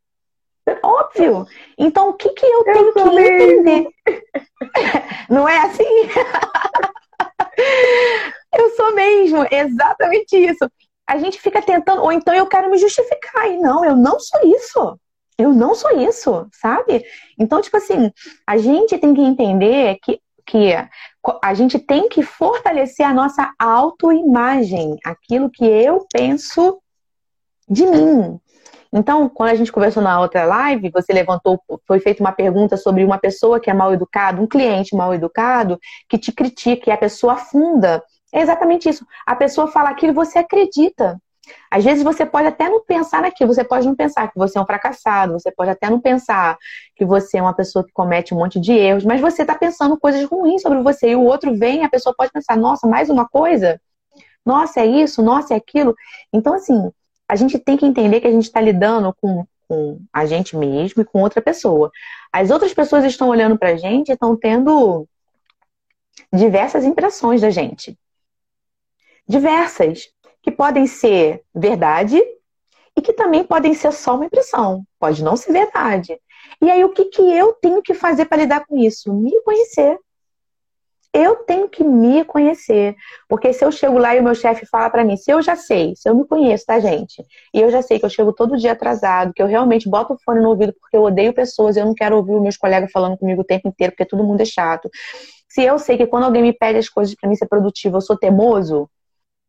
Óbvio. 0.83 1.45
Então, 1.77 2.09
o 2.09 2.13
que, 2.13 2.29
que 2.29 2.45
eu, 2.45 2.59
eu 2.59 2.63
tenho 2.63 2.93
que 2.93 2.99
entender? 2.99 3.87
não 5.29 5.49
é 5.49 5.65
assim? 5.65 5.83
eu 8.57 8.69
sou 8.75 8.93
mesmo, 8.93 9.45
exatamente 9.51 10.37
isso 10.37 10.65
a 11.11 11.17
gente 11.17 11.41
fica 11.41 11.61
tentando, 11.61 12.01
ou 12.01 12.09
então 12.09 12.33
eu 12.33 12.47
quero 12.47 12.71
me 12.71 12.77
justificar. 12.77 13.51
E 13.51 13.57
não, 13.57 13.83
eu 13.83 13.97
não 13.97 14.17
sou 14.17 14.39
isso. 14.45 14.97
Eu 15.37 15.51
não 15.51 15.75
sou 15.75 15.91
isso, 15.99 16.47
sabe? 16.53 17.03
Então, 17.37 17.61
tipo 17.61 17.75
assim, 17.75 18.09
a 18.47 18.57
gente 18.57 18.97
tem 18.97 19.13
que 19.13 19.19
entender 19.19 19.97
que, 20.01 20.21
que 20.45 20.73
a 21.43 21.53
gente 21.53 21.77
tem 21.79 22.07
que 22.07 22.23
fortalecer 22.23 23.05
a 23.05 23.13
nossa 23.13 23.51
autoimagem, 23.59 24.97
aquilo 25.03 25.49
que 25.49 25.65
eu 25.65 26.07
penso 26.13 26.81
de 27.67 27.85
mim. 27.85 28.39
Então, 28.93 29.27
quando 29.27 29.49
a 29.49 29.55
gente 29.55 29.71
conversou 29.71 30.01
na 30.01 30.17
outra 30.21 30.45
live, 30.45 30.91
você 30.93 31.11
levantou, 31.11 31.59
foi 31.85 31.99
feita 31.99 32.23
uma 32.23 32.31
pergunta 32.31 32.77
sobre 32.77 33.03
uma 33.03 33.17
pessoa 33.17 33.59
que 33.59 33.69
é 33.69 33.73
mal 33.73 33.93
educado, 33.93 34.41
um 34.41 34.47
cliente 34.47 34.95
mal 34.95 35.13
educado, 35.13 35.77
que 36.07 36.17
te 36.17 36.31
critica 36.31 36.89
e 36.89 36.93
a 36.93 36.97
pessoa 36.97 37.33
afunda 37.33 38.01
é 38.33 38.41
exatamente 38.41 38.89
isso. 38.89 39.05
A 39.25 39.35
pessoa 39.35 39.67
fala 39.67 39.89
aquilo 39.89 40.13
e 40.13 40.15
você 40.15 40.39
acredita. 40.39 41.19
Às 41.69 41.83
vezes 41.83 42.03
você 42.03 42.25
pode 42.25 42.47
até 42.47 42.69
não 42.69 42.83
pensar 42.83 43.21
naquilo, 43.21 43.53
você 43.53 43.63
pode 43.63 43.85
não 43.85 43.95
pensar 43.95 44.31
que 44.31 44.37
você 44.37 44.57
é 44.57 44.61
um 44.61 44.65
fracassado, 44.65 45.33
você 45.33 45.51
pode 45.51 45.71
até 45.71 45.89
não 45.89 45.99
pensar 45.99 46.57
que 46.95 47.05
você 47.05 47.37
é 47.37 47.41
uma 47.41 47.53
pessoa 47.53 47.83
que 47.83 47.91
comete 47.91 48.33
um 48.33 48.37
monte 48.37 48.59
de 48.59 48.71
erros, 48.71 49.03
mas 49.03 49.19
você 49.19 49.41
está 49.41 49.55
pensando 49.55 49.99
coisas 49.99 50.23
ruins 50.25 50.61
sobre 50.61 50.81
você 50.81 51.09
e 51.11 51.15
o 51.15 51.23
outro 51.23 51.55
vem, 51.55 51.83
a 51.83 51.89
pessoa 51.89 52.15
pode 52.15 52.31
pensar, 52.31 52.55
nossa, 52.55 52.87
mais 52.87 53.09
uma 53.09 53.27
coisa? 53.27 53.81
Nossa, 54.45 54.81
é 54.81 54.85
isso, 54.85 55.21
nossa, 55.21 55.53
é 55.53 55.57
aquilo. 55.57 55.95
Então, 56.31 56.53
assim, 56.53 56.91
a 57.27 57.35
gente 57.35 57.57
tem 57.59 57.77
que 57.77 57.85
entender 57.85 58.21
que 58.21 58.27
a 58.27 58.31
gente 58.31 58.45
está 58.45 58.61
lidando 58.61 59.13
com, 59.21 59.45
com 59.67 59.99
a 60.13 60.25
gente 60.25 60.55
mesmo 60.55 61.01
e 61.01 61.05
com 61.05 61.21
outra 61.21 61.41
pessoa. 61.41 61.91
As 62.31 62.49
outras 62.51 62.73
pessoas 62.73 63.03
estão 63.03 63.29
olhando 63.29 63.57
para 63.57 63.69
a 63.69 63.77
gente 63.77 64.09
e 64.09 64.13
estão 64.13 64.35
tendo 64.35 65.07
diversas 66.33 66.85
impressões 66.85 67.41
da 67.41 67.49
gente 67.49 67.97
diversas, 69.27 70.09
que 70.41 70.51
podem 70.51 70.87
ser 70.87 71.43
verdade 71.53 72.21
e 72.97 73.01
que 73.01 73.13
também 73.13 73.43
podem 73.43 73.73
ser 73.73 73.91
só 73.93 74.15
uma 74.15 74.25
impressão, 74.25 74.83
pode 74.99 75.23
não 75.23 75.37
ser 75.37 75.53
verdade. 75.53 76.19
E 76.61 76.69
aí, 76.69 76.83
o 76.83 76.89
que, 76.89 77.05
que 77.05 77.21
eu 77.21 77.53
tenho 77.53 77.81
que 77.81 77.93
fazer 77.93 78.25
para 78.25 78.37
lidar 78.39 78.65
com 78.65 78.77
isso? 78.77 79.13
Me 79.13 79.31
conhecer. 79.43 79.97
eu 81.13 81.35
tenho 81.37 81.67
que 81.67 81.83
me 81.83 82.23
conhecer. 82.23 82.95
Porque 83.27 83.51
se 83.53 83.65
eu 83.65 83.71
chego 83.71 83.97
lá 83.97 84.15
e 84.15 84.19
o 84.19 84.23
meu 84.23 84.33
chefe 84.33 84.65
fala 84.65 84.89
para 84.89 85.03
mim, 85.03 85.17
se 85.17 85.29
eu 85.31 85.41
já 85.41 85.55
sei, 85.57 85.93
se 85.95 86.07
eu 86.09 86.15
me 86.15 86.25
conheço, 86.25 86.65
tá, 86.65 86.79
gente? 86.79 87.25
E 87.53 87.59
eu 87.59 87.69
já 87.69 87.81
sei 87.81 87.99
que 87.99 88.05
eu 88.05 88.09
chego 88.09 88.31
todo 88.33 88.57
dia 88.57 88.71
atrasado, 88.71 89.33
que 89.33 89.41
eu 89.41 89.47
realmente 89.47 89.89
boto 89.89 90.13
o 90.13 90.17
fone 90.23 90.39
no 90.41 90.49
ouvido 90.49 90.73
porque 90.79 90.95
eu 90.95 91.03
odeio 91.03 91.33
pessoas, 91.33 91.75
eu 91.75 91.85
não 91.85 91.93
quero 91.93 92.15
ouvir 92.15 92.33
os 92.33 92.41
meus 92.41 92.57
colegas 92.57 92.91
falando 92.91 93.17
comigo 93.17 93.41
o 93.41 93.45
tempo 93.45 93.67
inteiro, 93.67 93.91
porque 93.91 94.05
todo 94.05 94.23
mundo 94.23 94.41
é 94.41 94.45
chato. 94.45 94.89
Se 95.49 95.61
eu 95.63 95.77
sei 95.77 95.97
que 95.97 96.07
quando 96.07 96.23
alguém 96.23 96.41
me 96.41 96.53
pede 96.53 96.79
as 96.79 96.87
coisas 96.87 97.13
para 97.15 97.29
mim 97.29 97.35
ser 97.35 97.47
produtivo, 97.47 97.97
eu 97.97 98.01
sou 98.01 98.17
teimoso, 98.17 98.89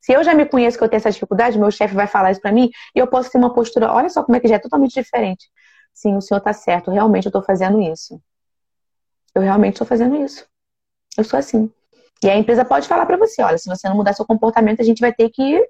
se 0.03 0.13
eu 0.13 0.25
já 0.25 0.35
me 0.35 0.45
conheço 0.45 0.77
que 0.77 0.83
eu 0.83 0.89
tenho 0.89 0.99
essa 0.99 1.13
dificuldade, 1.13 1.59
meu 1.59 1.71
chefe 1.71 1.95
vai 1.95 2.09
falar 2.09 2.33
isso 2.33 2.41
para 2.41 2.51
mim 2.51 2.69
e 2.95 2.99
eu 2.99 3.07
posso 3.07 3.31
ter 3.31 3.39
uma 3.39 3.55
postura, 3.55 3.93
olha 3.93 4.09
só 4.09 4.25
como 4.25 4.37
é 4.37 4.41
que 4.41 4.49
já 4.49 4.57
é 4.57 4.59
totalmente 4.59 4.95
diferente. 4.95 5.49
Sim, 5.95 6.17
o 6.17 6.21
senhor 6.21 6.41
tá 6.41 6.53
certo, 6.53 6.91
realmente 6.91 7.27
eu 7.27 7.33
tô 7.33 7.41
fazendo 7.41 7.81
isso. 7.81 8.21
Eu 9.33 9.43
realmente 9.43 9.75
estou 9.75 9.87
fazendo 9.87 10.17
isso. 10.17 10.45
Eu 11.17 11.23
sou 11.23 11.39
assim. 11.39 11.71
E 12.23 12.29
a 12.29 12.37
empresa 12.37 12.65
pode 12.65 12.89
falar 12.89 13.07
para 13.07 13.17
você, 13.17 13.43
olha, 13.43 13.59
se 13.59 13.69
você 13.69 13.89
não 13.89 13.97
mudar 13.97 14.13
seu 14.13 14.27
comportamento, 14.27 14.81
a 14.81 14.85
gente 14.85 15.01
vai 15.01 15.13
ter 15.13 15.31
que 15.31 15.65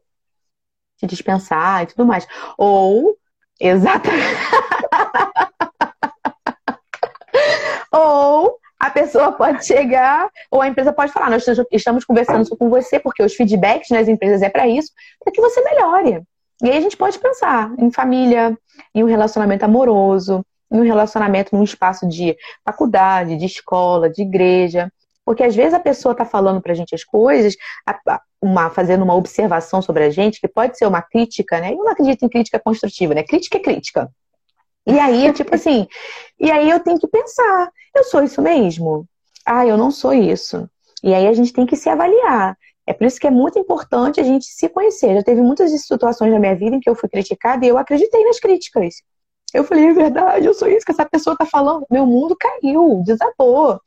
te 0.97 1.07
dispensar 1.07 1.83
e 1.83 1.87
tudo 1.87 2.07
mais. 2.07 2.27
Ou, 2.57 3.19
exatamente. 3.61 4.23
ou 7.93 8.59
a 8.83 8.91
pessoa 8.91 9.31
pode 9.31 9.65
chegar, 9.65 10.29
ou 10.51 10.61
a 10.61 10.67
empresa 10.67 10.93
pode 10.93 11.13
falar, 11.13 11.31
nós 11.31 11.47
estamos 11.71 12.05
conversando 12.05 12.57
com 12.57 12.69
você, 12.69 12.99
porque 12.99 13.23
os 13.23 13.33
feedbacks 13.33 13.91
nas 13.91 14.09
empresas 14.09 14.43
é 14.43 14.49
para 14.49 14.67
isso, 14.67 14.91
para 15.23 15.33
que 15.33 15.41
você 15.41 15.63
melhore. 15.63 16.21
E 16.61 16.69
aí 16.69 16.79
a 16.79 16.81
gente 16.81 16.97
pode 16.97 17.17
pensar 17.21 17.73
em 17.79 17.93
família, 17.93 18.59
em 18.93 19.05
um 19.05 19.07
relacionamento 19.07 19.65
amoroso, 19.65 20.45
em 20.69 20.81
um 20.81 20.83
relacionamento 20.83 21.55
num 21.55 21.63
espaço 21.63 22.09
de 22.09 22.37
faculdade, 22.65 23.37
de 23.37 23.47
escola, 23.47 24.11
de 24.11 24.23
igreja. 24.23 24.93
Porque 25.25 25.45
às 25.45 25.55
vezes 25.55 25.75
a 25.75 25.79
pessoa 25.79 26.11
está 26.11 26.25
falando 26.25 26.61
para 26.61 26.73
a 26.73 26.75
gente 26.75 26.93
as 26.93 27.05
coisas, 27.05 27.55
uma, 28.43 28.69
fazendo 28.69 29.05
uma 29.05 29.15
observação 29.15 29.81
sobre 29.81 30.03
a 30.03 30.11
gente, 30.11 30.41
que 30.41 30.49
pode 30.49 30.77
ser 30.77 30.87
uma 30.87 31.03
crítica, 31.03 31.61
né? 31.61 31.73
Eu 31.73 31.85
não 31.85 31.93
acredito 31.93 32.25
em 32.25 32.29
crítica 32.29 32.59
construtiva, 32.59 33.15
né? 33.15 33.23
Crítica 33.23 33.59
é 33.59 33.61
crítica. 33.61 34.11
E 34.85 34.99
aí, 34.99 35.33
tipo 35.33 35.55
assim, 35.55 35.87
e 36.41 36.51
aí 36.51 36.69
eu 36.69 36.81
tenho 36.81 36.99
que 36.99 37.07
pensar, 37.07 37.71
eu 37.95 38.05
sou 38.05 38.23
isso 38.23 38.41
mesmo? 38.41 39.07
Ah, 39.45 39.67
eu 39.67 39.77
não 39.77 39.91
sou 39.91 40.13
isso. 40.13 40.69
E 41.03 41.13
aí 41.15 41.27
a 41.27 41.33
gente 41.33 41.53
tem 41.53 41.67
que 41.67 41.77
se 41.77 41.89
avaliar. 41.89 42.57
É 42.87 42.93
por 42.93 43.07
isso 43.07 43.21
que 43.21 43.27
é 43.27 43.31
muito 43.31 43.59
importante 43.59 44.21
a 44.21 44.25
gente 44.25 44.47
se 44.47 44.69
conhecer. 44.69 45.15
Já 45.15 45.23
teve 45.23 45.41
muitas 45.41 45.71
situações 45.83 46.33
na 46.33 46.39
minha 46.39 46.55
vida 46.55 46.77
em 46.77 46.81
que 46.81 46.89
eu 46.89 46.95
fui 46.95 47.09
criticada 47.09 47.65
e 47.65 47.69
eu 47.69 47.79
acreditei 47.79 48.25
nas 48.25 48.41
críticas. 48.41 48.97
Eu 49.55 49.65
falei, 49.65 49.89
é 49.89 49.93
verdade, 49.93 50.47
eu 50.47 50.55
sou 50.55 50.67
isso 50.67 50.85
que 50.85 50.93
essa 50.93 51.05
pessoa 51.05 51.37
tá 51.37 51.45
falando. 51.45 51.87
Meu 51.91 52.07
mundo 52.07 52.37
caiu, 52.37 53.03
desabou. 53.05 53.79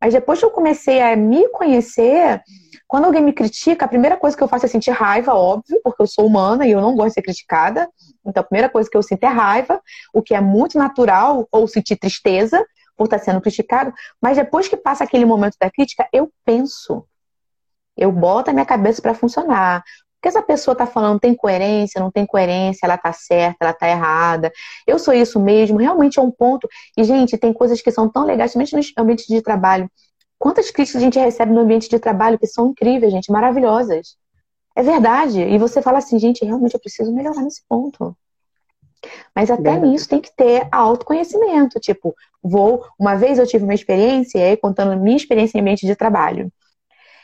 Mas 0.00 0.14
depois 0.14 0.38
que 0.38 0.44
eu 0.44 0.50
comecei 0.50 1.00
a 1.00 1.14
me 1.14 1.46
conhecer, 1.50 2.40
quando 2.88 3.04
alguém 3.04 3.22
me 3.22 3.32
critica, 3.32 3.84
a 3.84 3.88
primeira 3.88 4.16
coisa 4.16 4.36
que 4.36 4.42
eu 4.42 4.48
faço 4.48 4.66
é 4.66 4.68
sentir 4.68 4.90
raiva, 4.90 5.34
óbvio, 5.34 5.80
porque 5.84 6.02
eu 6.02 6.06
sou 6.06 6.26
humana 6.26 6.66
e 6.66 6.72
eu 6.72 6.80
não 6.80 6.96
gosto 6.96 7.08
de 7.08 7.14
ser 7.14 7.22
criticada. 7.22 7.88
Então, 8.26 8.40
a 8.40 8.44
primeira 8.44 8.68
coisa 8.68 8.88
que 8.90 8.96
eu 8.96 9.02
sinto 9.02 9.22
é 9.24 9.28
raiva, 9.28 9.80
o 10.12 10.22
que 10.22 10.34
é 10.34 10.40
muito 10.40 10.78
natural, 10.78 11.46
ou 11.52 11.68
sentir 11.68 11.96
tristeza 11.96 12.64
por 13.06 13.14
estar 13.14 13.18
sendo 13.18 13.40
criticado. 13.40 13.92
Mas 14.20 14.36
depois 14.36 14.68
que 14.68 14.76
passa 14.76 15.04
aquele 15.04 15.24
momento 15.24 15.56
da 15.60 15.70
crítica, 15.70 16.08
eu 16.12 16.30
penso. 16.44 17.04
Eu 17.96 18.10
boto 18.10 18.50
a 18.50 18.52
minha 18.52 18.64
cabeça 18.64 19.02
para 19.02 19.14
funcionar 19.14 19.82
que 20.22 20.28
essa 20.28 20.40
pessoa 20.40 20.72
está 20.72 20.86
falando 20.86 21.18
tem 21.18 21.34
coerência, 21.34 22.00
não 22.00 22.10
tem 22.10 22.24
coerência, 22.24 22.86
ela 22.86 22.94
está 22.94 23.12
certa, 23.12 23.56
ela 23.60 23.72
está 23.72 23.88
errada. 23.88 24.52
Eu 24.86 24.96
sou 24.98 25.12
isso 25.12 25.40
mesmo, 25.40 25.78
realmente 25.78 26.18
é 26.18 26.22
um 26.22 26.30
ponto. 26.30 26.68
E, 26.96 27.02
gente, 27.02 27.36
tem 27.36 27.52
coisas 27.52 27.82
que 27.82 27.90
são 27.90 28.08
tão 28.08 28.24
legais, 28.24 28.52
principalmente 28.52 28.94
no 28.96 29.02
ambiente 29.02 29.26
de 29.26 29.42
trabalho. 29.42 29.90
Quantas 30.38 30.70
críticas 30.70 31.02
a 31.02 31.04
gente 31.04 31.18
recebe 31.18 31.52
no 31.52 31.60
ambiente 31.60 31.88
de 31.88 31.98
trabalho 31.98 32.38
que 32.38 32.46
são 32.46 32.68
incríveis, 32.68 33.12
gente, 33.12 33.32
maravilhosas. 33.32 34.16
É 34.76 34.82
verdade. 34.82 35.40
E 35.40 35.58
você 35.58 35.82
fala 35.82 35.98
assim, 35.98 36.18
gente, 36.18 36.44
realmente 36.44 36.74
eu 36.74 36.80
preciso 36.80 37.12
melhorar 37.12 37.42
nesse 37.42 37.62
ponto. 37.68 38.16
Mas 39.34 39.50
até 39.50 39.62
verdade. 39.62 39.88
nisso 39.88 40.08
tem 40.08 40.20
que 40.20 40.34
ter 40.36 40.66
autoconhecimento. 40.70 41.80
Tipo, 41.80 42.14
vou. 42.42 42.84
Uma 42.98 43.14
vez 43.14 43.38
eu 43.38 43.46
tive 43.46 43.64
uma 43.64 43.74
experiência, 43.74 44.40
aí 44.44 44.56
contando 44.56 45.00
minha 45.00 45.16
experiência 45.16 45.58
em 45.58 45.60
ambiente 45.60 45.86
de 45.86 45.96
trabalho. 45.96 46.52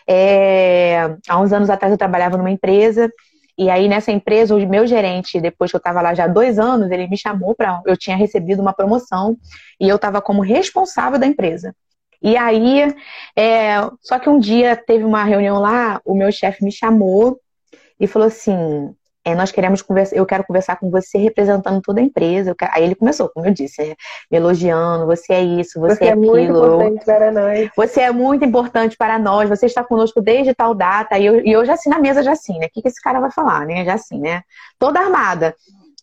É, 0.06 1.16
há 1.28 1.38
uns 1.40 1.52
anos 1.52 1.68
atrás 1.68 1.92
eu 1.92 1.98
trabalhava 1.98 2.38
numa 2.38 2.50
empresa 2.50 3.12
e 3.58 3.68
aí 3.68 3.88
nessa 3.88 4.12
empresa 4.12 4.54
o 4.54 4.68
meu 4.68 4.86
gerente, 4.86 5.40
depois 5.40 5.70
que 5.70 5.76
eu 5.76 5.78
estava 5.78 6.00
lá 6.00 6.14
já 6.14 6.24
há 6.24 6.28
dois 6.28 6.60
anos, 6.60 6.90
ele 6.92 7.08
me 7.08 7.18
chamou 7.18 7.56
para 7.56 7.82
eu 7.84 7.96
tinha 7.96 8.16
recebido 8.16 8.62
uma 8.62 8.72
promoção 8.72 9.36
e 9.80 9.88
eu 9.88 9.96
estava 9.96 10.22
como 10.22 10.40
responsável 10.40 11.18
da 11.18 11.26
empresa. 11.26 11.74
E 12.22 12.36
aí, 12.36 12.94
é, 13.36 13.76
só 14.00 14.18
que 14.18 14.28
um 14.28 14.38
dia 14.38 14.76
teve 14.76 15.04
uma 15.04 15.24
reunião 15.24 15.58
lá, 15.58 16.00
o 16.04 16.14
meu 16.14 16.30
chefe 16.32 16.64
me 16.64 16.72
chamou 16.72 17.40
e 17.98 18.06
falou 18.06 18.28
assim: 18.28 18.94
é, 19.28 19.34
nós 19.34 19.52
queremos 19.52 19.82
conversar, 19.82 20.16
eu 20.16 20.24
quero 20.24 20.44
conversar 20.44 20.76
com 20.76 20.90
você 20.90 21.18
representando 21.18 21.82
toda 21.82 22.00
a 22.00 22.02
empresa. 22.02 22.54
Quero... 22.54 22.72
Aí 22.74 22.84
ele 22.84 22.94
começou, 22.94 23.28
como 23.28 23.46
eu 23.46 23.52
disse, 23.52 23.82
é, 23.82 23.96
me 24.30 24.38
elogiando, 24.38 25.04
você 25.06 25.34
é 25.34 25.42
isso, 25.42 25.78
você, 25.78 25.96
você 25.96 26.04
é, 26.04 26.08
é 26.08 26.12
aquilo. 26.12 26.32
Muito 26.32 26.50
importante 26.50 27.04
para 27.04 27.30
nós. 27.30 27.70
Você 27.76 28.00
é 28.00 28.10
muito 28.10 28.44
importante 28.44 28.96
para 28.96 29.18
nós, 29.18 29.48
você 29.48 29.66
está 29.66 29.84
conosco 29.84 30.22
desde 30.22 30.54
tal 30.54 30.74
data. 30.74 31.18
E 31.18 31.26
eu, 31.26 31.44
e 31.44 31.52
eu 31.52 31.64
já 31.64 31.74
assim 31.74 31.90
na 31.90 31.98
mesa, 31.98 32.22
já 32.22 32.32
assim, 32.32 32.58
né? 32.58 32.66
O 32.66 32.70
que, 32.70 32.80
que 32.80 32.88
esse 32.88 33.02
cara 33.02 33.20
vai 33.20 33.30
falar, 33.30 33.66
né? 33.66 33.84
Já 33.84 33.94
assim, 33.94 34.18
né? 34.18 34.42
Toda 34.78 35.00
armada. 35.00 35.54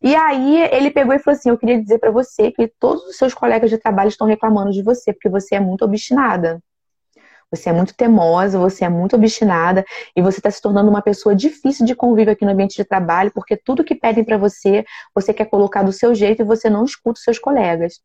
E 0.04 0.16
aí 0.16 0.62
ele 0.72 0.92
pegou 0.92 1.16
e 1.16 1.20
falou 1.20 1.38
assim: 1.38 1.50
Eu 1.50 1.58
queria 1.58 1.82
dizer 1.82 1.98
para 1.98 2.12
você 2.12 2.52
que 2.52 2.72
todos 2.80 3.04
os 3.06 3.18
seus 3.18 3.34
colegas 3.34 3.72
de 3.72 3.78
trabalho 3.78 4.10
estão 4.10 4.28
reclamando 4.28 4.72
de 4.72 4.84
você, 4.84 5.12
porque 5.12 5.30
você 5.30 5.56
é 5.56 5.60
muito 5.60 5.84
obstinada. 5.84 6.60
Você 7.56 7.70
é 7.70 7.74
muito 7.74 7.94
teimosa, 7.96 8.60
você 8.60 8.86
é 8.86 8.90
muito 8.90 9.16
obstinada 9.16 9.86
e 10.16 10.22
você 10.22 10.40
está 10.40 10.52
se 10.52 10.62
tornando 10.62 10.90
uma 10.90 11.02
pessoa 11.02 11.36
difícil 11.36 11.86
de 11.86 11.96
convívio 11.96 12.34
aqui 12.34 12.46
no 12.46 12.52
ambiente 12.52 12.76
de 12.76 12.84
trabalho, 12.84 13.32
porque 13.32 13.56
tudo 13.56 13.84
que 13.84 13.96
pedem 13.96 14.24
para 14.24 14.38
você, 14.38 14.84
você 15.14 15.34
quer 15.34 15.46
colocar 15.46 15.84
do 15.84 15.92
seu 15.92 16.14
jeito 16.14 16.42
e 16.42 16.46
você 16.46 16.70
não 16.70 16.84
escuta 16.84 17.18
os 17.18 17.24
seus 17.24 17.40
colegas. 17.40 18.00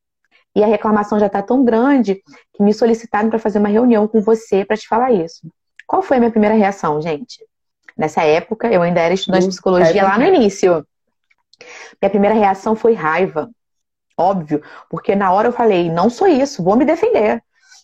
E 0.54 0.62
a 0.64 0.66
reclamação 0.66 1.18
já 1.18 1.26
está 1.26 1.42
tão 1.42 1.64
grande 1.64 2.22
que 2.54 2.62
me 2.62 2.74
solicitaram 2.74 3.30
para 3.30 3.38
fazer 3.38 3.58
uma 3.58 3.68
reunião 3.68 4.08
com 4.08 4.20
você 4.20 4.64
para 4.64 4.76
te 4.76 4.88
falar 4.88 5.12
isso. 5.12 5.48
Qual 5.86 6.02
foi 6.02 6.16
a 6.16 6.20
minha 6.20 6.30
primeira 6.30 6.54
reação, 6.54 7.00
gente? 7.00 7.44
Nessa 7.96 8.22
época, 8.22 8.68
eu 8.72 8.82
ainda 8.82 9.00
era 9.00 9.14
estudante 9.14 9.44
de 9.44 9.50
psicologia 9.50 10.02
lá 10.02 10.18
no 10.18 10.24
início. 10.24 10.86
Minha 12.00 12.10
primeira 12.10 12.34
reação 12.34 12.74
foi 12.74 12.94
raiva. 12.94 13.50
Óbvio, 14.16 14.62
porque 14.88 15.14
na 15.14 15.32
hora 15.32 15.48
eu 15.48 15.52
falei, 15.52 15.90
não 15.90 16.10
sou 16.10 16.26
isso, 16.26 16.62
vou 16.62 16.76
me 16.76 16.84
defender. 16.84 17.42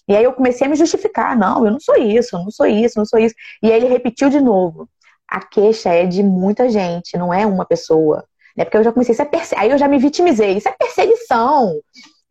E 0.09 0.17
aí 0.17 0.25
eu 0.25 0.33
comecei 0.33 0.67
a 0.67 0.71
me 0.71 0.77
justificar, 0.77 1.37
não, 1.37 1.65
eu 1.65 1.73
não 1.73 1.81
sou 1.81 1.97
isso, 1.97 2.37
eu 2.37 2.41
não 2.41 2.51
sou 2.51 2.67
isso, 2.67 2.99
eu 2.99 3.01
não 3.01 3.07
sou 3.07 3.19
isso. 3.19 3.35
E 3.63 3.71
aí 3.71 3.77
ele 3.77 3.87
repetiu 3.89 4.29
de 4.31 4.41
novo. 4.41 4.89
A 5.29 5.41
queixa 5.45 5.91
é 5.91 6.07
de 6.07 6.23
muita 6.23 6.69
gente, 6.69 7.17
não 7.17 7.35
é 7.35 7.45
uma 7.45 7.65
pessoa. 7.65 8.25
Né? 8.57 8.65
Porque 8.65 8.77
eu 8.77 8.85
já 8.85 8.93
comecei, 8.93 9.15
a 9.19 9.27
perse... 9.27 9.55
aí 9.57 9.71
eu 9.71 9.79
já 9.79 9.89
me 9.89 9.99
vitimizei. 9.99 10.57
Isso 10.57 10.69
é 10.69 10.73
perseguição, 10.73 11.81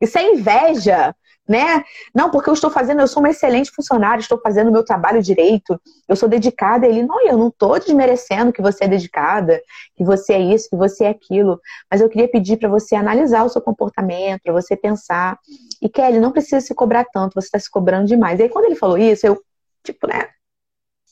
isso 0.02 0.18
é 0.18 0.24
inveja, 0.32 1.14
né? 1.48 1.84
Não, 2.14 2.32
porque 2.32 2.50
eu 2.50 2.54
estou 2.54 2.72
fazendo, 2.72 3.02
eu 3.02 3.08
sou 3.08 3.22
uma 3.22 3.30
excelente 3.30 3.72
funcionária, 3.72 4.20
estou 4.20 4.40
fazendo 4.42 4.70
o 4.70 4.72
meu 4.72 4.84
trabalho 4.84 5.22
direito, 5.22 5.80
eu 6.08 6.16
sou 6.16 6.28
dedicada. 6.28 6.88
Ele, 6.88 7.04
não, 7.04 7.22
eu 7.28 7.38
não 7.38 7.50
estou 7.50 7.80
desmerecendo 7.80 8.52
que 8.52 8.62
você 8.62 8.86
é 8.86 8.88
dedicada, 8.88 9.62
que 9.96 10.04
você 10.04 10.34
é 10.34 10.40
isso, 10.40 10.70
que 10.70 10.76
você 10.76 11.06
é 11.06 11.10
aquilo. 11.10 11.60
Mas 11.90 12.02
eu 12.02 12.10
queria 12.10 12.28
pedir 12.28 12.58
para 12.58 12.68
você 12.68 12.96
analisar 12.96 13.44
o 13.44 13.50
seu 13.50 13.62
comportamento, 13.62 14.42
para 14.44 14.54
você 14.54 14.76
pensar. 14.76 15.38
E 15.82 15.88
Kelly, 15.88 16.20
não 16.20 16.32
precisa 16.32 16.60
se 16.62 16.74
cobrar 16.74 17.06
tanto, 17.06 17.36
você 17.36 17.48
está 17.48 17.60
se 17.60 17.70
cobrando 17.70 18.08
demais. 18.08 18.40
E 18.40 18.44
aí, 18.44 18.50
quando 18.50 18.66
ele 18.66 18.76
falou 18.76 18.98
isso, 18.98 19.28
eu, 19.28 19.40
tipo, 19.84 20.08
né, 20.08 20.28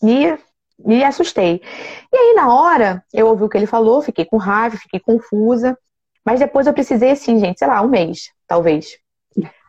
me, 0.01 0.37
me 0.79 1.03
assustei. 1.03 1.61
E 2.11 2.17
aí, 2.17 2.33
na 2.35 2.53
hora, 2.53 3.03
eu 3.13 3.27
ouvi 3.27 3.43
o 3.43 3.49
que 3.49 3.57
ele 3.57 3.67
falou, 3.67 4.01
fiquei 4.01 4.25
com 4.25 4.37
raiva, 4.37 4.77
fiquei 4.77 4.99
confusa. 4.99 5.77
Mas 6.25 6.39
depois 6.39 6.65
eu 6.65 6.73
precisei, 6.73 7.11
assim, 7.11 7.37
gente, 7.39 7.59
sei 7.59 7.67
lá, 7.67 7.81
um 7.81 7.87
mês, 7.87 8.31
talvez, 8.47 8.97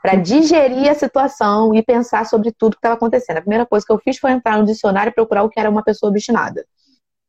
para 0.05 0.17
digerir 0.17 0.91
a 0.91 0.95
situação 0.95 1.75
e 1.75 1.83
pensar 1.83 2.27
sobre 2.27 2.53
tudo 2.53 2.73
que 2.73 2.79
estava 2.79 2.95
acontecendo. 2.95 3.39
A 3.39 3.41
primeira 3.41 3.65
coisa 3.65 3.87
que 3.87 3.91
eu 3.91 3.97
fiz 3.97 4.19
foi 4.19 4.33
entrar 4.33 4.59
no 4.59 4.67
dicionário 4.67 5.09
e 5.09 5.15
procurar 5.15 5.45
o 5.45 5.49
que 5.49 5.59
era 5.59 5.71
uma 5.71 5.83
pessoa 5.83 6.11
obstinada, 6.11 6.63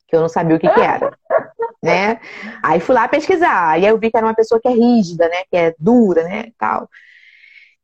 que 0.05 0.13
eu 0.13 0.19
não 0.19 0.27
sabia 0.27 0.57
o 0.57 0.59
que, 0.59 0.67
que 0.67 0.81
era. 0.81 1.17
né? 1.81 2.19
Aí 2.61 2.81
fui 2.81 2.93
lá 2.93 3.07
pesquisar, 3.07 3.79
e 3.79 3.85
aí 3.85 3.89
eu 3.89 3.97
vi 3.97 4.11
que 4.11 4.17
era 4.17 4.27
uma 4.27 4.35
pessoa 4.35 4.59
que 4.59 4.67
é 4.67 4.71
rígida, 4.71 5.29
né? 5.29 5.43
Que 5.49 5.55
é 5.55 5.75
dura, 5.79 6.25
né? 6.25 6.51
Tal. 6.57 6.89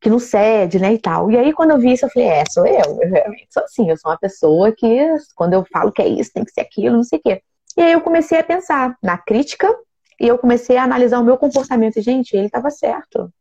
Que 0.02 0.10
não 0.10 0.20
cede, 0.20 0.78
né? 0.78 0.92
E 0.92 1.00
tal. 1.00 1.32
E 1.32 1.38
aí, 1.38 1.54
quando 1.54 1.72
eu 1.72 1.80
vi 1.80 1.94
isso, 1.94 2.06
eu 2.06 2.10
falei, 2.10 2.28
é, 2.28 2.44
sou 2.52 2.68
eu. 2.68 3.00
Eu 3.02 3.10
realmente 3.10 3.48
sou 3.50 3.64
assim. 3.64 3.90
Eu 3.90 3.96
sou 3.96 4.12
uma 4.12 4.20
pessoa 4.20 4.74
que, 4.74 5.08
quando 5.38 5.54
eu 5.54 5.66
falo 5.72 5.94
que 5.94 6.02
é 6.02 6.08
isso, 6.10 6.34
tem 6.34 6.44
que 6.44 6.52
ser 6.52 6.62
aquilo, 6.62 6.98
não 6.98 7.04
sei 7.06 7.18
o 7.18 7.22
quê. 7.22 7.42
E 7.78 7.82
aí 7.82 7.94
eu 7.94 8.02
comecei 8.02 8.40
a 8.40 8.44
pensar 8.44 8.98
na 9.02 9.18
crítica 9.18 9.74
e 10.20 10.28
eu 10.28 10.38
comecei 10.38 10.76
a 10.76 10.84
analisar 10.84 11.18
o 11.22 11.24
meu 11.24 11.38
comportamento. 11.38 11.96
E, 11.96 12.02
gente, 12.02 12.36
ele 12.36 12.48
estava 12.48 12.70
certo. 12.70 13.32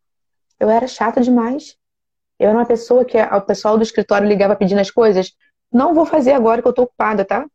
Eu 0.61 0.69
era 0.71 0.87
chata 0.87 1.21
demais. 1.21 1.75
Eu 2.39 2.51
era 2.51 2.59
uma 2.59 2.67
pessoa 2.67 3.05
que 3.05 3.19
o 3.19 3.41
pessoal 3.41 3.77
do 3.77 3.83
escritório 3.83 4.29
ligava 4.29 4.55
pedindo 4.55 4.81
as 4.81 4.91
coisas. 4.91 5.33
Não 5.73 5.95
vou 5.95 6.05
fazer 6.05 6.33
agora 6.33 6.61
que 6.61 6.69
eu 6.69 6.73
tô 6.73 6.83
ocupada, 6.83 7.25
tá? 7.25 7.47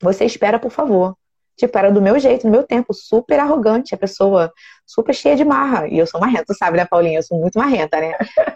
Você 0.00 0.24
espera, 0.24 0.58
por 0.58 0.70
favor. 0.70 1.16
Tipo, 1.56 1.78
era 1.78 1.90
do 1.90 2.02
meu 2.02 2.18
jeito, 2.18 2.46
no 2.46 2.50
meu 2.50 2.64
tempo, 2.64 2.92
super 2.92 3.38
arrogante, 3.38 3.94
a 3.94 3.98
pessoa 3.98 4.52
super 4.84 5.14
cheia 5.14 5.36
de 5.36 5.44
marra. 5.44 5.86
E 5.86 5.98
eu 5.98 6.06
sou 6.06 6.20
marrenta, 6.20 6.52
sabe, 6.52 6.76
né, 6.76 6.84
Paulinha? 6.84 7.18
Eu 7.18 7.22
sou 7.22 7.38
muito 7.38 7.58
marrenta, 7.58 8.00
né? 8.00 8.12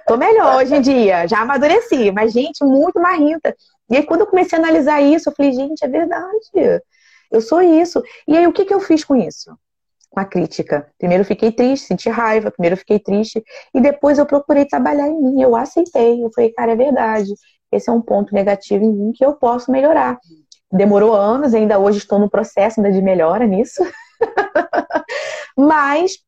Tô 0.06 0.16
melhor 0.16 0.56
hoje 0.56 0.74
em 0.74 0.80
dia, 0.80 1.26
já 1.28 1.40
amadureci, 1.40 2.10
mas, 2.10 2.32
gente, 2.32 2.64
muito 2.64 3.00
marrenta. 3.00 3.54
E 3.88 3.96
aí, 3.96 4.02
quando 4.02 4.22
eu 4.22 4.26
comecei 4.26 4.58
a 4.58 4.60
analisar 4.60 5.00
isso, 5.00 5.28
eu 5.28 5.34
falei, 5.34 5.52
gente, 5.52 5.84
é 5.84 5.88
verdade. 5.88 6.82
Eu 7.30 7.40
sou 7.40 7.62
isso. 7.62 8.02
E 8.26 8.36
aí, 8.36 8.46
o 8.46 8.52
que, 8.52 8.64
que 8.64 8.74
eu 8.74 8.80
fiz 8.80 9.04
com 9.04 9.14
isso? 9.14 9.56
Com 10.10 10.20
a 10.20 10.24
crítica. 10.24 10.90
Primeiro 10.98 11.24
fiquei 11.24 11.52
triste, 11.52 11.86
senti 11.86 12.08
raiva, 12.08 12.50
primeiro 12.50 12.76
fiquei 12.76 12.98
triste, 12.98 13.42
e 13.74 13.80
depois 13.80 14.18
eu 14.18 14.26
procurei 14.26 14.64
trabalhar 14.64 15.06
em 15.08 15.20
mim. 15.20 15.42
Eu 15.42 15.54
aceitei. 15.54 16.24
Eu 16.24 16.30
falei, 16.32 16.50
cara, 16.52 16.72
é 16.72 16.76
verdade. 16.76 17.32
Esse 17.70 17.90
é 17.90 17.92
um 17.92 18.00
ponto 18.00 18.34
negativo 18.34 18.84
em 18.84 18.92
mim 18.92 19.12
que 19.12 19.24
eu 19.24 19.34
posso 19.34 19.70
melhorar 19.70 20.18
demorou 20.72 21.14
anos, 21.14 21.54
ainda 21.54 21.78
hoje 21.78 21.98
estou 21.98 22.18
no 22.18 22.30
processo 22.30 22.80
ainda 22.80 22.92
de 22.92 23.02
melhora 23.02 23.46
nisso. 23.46 23.82
Mas 25.56 26.18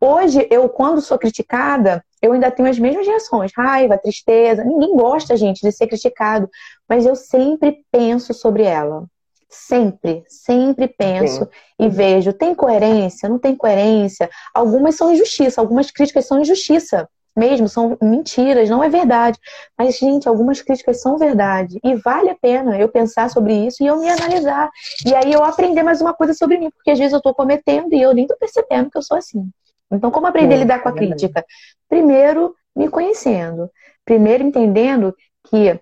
hoje 0.00 0.46
eu, 0.50 0.68
quando 0.68 1.00
sou 1.00 1.18
criticada, 1.18 2.04
eu 2.20 2.32
ainda 2.32 2.50
tenho 2.50 2.68
as 2.68 2.78
mesmas 2.78 3.06
reações, 3.06 3.52
raiva, 3.56 3.98
tristeza. 3.98 4.64
Ninguém 4.64 4.94
gosta, 4.94 5.36
gente, 5.36 5.60
de 5.60 5.72
ser 5.72 5.86
criticado, 5.86 6.48
mas 6.88 7.06
eu 7.06 7.14
sempre 7.14 7.84
penso 7.92 8.34
sobre 8.34 8.64
ela. 8.64 9.06
Sempre, 9.48 10.24
sempre 10.28 10.88
penso 10.88 11.44
Sim. 11.44 11.50
e 11.78 11.88
vejo, 11.88 12.32
tem 12.34 12.54
coerência, 12.54 13.28
não 13.28 13.38
tem 13.38 13.56
coerência. 13.56 14.28
Algumas 14.54 14.94
são 14.96 15.12
injustiça, 15.12 15.60
algumas 15.60 15.90
críticas 15.90 16.26
são 16.26 16.40
injustiça 16.40 17.08
mesmo, 17.38 17.68
são 17.68 17.96
mentiras, 18.02 18.68
não 18.68 18.82
é 18.82 18.88
verdade. 18.88 19.38
Mas, 19.78 19.96
gente, 19.96 20.28
algumas 20.28 20.60
críticas 20.60 21.00
são 21.00 21.16
verdade. 21.16 21.78
E 21.84 21.94
vale 21.94 22.30
a 22.30 22.34
pena 22.34 22.78
eu 22.78 22.88
pensar 22.88 23.30
sobre 23.30 23.54
isso 23.54 23.82
e 23.82 23.86
eu 23.86 23.98
me 23.98 24.10
analisar. 24.10 24.68
E 25.06 25.14
aí 25.14 25.32
eu 25.32 25.44
aprender 25.44 25.82
mais 25.82 26.00
uma 26.00 26.12
coisa 26.12 26.34
sobre 26.34 26.58
mim, 26.58 26.70
porque 26.70 26.90
às 26.90 26.98
vezes 26.98 27.12
eu 27.12 27.22
tô 27.22 27.32
cometendo 27.32 27.94
e 27.94 28.02
eu 28.02 28.12
nem 28.12 28.26
tô 28.26 28.36
percebendo 28.36 28.90
que 28.90 28.98
eu 28.98 29.02
sou 29.02 29.16
assim. 29.16 29.48
Então, 29.90 30.10
como 30.10 30.26
aprender 30.26 30.54
a 30.54 30.58
lidar 30.58 30.82
com 30.82 30.88
a 30.88 30.92
crítica? 30.92 31.44
Primeiro, 31.88 32.54
me 32.76 32.88
conhecendo. 32.88 33.70
Primeiro, 34.04 34.44
entendendo 34.44 35.14
que 35.48 35.80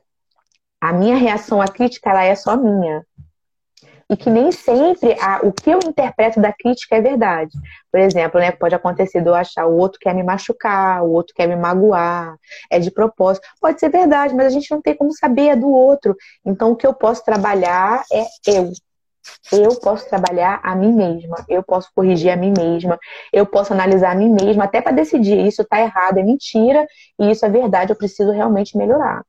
a 0.80 0.92
minha 0.92 1.16
reação 1.16 1.60
à 1.60 1.66
crítica 1.66 2.10
ela 2.10 2.22
é 2.22 2.34
só 2.34 2.56
minha 2.56 3.04
e 4.08 4.16
que 4.16 4.30
nem 4.30 4.52
sempre 4.52 5.16
a, 5.20 5.40
o 5.42 5.52
que 5.52 5.70
eu 5.70 5.80
interpreto 5.84 6.40
da 6.40 6.52
crítica 6.52 6.96
é 6.96 7.00
verdade. 7.00 7.52
Por 7.90 8.00
exemplo, 8.00 8.40
né, 8.40 8.52
pode 8.52 8.74
acontecer 8.74 9.20
de 9.20 9.28
eu 9.28 9.34
achar 9.34 9.66
o 9.66 9.76
outro 9.76 9.98
quer 9.98 10.14
me 10.14 10.22
machucar, 10.22 11.02
o 11.02 11.10
outro 11.10 11.34
quer 11.34 11.46
me 11.48 11.56
magoar, 11.56 12.36
é 12.70 12.78
de 12.78 12.90
propósito. 12.90 13.46
Pode 13.60 13.80
ser 13.80 13.88
verdade, 13.88 14.34
mas 14.34 14.46
a 14.46 14.50
gente 14.50 14.70
não 14.70 14.80
tem 14.80 14.96
como 14.96 15.12
saber 15.12 15.48
é 15.48 15.56
do 15.56 15.68
outro. 15.68 16.16
Então, 16.44 16.72
o 16.72 16.76
que 16.76 16.86
eu 16.86 16.94
posso 16.94 17.24
trabalhar 17.24 18.02
é 18.12 18.24
eu. 18.46 18.70
Eu 19.52 19.74
posso 19.80 20.08
trabalhar 20.08 20.60
a 20.62 20.76
mim 20.76 20.92
mesma, 20.92 21.44
eu 21.48 21.60
posso 21.60 21.90
corrigir 21.94 22.30
a 22.30 22.36
mim 22.36 22.52
mesma, 22.56 22.96
eu 23.32 23.44
posso 23.44 23.72
analisar 23.72 24.12
a 24.12 24.14
mim 24.14 24.30
mesma, 24.30 24.64
até 24.64 24.80
para 24.80 24.92
decidir 24.92 25.44
isso 25.44 25.62
está 25.62 25.80
errado, 25.80 26.18
é 26.18 26.22
mentira, 26.22 26.86
e 27.18 27.30
isso 27.30 27.44
é 27.44 27.48
verdade, 27.48 27.92
eu 27.92 27.96
preciso 27.96 28.30
realmente 28.30 28.76
melhorar. 28.76 29.24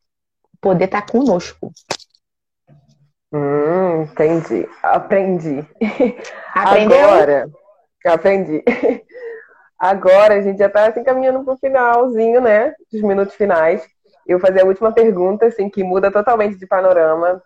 Poder 0.61 0.85
estar 0.85 1.01
tá 1.01 1.11
conosco. 1.11 1.71
Hum, 3.37 4.01
entendi. 4.03 4.67
Aprendi. 4.81 5.65
Aprendeu? 6.53 7.09
Agora, 7.09 7.49
aprendi. 8.05 8.63
Agora 9.77 10.33
a 10.35 10.41
gente 10.41 10.57
já 10.57 10.65
está 10.65 10.87
assim 10.87 11.03
caminhando 11.03 11.43
para 11.43 11.53
o 11.53 11.57
finalzinho, 11.57 12.41
né? 12.41 12.73
Dos 12.91 13.01
minutos 13.01 13.35
finais. 13.35 13.85
Eu 14.25 14.39
vou 14.39 14.47
fazer 14.47 14.61
a 14.61 14.65
última 14.65 14.91
pergunta, 14.91 15.45
assim, 15.45 15.69
que 15.69 15.83
muda 15.83 16.11
totalmente 16.11 16.57
de 16.57 16.65
panorama. 16.65 17.41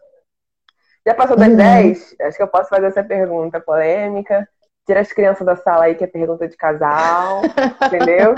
Já 1.05 1.13
passou 1.13 1.35
das 1.35 1.49
uhum. 1.49 1.57
10? 1.57 2.15
Acho 2.21 2.37
que 2.37 2.43
eu 2.43 2.47
posso 2.47 2.69
fazer 2.69 2.87
essa 2.87 3.03
pergunta 3.03 3.59
polêmica. 3.59 4.47
Tira 4.85 5.01
as 5.01 5.11
crianças 5.11 5.45
da 5.45 5.55
sala 5.57 5.85
aí, 5.85 5.95
que 5.95 6.03
é 6.05 6.07
pergunta 6.07 6.47
de 6.47 6.55
casal, 6.55 7.41
entendeu? 7.85 8.33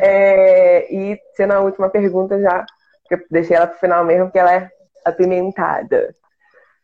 É, 0.00 0.92
e 0.94 1.20
sendo 1.34 1.52
a 1.52 1.60
última 1.60 1.90
pergunta 1.90 2.40
já, 2.40 2.64
que 3.06 3.14
eu 3.14 3.20
deixei 3.30 3.56
ela 3.56 3.66
para 3.66 3.76
o 3.76 3.80
final 3.80 4.04
mesmo, 4.04 4.26
porque 4.26 4.38
ela 4.38 4.54
é 4.54 4.70
apimentada. 5.04 6.14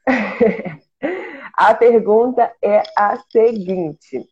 a 1.56 1.74
pergunta 1.74 2.52
é 2.62 2.82
a 2.96 3.16
seguinte: 3.30 4.24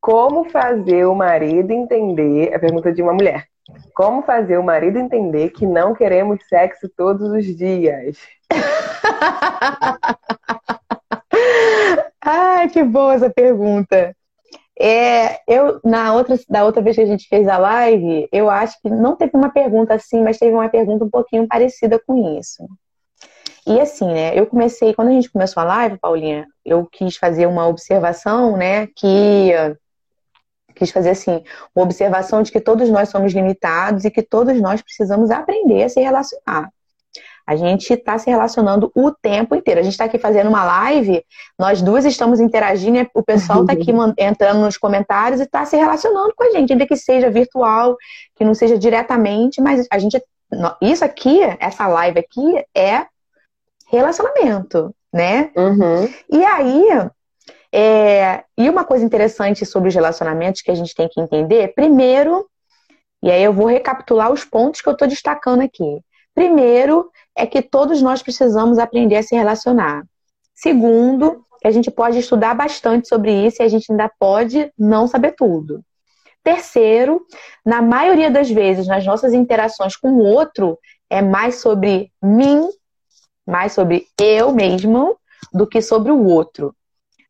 Como 0.00 0.48
fazer 0.50 1.06
o 1.06 1.14
marido 1.14 1.72
entender? 1.72 2.54
A 2.54 2.58
pergunta 2.58 2.92
de 2.92 3.02
uma 3.02 3.12
mulher. 3.12 3.46
Como 3.94 4.22
fazer 4.22 4.58
o 4.58 4.62
marido 4.62 4.98
entender 4.98 5.50
que 5.50 5.66
não 5.66 5.94
queremos 5.94 6.38
sexo 6.48 6.88
todos 6.96 7.30
os 7.30 7.44
dias? 7.44 8.16
Ai, 12.24 12.68
que 12.68 12.82
boa 12.82 13.14
essa 13.14 13.30
pergunta. 13.30 14.14
É, 14.80 15.40
eu, 15.52 15.80
na 15.84 16.14
outra, 16.14 16.36
da 16.48 16.64
outra 16.64 16.80
vez 16.80 16.94
que 16.94 17.02
a 17.02 17.06
gente 17.06 17.26
fez 17.28 17.48
a 17.48 17.58
live, 17.58 18.28
eu 18.32 18.48
acho 18.48 18.80
que 18.80 18.88
não 18.88 19.16
teve 19.16 19.32
uma 19.34 19.50
pergunta 19.50 19.94
assim, 19.94 20.22
mas 20.22 20.38
teve 20.38 20.54
uma 20.54 20.68
pergunta 20.68 21.04
um 21.04 21.10
pouquinho 21.10 21.48
parecida 21.48 22.00
com 22.06 22.38
isso. 22.38 22.64
E 23.68 23.78
assim, 23.78 24.06
né, 24.06 24.32
eu 24.34 24.46
comecei, 24.46 24.94
quando 24.94 25.08
a 25.08 25.12
gente 25.12 25.30
começou 25.30 25.62
a 25.62 25.66
live, 25.66 25.98
Paulinha, 25.98 26.46
eu 26.64 26.86
quis 26.86 27.18
fazer 27.18 27.44
uma 27.44 27.66
observação, 27.66 28.56
né, 28.56 28.86
que 28.96 29.52
quis 30.74 30.90
fazer 30.90 31.10
assim, 31.10 31.42
uma 31.76 31.84
observação 31.84 32.42
de 32.42 32.50
que 32.50 32.60
todos 32.60 32.88
nós 32.88 33.10
somos 33.10 33.34
limitados 33.34 34.06
e 34.06 34.10
que 34.10 34.22
todos 34.22 34.58
nós 34.58 34.80
precisamos 34.80 35.30
aprender 35.30 35.82
a 35.82 35.88
se 35.90 36.00
relacionar. 36.00 36.70
A 37.46 37.56
gente 37.56 37.92
está 37.92 38.18
se 38.18 38.30
relacionando 38.30 38.90
o 38.94 39.10
tempo 39.10 39.54
inteiro. 39.54 39.80
A 39.80 39.82
gente 39.82 39.92
está 39.92 40.04
aqui 40.04 40.18
fazendo 40.18 40.48
uma 40.48 40.64
live, 40.64 41.22
nós 41.58 41.82
duas 41.82 42.06
estamos 42.06 42.40
interagindo, 42.40 43.06
o 43.14 43.22
pessoal 43.22 43.62
está 43.62 43.74
aqui 43.74 43.90
entrando 44.18 44.60
nos 44.60 44.78
comentários 44.78 45.40
e 45.40 45.44
está 45.44 45.64
se 45.66 45.76
relacionando 45.76 46.32
com 46.34 46.44
a 46.44 46.50
gente, 46.52 46.72
ainda 46.72 46.86
que 46.86 46.96
seja 46.96 47.30
virtual, 47.30 47.96
que 48.34 48.44
não 48.44 48.54
seja 48.54 48.78
diretamente, 48.78 49.60
mas 49.60 49.86
a 49.90 49.98
gente. 49.98 50.22
Isso 50.80 51.04
aqui, 51.04 51.40
essa 51.60 51.86
live 51.86 52.18
aqui, 52.18 52.64
é 52.74 53.06
relacionamento, 53.88 54.94
né? 55.12 55.50
Uhum. 55.56 56.08
E 56.30 56.44
aí, 56.44 56.86
é, 57.72 58.44
e 58.56 58.68
uma 58.68 58.84
coisa 58.84 59.04
interessante 59.04 59.66
sobre 59.66 59.88
os 59.88 59.94
relacionamentos 59.94 60.62
que 60.62 60.70
a 60.70 60.74
gente 60.74 60.94
tem 60.94 61.08
que 61.08 61.20
entender, 61.20 61.74
primeiro, 61.74 62.46
e 63.22 63.30
aí 63.30 63.42
eu 63.42 63.52
vou 63.52 63.66
recapitular 63.66 64.30
os 64.30 64.44
pontos 64.44 64.80
que 64.80 64.88
eu 64.88 64.92
estou 64.92 65.08
destacando 65.08 65.62
aqui. 65.62 66.00
Primeiro, 66.34 67.10
é 67.36 67.46
que 67.46 67.60
todos 67.60 68.00
nós 68.00 68.22
precisamos 68.22 68.78
aprender 68.78 69.16
a 69.16 69.22
se 69.22 69.34
relacionar. 69.34 70.04
Segundo, 70.54 71.44
que 71.60 71.66
a 71.66 71.70
gente 71.70 71.90
pode 71.90 72.18
estudar 72.18 72.54
bastante 72.54 73.08
sobre 73.08 73.32
isso 73.32 73.62
e 73.62 73.64
a 73.64 73.68
gente 73.68 73.90
ainda 73.90 74.10
pode 74.18 74.72
não 74.78 75.06
saber 75.06 75.32
tudo. 75.32 75.82
Terceiro, 76.42 77.20
na 77.66 77.82
maioria 77.82 78.30
das 78.30 78.48
vezes, 78.48 78.86
nas 78.86 79.04
nossas 79.04 79.32
interações 79.32 79.96
com 79.96 80.12
o 80.12 80.22
outro, 80.22 80.78
é 81.10 81.20
mais 81.20 81.56
sobre 81.56 82.10
mim 82.22 82.68
mais 83.48 83.72
sobre 83.72 84.06
eu 84.20 84.52
mesmo 84.52 85.16
do 85.52 85.66
que 85.66 85.80
sobre 85.80 86.12
o 86.12 86.24
outro. 86.26 86.74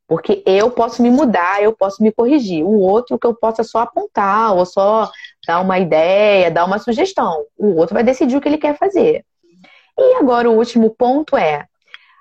Porque 0.07 0.43
eu 0.47 0.71
posso 0.71 1.03
me 1.03 1.11
mudar, 1.11 1.62
eu 1.62 1.73
posso 1.73 2.03
me 2.03 2.11
corrigir. 2.11 2.64
O 2.64 2.81
outro 2.81 3.19
que 3.19 3.27
eu 3.27 3.35
possa 3.35 3.62
só 3.62 3.81
apontar, 3.81 4.55
ou 4.55 4.64
só 4.64 5.11
dar 5.47 5.61
uma 5.61 5.79
ideia, 5.79 6.51
dar 6.51 6.64
uma 6.64 6.79
sugestão. 6.79 7.45
O 7.57 7.77
outro 7.77 7.95
vai 7.95 8.03
decidir 8.03 8.37
o 8.37 8.41
que 8.41 8.49
ele 8.49 8.59
quer 8.59 8.77
fazer. 8.77 9.25
E 9.97 10.14
agora 10.16 10.51
o 10.51 10.57
último 10.57 10.91
ponto 10.91 11.37
é 11.37 11.66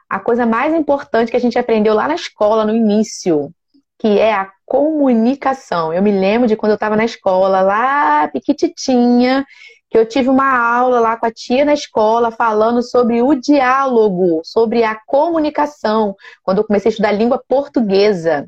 a 0.09 0.19
coisa 0.19 0.45
mais 0.45 0.73
importante 0.73 1.31
que 1.31 1.37
a 1.37 1.39
gente 1.39 1.57
aprendeu 1.57 1.93
lá 1.93 2.07
na 2.07 2.15
escola, 2.15 2.65
no 2.65 2.75
início, 2.75 3.51
que 3.97 4.19
é 4.19 4.33
a 4.33 4.51
comunicação. 4.65 5.93
Eu 5.93 6.03
me 6.03 6.11
lembro 6.11 6.47
de 6.47 6.55
quando 6.55 6.71
eu 6.71 6.75
estava 6.75 6.95
na 6.95 7.05
escola, 7.05 7.61
lá 7.61 8.27
piquititinha, 8.27 9.45
que 9.89 9.97
eu 9.97 10.05
tive 10.05 10.29
uma 10.29 10.57
aula 10.57 10.99
lá 10.99 11.17
com 11.17 11.25
a 11.25 11.31
tia 11.31 11.63
na 11.63 11.73
escola 11.73 12.31
falando 12.31 12.81
sobre 12.81 13.21
o 13.21 13.35
diálogo, 13.35 14.41
sobre 14.43 14.83
a 14.83 14.95
comunicação, 15.05 16.15
quando 16.43 16.59
eu 16.59 16.63
comecei 16.63 16.89
a 16.89 16.91
estudar 16.91 17.11
língua 17.11 17.41
portuguesa. 17.47 18.45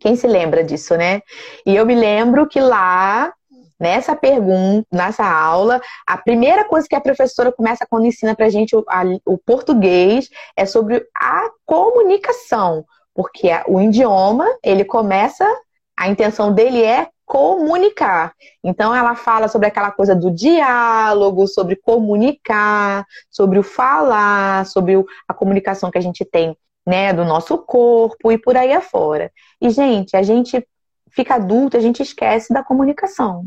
Quem 0.00 0.16
se 0.16 0.26
lembra 0.26 0.64
disso, 0.64 0.96
né? 0.96 1.20
E 1.64 1.74
eu 1.74 1.84
me 1.84 1.94
lembro 1.94 2.46
que 2.46 2.60
lá, 2.60 3.32
nessa 3.78 4.14
pergunta, 4.14 4.86
nessa 4.92 5.24
aula, 5.24 5.80
a 6.06 6.16
primeira 6.16 6.64
coisa 6.64 6.86
que 6.88 6.94
a 6.94 7.00
professora 7.00 7.52
começa 7.52 7.86
quando 7.88 8.06
ensina 8.06 8.34
pra 8.34 8.48
gente 8.48 8.74
o, 8.74 8.84
a, 8.88 9.02
o 9.24 9.38
português 9.38 10.28
é 10.56 10.64
sobre 10.64 11.06
a 11.14 11.50
comunicação. 11.64 12.84
Porque 13.14 13.48
o 13.66 13.80
idioma, 13.80 14.46
ele 14.62 14.84
começa, 14.84 15.46
a 15.96 16.08
intenção 16.08 16.52
dele 16.52 16.82
é 16.82 17.08
comunicar. 17.26 18.32
Então 18.62 18.94
ela 18.94 19.16
fala 19.16 19.48
sobre 19.48 19.66
aquela 19.66 19.90
coisa 19.90 20.14
do 20.14 20.30
diálogo, 20.30 21.46
sobre 21.48 21.74
comunicar, 21.76 23.04
sobre 23.28 23.58
o 23.58 23.62
falar, 23.64 24.64
sobre 24.64 24.94
a 25.28 25.34
comunicação 25.34 25.90
que 25.90 25.98
a 25.98 26.00
gente 26.00 26.24
tem, 26.24 26.56
né, 26.86 27.12
do 27.12 27.24
nosso 27.24 27.58
corpo 27.58 28.30
e 28.30 28.38
por 28.38 28.56
aí 28.56 28.72
afora. 28.72 29.32
E 29.60 29.68
gente, 29.68 30.16
a 30.16 30.22
gente 30.22 30.66
fica 31.10 31.34
adulto, 31.34 31.76
a 31.76 31.80
gente 31.80 32.00
esquece 32.02 32.54
da 32.54 32.62
comunicação. 32.62 33.46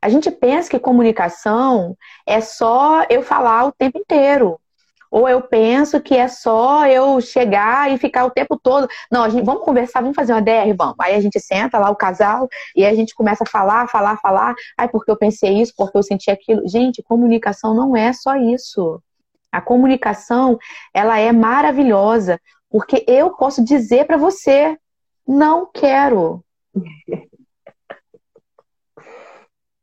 A 0.00 0.08
gente 0.08 0.30
pensa 0.30 0.70
que 0.70 0.78
comunicação 0.78 1.96
é 2.26 2.40
só 2.40 3.04
eu 3.08 3.22
falar 3.22 3.66
o 3.66 3.72
tempo 3.72 3.98
inteiro. 3.98 4.59
Ou 5.10 5.28
eu 5.28 5.42
penso 5.42 6.00
que 6.00 6.14
é 6.14 6.28
só 6.28 6.86
eu 6.86 7.20
chegar 7.20 7.90
e 7.90 7.98
ficar 7.98 8.24
o 8.24 8.30
tempo 8.30 8.58
todo. 8.58 8.88
Não, 9.10 9.24
a 9.24 9.28
gente 9.28 9.44
vamos 9.44 9.64
conversar, 9.64 10.00
vamos 10.00 10.14
fazer 10.14 10.32
uma 10.32 10.42
DR, 10.42 10.72
vamos. 10.76 10.94
Aí 11.00 11.14
a 11.14 11.20
gente 11.20 11.40
senta 11.40 11.78
lá, 11.78 11.90
o 11.90 11.96
casal, 11.96 12.48
e 12.76 12.86
a 12.86 12.94
gente 12.94 13.14
começa 13.14 13.42
a 13.44 13.46
falar, 13.46 13.88
falar, 13.88 14.16
falar. 14.18 14.54
Ai, 14.78 14.88
porque 14.88 15.10
eu 15.10 15.16
pensei 15.16 15.60
isso, 15.60 15.74
porque 15.76 15.98
eu 15.98 16.02
senti 16.02 16.30
aquilo. 16.30 16.66
Gente, 16.68 17.02
comunicação 17.02 17.74
não 17.74 17.96
é 17.96 18.12
só 18.12 18.36
isso. 18.36 19.02
A 19.50 19.60
comunicação, 19.60 20.58
ela 20.94 21.18
é 21.18 21.32
maravilhosa, 21.32 22.40
porque 22.70 23.04
eu 23.08 23.30
posso 23.30 23.64
dizer 23.64 24.06
para 24.06 24.16
você, 24.16 24.78
não 25.26 25.66
quero. 25.66 26.44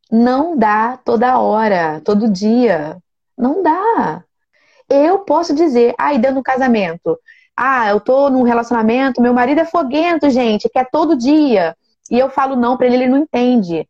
Não 0.10 0.58
dá 0.58 0.96
toda 0.96 1.38
hora, 1.38 2.02
todo 2.02 2.32
dia. 2.32 2.98
Não 3.38 3.62
dá. 3.62 4.24
Eu 4.90 5.20
posso 5.20 5.54
dizer, 5.54 5.94
ai, 5.98 6.18
dentro 6.18 6.38
do 6.38 6.44
casamento, 6.44 7.18
ah, 7.56 7.90
eu 7.90 8.00
tô 8.00 8.30
num 8.30 8.44
relacionamento, 8.44 9.22
meu 9.22 9.34
marido 9.34 9.62
é 9.62 9.66
foguento, 9.66 10.30
gente, 10.30 10.70
quer 10.70 10.90
todo 10.90 11.18
dia. 11.18 11.76
E 12.10 12.18
eu 12.18 12.30
falo 12.30 12.56
não 12.56 12.78
para 12.78 12.88
ele, 12.88 12.96
ele 12.96 13.08
não 13.08 13.18
entende. 13.18 13.88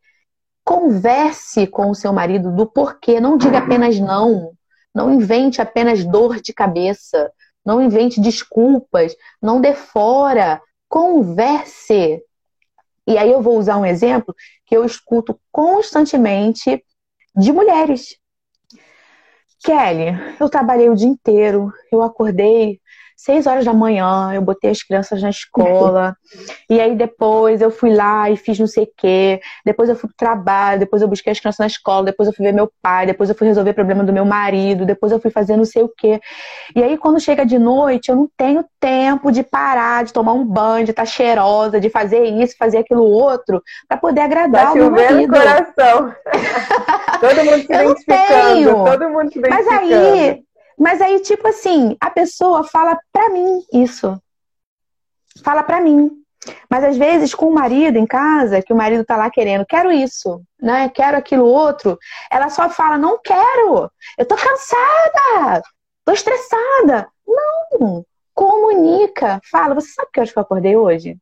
Converse 0.64 1.66
com 1.66 1.90
o 1.90 1.94
seu 1.94 2.12
marido 2.12 2.50
do 2.50 2.66
porquê, 2.66 3.20
não 3.20 3.36
diga 3.36 3.58
apenas 3.58 3.98
não. 3.98 4.52
Não 4.94 5.12
invente 5.12 5.62
apenas 5.62 6.04
dor 6.04 6.40
de 6.40 6.52
cabeça. 6.52 7.30
Não 7.64 7.80
invente 7.80 8.20
desculpas. 8.20 9.14
Não 9.40 9.60
dê 9.60 9.74
fora. 9.74 10.60
Converse. 10.88 12.22
E 13.06 13.16
aí 13.16 13.30
eu 13.30 13.40
vou 13.40 13.58
usar 13.58 13.76
um 13.76 13.86
exemplo 13.86 14.34
que 14.66 14.76
eu 14.76 14.84
escuto 14.84 15.38
constantemente 15.52 16.84
de 17.36 17.52
mulheres. 17.52 18.16
Kelly, 19.62 20.16
eu 20.40 20.48
trabalhei 20.48 20.88
o 20.88 20.94
dia 20.94 21.08
inteiro, 21.08 21.72
eu 21.90 22.02
acordei 22.02 22.80
seis 23.18 23.48
horas 23.48 23.64
da 23.64 23.74
manhã, 23.74 24.30
eu 24.32 24.40
botei 24.40 24.70
as 24.70 24.80
crianças 24.80 25.20
na 25.20 25.28
escola, 25.28 26.16
e 26.70 26.80
aí 26.80 26.94
depois 26.94 27.60
eu 27.60 27.68
fui 27.68 27.92
lá 27.92 28.30
e 28.30 28.36
fiz 28.36 28.56
não 28.60 28.66
sei 28.68 28.84
o 28.84 28.90
quê, 28.96 29.40
depois 29.66 29.88
eu 29.88 29.96
fui 29.96 30.08
pro 30.08 30.16
trabalho, 30.16 30.78
depois 30.78 31.02
eu 31.02 31.08
busquei 31.08 31.32
as 31.32 31.40
crianças 31.40 31.58
na 31.58 31.66
escola, 31.66 32.04
depois 32.04 32.28
eu 32.28 32.32
fui 32.32 32.46
ver 32.46 32.52
meu 32.52 32.70
pai, 32.80 33.06
depois 33.06 33.28
eu 33.28 33.34
fui 33.34 33.48
resolver 33.48 33.72
o 33.72 33.74
problema 33.74 34.04
do 34.04 34.12
meu 34.12 34.24
marido, 34.24 34.86
depois 34.86 35.10
eu 35.10 35.18
fui 35.18 35.32
fazer 35.32 35.56
não 35.56 35.64
sei 35.64 35.82
o 35.82 35.88
quê. 35.88 36.20
E 36.76 36.80
aí 36.80 36.96
quando 36.96 37.18
chega 37.18 37.44
de 37.44 37.58
noite, 37.58 38.08
eu 38.08 38.14
não 38.14 38.30
tenho 38.36 38.64
tempo 38.78 39.32
de 39.32 39.42
parar, 39.42 40.04
de 40.04 40.12
tomar 40.12 40.34
um 40.34 40.44
banho, 40.44 40.84
de 40.84 40.92
estar 40.92 41.02
tá 41.02 41.06
cheirosa, 41.06 41.80
de 41.80 41.90
fazer 41.90 42.22
isso, 42.24 42.54
fazer 42.56 42.78
aquilo 42.78 43.02
outro, 43.02 43.60
para 43.88 43.96
poder 43.96 44.20
agradar 44.20 44.66
tá 44.66 44.72
o 44.74 44.76
meu 44.76 44.90
marido. 44.92 45.32
coração. 45.32 46.14
todo 47.20 47.44
mundo 47.44 47.66
se 47.66 47.74
identificando, 47.74 48.84
todo 48.84 49.10
mundo 49.10 49.32
se 49.32 49.38
identificando. 49.40 49.50
Mas 49.50 49.68
aí 49.68 50.47
mas 50.78 51.00
aí, 51.00 51.20
tipo 51.20 51.46
assim, 51.48 51.96
a 52.00 52.10
pessoa 52.10 52.64
fala 52.64 52.98
pra 53.12 53.28
mim 53.30 53.62
isso. 53.72 54.20
Fala 55.42 55.62
pra 55.62 55.80
mim. 55.80 56.10
Mas 56.70 56.84
às 56.84 56.96
vezes, 56.96 57.34
com 57.34 57.46
o 57.46 57.54
marido 57.54 57.98
em 57.98 58.06
casa, 58.06 58.62
que 58.62 58.72
o 58.72 58.76
marido 58.76 59.04
tá 59.04 59.16
lá 59.16 59.28
querendo, 59.30 59.66
quero 59.66 59.90
isso, 59.90 60.40
né? 60.60 60.88
Quero 60.88 61.16
aquilo 61.16 61.44
outro, 61.44 61.98
ela 62.30 62.48
só 62.48 62.70
fala, 62.70 62.96
não 62.96 63.18
quero, 63.20 63.90
eu 64.16 64.24
tô 64.24 64.36
cansada, 64.36 65.62
tô 66.04 66.12
estressada. 66.12 67.08
Não! 67.26 68.04
Comunica, 68.34 69.40
fala, 69.50 69.74
você 69.74 69.88
sabe 69.88 70.10
que 70.12 70.20
horas 70.20 70.32
que 70.32 70.38
eu 70.38 70.42
acordei 70.42 70.76
hoje? 70.76 71.18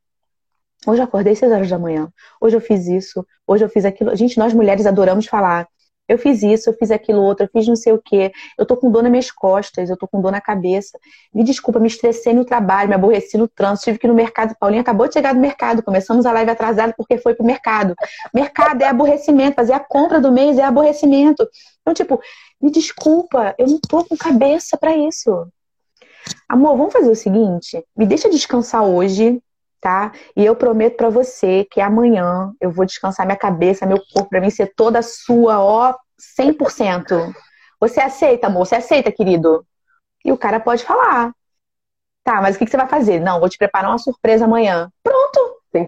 Hoje 0.86 1.00
eu 1.00 1.04
acordei 1.04 1.34
6 1.34 1.50
horas 1.50 1.70
da 1.70 1.78
manhã. 1.78 2.12
Hoje 2.40 2.56
eu 2.56 2.60
fiz 2.60 2.86
isso, 2.86 3.26
hoje 3.46 3.64
eu 3.64 3.68
fiz 3.70 3.84
aquilo. 3.84 4.14
Gente, 4.14 4.38
nós 4.38 4.52
mulheres 4.52 4.86
adoramos 4.86 5.26
falar. 5.26 5.66
Eu 6.08 6.18
fiz 6.18 6.42
isso, 6.42 6.70
eu 6.70 6.74
fiz 6.74 6.90
aquilo 6.90 7.20
outro, 7.20 7.44
eu 7.44 7.50
fiz 7.50 7.66
não 7.66 7.76
sei 7.76 7.92
o 7.92 8.00
quê. 8.02 8.32
Eu 8.58 8.64
tô 8.64 8.76
com 8.76 8.90
dor 8.90 9.02
nas 9.02 9.10
minhas 9.10 9.30
costas, 9.30 9.90
eu 9.90 9.96
tô 9.96 10.06
com 10.06 10.20
dor 10.20 10.30
na 10.30 10.40
cabeça. 10.40 10.98
Me 11.34 11.42
desculpa, 11.42 11.80
me 11.80 11.88
estressei 11.88 12.32
no 12.32 12.44
trabalho, 12.44 12.88
me 12.88 12.94
aborreci 12.94 13.36
no 13.36 13.48
trânsito, 13.48 13.86
tive 13.86 13.98
que 13.98 14.06
ir 14.06 14.08
no 14.08 14.14
mercado. 14.14 14.54
Paulinha 14.58 14.82
acabou 14.82 15.08
de 15.08 15.14
chegar 15.14 15.34
do 15.34 15.40
mercado, 15.40 15.82
começamos 15.82 16.26
a 16.26 16.32
live 16.32 16.50
atrasada 16.50 16.94
porque 16.96 17.18
foi 17.18 17.34
pro 17.34 17.44
mercado. 17.44 17.94
Mercado 18.32 18.82
é 18.82 18.86
aborrecimento, 18.86 19.56
fazer 19.56 19.72
a 19.72 19.80
compra 19.80 20.20
do 20.20 20.30
mês 20.30 20.58
é 20.58 20.62
aborrecimento. 20.62 21.48
Então, 21.80 21.92
tipo, 21.92 22.20
me 22.60 22.70
desculpa, 22.70 23.54
eu 23.58 23.66
não 23.66 23.80
tô 23.80 24.04
com 24.04 24.16
cabeça 24.16 24.76
para 24.76 24.96
isso. 24.96 25.48
Amor, 26.48 26.76
vamos 26.76 26.92
fazer 26.92 27.10
o 27.10 27.16
seguinte, 27.16 27.84
me 27.96 28.06
deixa 28.06 28.28
descansar 28.28 28.84
hoje, 28.84 29.40
tá? 29.86 30.10
E 30.36 30.44
eu 30.44 30.56
prometo 30.56 30.96
para 30.96 31.08
você 31.08 31.64
que 31.70 31.80
amanhã 31.80 32.52
eu 32.60 32.72
vou 32.72 32.84
descansar 32.84 33.24
minha 33.24 33.38
cabeça, 33.38 33.86
meu 33.86 33.98
corpo, 34.12 34.28
para 34.28 34.40
mim 34.40 34.50
ser 34.50 34.72
toda 34.74 35.00
sua, 35.00 35.60
ó, 35.62 35.94
100%. 36.18 37.32
Você 37.78 38.00
aceita, 38.00 38.48
amor? 38.48 38.66
Você 38.66 38.74
aceita, 38.74 39.12
querido? 39.12 39.64
E 40.24 40.32
o 40.32 40.36
cara 40.36 40.58
pode 40.58 40.82
falar. 40.82 41.30
Tá, 42.24 42.42
mas 42.42 42.56
o 42.56 42.58
que 42.58 42.66
você 42.66 42.76
vai 42.76 42.88
fazer? 42.88 43.20
Não, 43.20 43.38
vou 43.38 43.48
te 43.48 43.56
preparar 43.58 43.92
uma 43.92 43.98
surpresa 43.98 44.44
amanhã. 44.44 44.90
Pronto! 45.04 45.45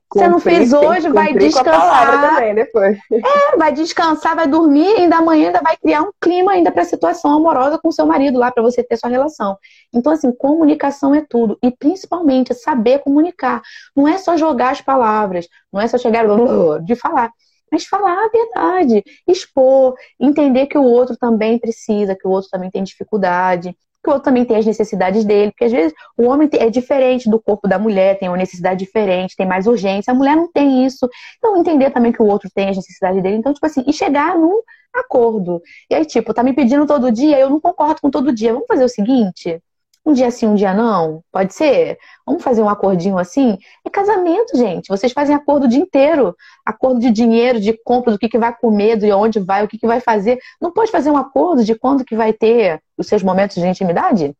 Cumprir, 0.08 0.22
você 0.22 0.28
não 0.28 0.40
fez 0.40 0.72
hoje, 0.72 1.08
vai 1.08 1.32
descansar. 1.34 2.34
Também 2.34 2.54
depois. 2.54 2.98
É, 3.12 3.56
vai 3.56 3.72
descansar, 3.72 4.36
vai 4.36 4.46
dormir, 4.46 4.88
e 4.88 5.02
ainda 5.02 5.16
amanhã 5.16 5.46
ainda 5.46 5.60
vai 5.60 5.76
criar 5.76 6.02
um 6.02 6.10
clima 6.20 6.52
ainda 6.52 6.70
para 6.70 6.84
situação 6.84 7.32
amorosa 7.32 7.78
com 7.78 7.90
seu 7.90 8.06
marido 8.06 8.38
lá 8.38 8.50
para 8.50 8.62
você 8.62 8.82
ter 8.82 8.96
sua 8.96 9.08
relação. 9.08 9.56
Então 9.92 10.12
assim, 10.12 10.32
comunicação 10.32 11.14
é 11.14 11.24
tudo 11.28 11.58
e 11.62 11.70
principalmente 11.70 12.54
saber 12.54 13.00
comunicar. 13.00 13.62
Não 13.96 14.06
é 14.06 14.18
só 14.18 14.36
jogar 14.36 14.70
as 14.70 14.80
palavras, 14.80 15.48
não 15.72 15.80
é 15.80 15.88
só 15.88 15.96
chegar 15.96 16.24
de 16.84 16.94
falar 16.94 17.30
mas 17.70 17.84
falar 17.84 18.24
a 18.24 18.28
verdade, 18.28 19.04
expor, 19.26 19.94
entender 20.18 20.66
que 20.66 20.78
o 20.78 20.82
outro 20.82 21.16
também 21.16 21.58
precisa, 21.58 22.16
que 22.16 22.26
o 22.26 22.30
outro 22.30 22.50
também 22.50 22.70
tem 22.70 22.82
dificuldade, 22.82 23.76
que 24.02 24.08
o 24.08 24.12
outro 24.12 24.24
também 24.24 24.44
tem 24.44 24.56
as 24.56 24.66
necessidades 24.66 25.24
dele, 25.24 25.50
porque 25.50 25.64
às 25.64 25.72
vezes 25.72 25.92
o 26.16 26.24
homem 26.24 26.48
é 26.54 26.70
diferente 26.70 27.28
do 27.28 27.40
corpo 27.40 27.68
da 27.68 27.78
mulher, 27.78 28.18
tem 28.18 28.28
uma 28.28 28.36
necessidade 28.36 28.78
diferente, 28.84 29.36
tem 29.36 29.46
mais 29.46 29.66
urgência, 29.66 30.12
a 30.12 30.14
mulher 30.14 30.36
não 30.36 30.50
tem 30.50 30.84
isso. 30.86 31.08
Então, 31.38 31.56
entender 31.56 31.90
também 31.90 32.12
que 32.12 32.22
o 32.22 32.26
outro 32.26 32.48
tem 32.54 32.68
as 32.68 32.76
necessidades 32.76 33.22
dele. 33.22 33.36
Então, 33.36 33.52
tipo 33.52 33.66
assim, 33.66 33.82
e 33.86 33.92
chegar 33.92 34.36
num 34.38 34.60
acordo. 34.94 35.60
E 35.90 35.94
aí, 35.94 36.04
tipo, 36.04 36.32
tá 36.32 36.42
me 36.42 36.52
pedindo 36.52 36.86
todo 36.86 37.12
dia, 37.12 37.38
eu 37.38 37.50
não 37.50 37.60
concordo 37.60 38.00
com 38.00 38.10
todo 38.10 38.32
dia. 38.32 38.52
Vamos 38.52 38.68
fazer 38.68 38.84
o 38.84 38.88
seguinte: 38.88 39.60
um 40.04 40.12
dia 40.12 40.30
sim, 40.30 40.46
um 40.46 40.54
dia 40.54 40.72
não? 40.72 41.22
Pode 41.30 41.52
ser? 41.52 41.98
Vamos 42.26 42.42
fazer 42.42 42.62
um 42.62 42.68
acordinho 42.68 43.18
assim? 43.18 43.58
É 43.86 43.90
casamento, 43.90 44.56
gente. 44.56 44.88
Vocês 44.88 45.12
fazem 45.12 45.36
acordo 45.36 45.66
o 45.66 45.68
dia 45.68 45.80
inteiro. 45.80 46.34
Acordo 46.64 46.98
de 46.98 47.10
dinheiro, 47.10 47.60
de 47.60 47.74
compra, 47.84 48.12
do 48.12 48.18
que, 48.18 48.28
que 48.28 48.38
vai 48.38 48.54
comer, 48.56 48.96
de 48.96 49.12
onde 49.12 49.38
vai, 49.38 49.64
o 49.64 49.68
que, 49.68 49.78
que 49.78 49.86
vai 49.86 50.00
fazer. 50.00 50.38
Não 50.60 50.72
pode 50.72 50.90
fazer 50.90 51.10
um 51.10 51.16
acordo 51.16 51.62
de 51.62 51.74
quando 51.74 52.04
que 52.04 52.16
vai 52.16 52.32
ter 52.32 52.80
os 52.96 53.06
seus 53.06 53.22
momentos 53.22 53.56
de 53.56 53.66
intimidade? 53.66 54.34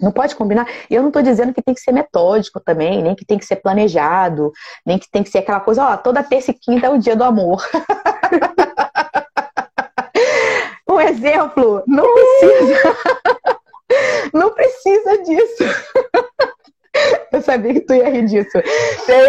Não 0.00 0.12
pode 0.12 0.34
combinar. 0.34 0.68
E 0.90 0.94
eu 0.94 1.00
não 1.00 1.08
estou 1.08 1.22
dizendo 1.22 1.54
que 1.54 1.62
tem 1.62 1.74
que 1.74 1.80
ser 1.80 1.92
metódico 1.92 2.60
também, 2.60 3.02
nem 3.02 3.14
que 3.14 3.24
tem 3.24 3.38
que 3.38 3.46
ser 3.46 3.56
planejado, 3.56 4.52
nem 4.84 4.98
que 4.98 5.10
tem 5.10 5.22
que 5.22 5.30
ser 5.30 5.38
aquela 5.38 5.60
coisa, 5.60 5.84
ó, 5.84 5.96
toda 5.96 6.22
terça 6.22 6.50
e 6.50 6.54
quinta 6.54 6.86
é 6.86 6.90
o 6.90 6.98
dia 6.98 7.16
do 7.16 7.24
amor. 7.24 7.66
um 10.88 11.00
exemplo, 11.00 11.82
não 11.86 12.04
precisa. 12.12 12.96
Não 14.32 14.52
precisa 14.52 15.22
disso. 15.22 15.64
Eu 17.32 17.42
sabia 17.42 17.74
que 17.74 17.80
tu 17.80 17.94
ia 17.94 18.08
rir 18.08 18.24
disso. 18.24 18.58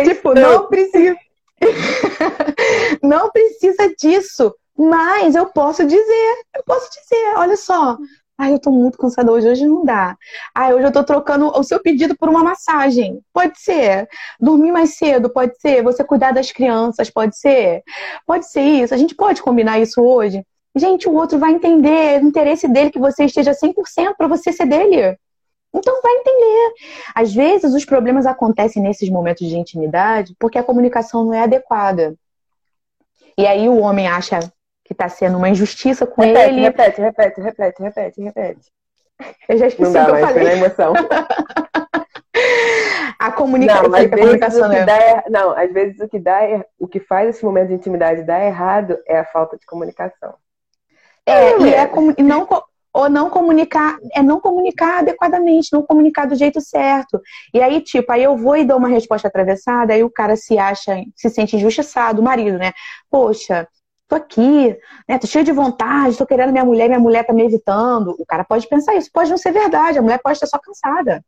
tipo, 0.06 0.34
não 0.34 0.68
precisa. 0.68 1.18
não 3.04 3.30
precisa 3.30 3.94
disso. 3.98 4.56
Mas 4.78 5.36
eu 5.36 5.48
posso 5.48 5.84
dizer, 5.86 6.36
eu 6.56 6.64
posso 6.64 6.90
dizer, 6.92 7.34
olha 7.36 7.58
só. 7.58 7.98
Ai, 8.40 8.54
eu 8.54 8.60
tô 8.60 8.70
muito 8.70 9.00
cansada 9.00 9.32
hoje, 9.32 9.50
hoje 9.50 9.66
não 9.66 9.84
dá. 9.84 10.16
Ai, 10.54 10.72
hoje 10.72 10.86
eu 10.86 10.92
tô 10.92 11.04
trocando 11.04 11.48
o 11.48 11.64
seu 11.64 11.82
pedido 11.82 12.16
por 12.16 12.30
uma 12.30 12.44
massagem. 12.44 13.20
Pode 13.34 13.60
ser. 13.60 14.08
Dormir 14.40 14.72
mais 14.72 14.96
cedo, 14.96 15.28
pode 15.28 15.60
ser. 15.60 15.82
Você 15.82 16.04
cuidar 16.04 16.32
das 16.32 16.52
crianças, 16.52 17.10
pode 17.10 17.36
ser. 17.36 17.82
Pode 18.28 18.48
ser 18.48 18.62
isso. 18.62 18.94
A 18.94 18.98
gente 18.98 19.16
pode 19.16 19.42
combinar 19.42 19.80
isso 19.80 20.00
hoje. 20.02 20.46
Gente, 20.78 21.08
o 21.08 21.14
outro 21.14 21.40
vai 21.40 21.52
entender 21.52 22.22
o 22.22 22.28
interesse 22.28 22.68
dele 22.68 22.92
que 22.92 23.00
você 23.00 23.26
esteja 23.26 23.52
100% 23.52 24.16
para 24.18 24.28
você 24.28 24.52
ser 24.52 24.66
dele. 24.66 25.18
Então 25.74 26.02
vai 26.02 26.14
entender. 26.14 26.74
Às 27.14 27.34
vezes 27.34 27.74
os 27.74 27.86
problemas 27.86 28.26
acontecem 28.26 28.82
nesses 28.82 29.10
momentos 29.10 29.48
de 29.48 29.58
intimidade 29.58 30.36
porque 30.40 30.58
a 30.58 30.64
comunicação 30.64 31.26
não 31.26 31.34
é 31.34 31.44
adequada. 31.44 32.16
E 33.38 33.46
aí 33.46 33.70
o 33.70 33.78
homem 33.78 34.08
acha 34.08 34.40
que 34.84 34.94
está 34.94 35.10
sendo 35.10 35.38
uma 35.38 35.50
injustiça 35.50 36.08
com 36.08 36.22
repete, 36.22 36.50
ele. 36.50 36.62
Repete, 36.62 37.02
repete, 37.02 37.42
repete, 37.42 37.84
repete, 37.84 38.22
repete. 38.22 38.72
Eu 39.50 39.58
já 39.58 39.68
esqueci 39.68 39.98
o 39.98 40.06
que 40.06 40.12
eu 40.12 40.20
falei. 40.20 40.54
emoção. 40.54 40.94
a 43.20 43.32
comunicação, 43.32 43.90
não, 43.90 44.00
a 44.00 44.10
comunicação 44.10 44.72
é... 44.72 44.80
é... 44.80 45.24
não, 45.30 45.52
às 45.52 45.74
vezes 45.74 46.00
o 46.00 46.08
que 46.08 46.20
dá, 46.20 46.44
é... 46.44 46.64
o 46.80 46.88
que 46.88 47.00
faz 47.00 47.30
esse 47.30 47.44
momento 47.44 47.70
de 47.70 47.74
intimidade 47.74 48.24
dar 48.24 48.46
errado 48.46 48.98
é 49.08 49.18
a 49.20 49.26
falta 49.26 49.58
de 49.58 49.66
comunicação. 49.66 50.36
É, 51.28 51.60
e, 51.62 51.74
é, 51.74 51.92
e 52.18 52.24
não, 52.24 52.48
ou 52.94 53.10
não 53.10 53.30
comunicar, 53.30 53.98
é 54.14 54.24
não 54.24 54.40
comunicar 54.40 55.00
adequadamente, 55.00 55.74
não 55.74 55.84
comunicar 55.84 56.26
do 56.26 56.36
jeito 56.36 56.60
certo. 56.62 57.22
E 57.54 57.62
aí, 57.62 57.82
tipo, 57.82 58.12
aí 58.12 58.24
eu 58.24 58.36
vou 58.36 58.58
e 58.58 58.66
dou 58.66 58.78
uma 58.78 58.88
resposta 58.88 59.28
atravessada, 59.28 59.94
aí 59.94 60.04
o 60.04 60.10
cara 60.10 60.36
se 60.36 60.58
acha, 60.58 60.96
se 61.16 61.30
sente 61.30 61.56
injustiçado, 61.56 62.22
o 62.22 62.24
marido, 62.24 62.58
né? 62.58 62.72
Poxa, 63.12 63.68
tô 64.08 64.16
aqui, 64.16 64.76
né? 65.08 65.20
Tô 65.20 65.28
cheio 65.28 65.46
de 65.46 65.52
vontade, 65.52 66.18
tô 66.18 66.26
querendo 66.26 66.52
minha 66.52 66.66
mulher, 66.66 66.88
minha 66.88 67.00
mulher 67.00 67.26
tá 67.26 67.34
me 67.34 67.44
evitando. 67.44 68.16
O 68.18 68.26
cara 68.26 68.44
pode 68.44 68.68
pensar 68.68 68.96
isso, 68.96 69.12
pode 69.14 69.30
não 69.30 69.38
ser 69.38 69.52
verdade, 69.52 70.00
a 70.00 70.02
mulher 70.02 70.20
pode 70.24 70.38
estar 70.38 70.48
só 70.48 70.58
cansada. 70.58 71.24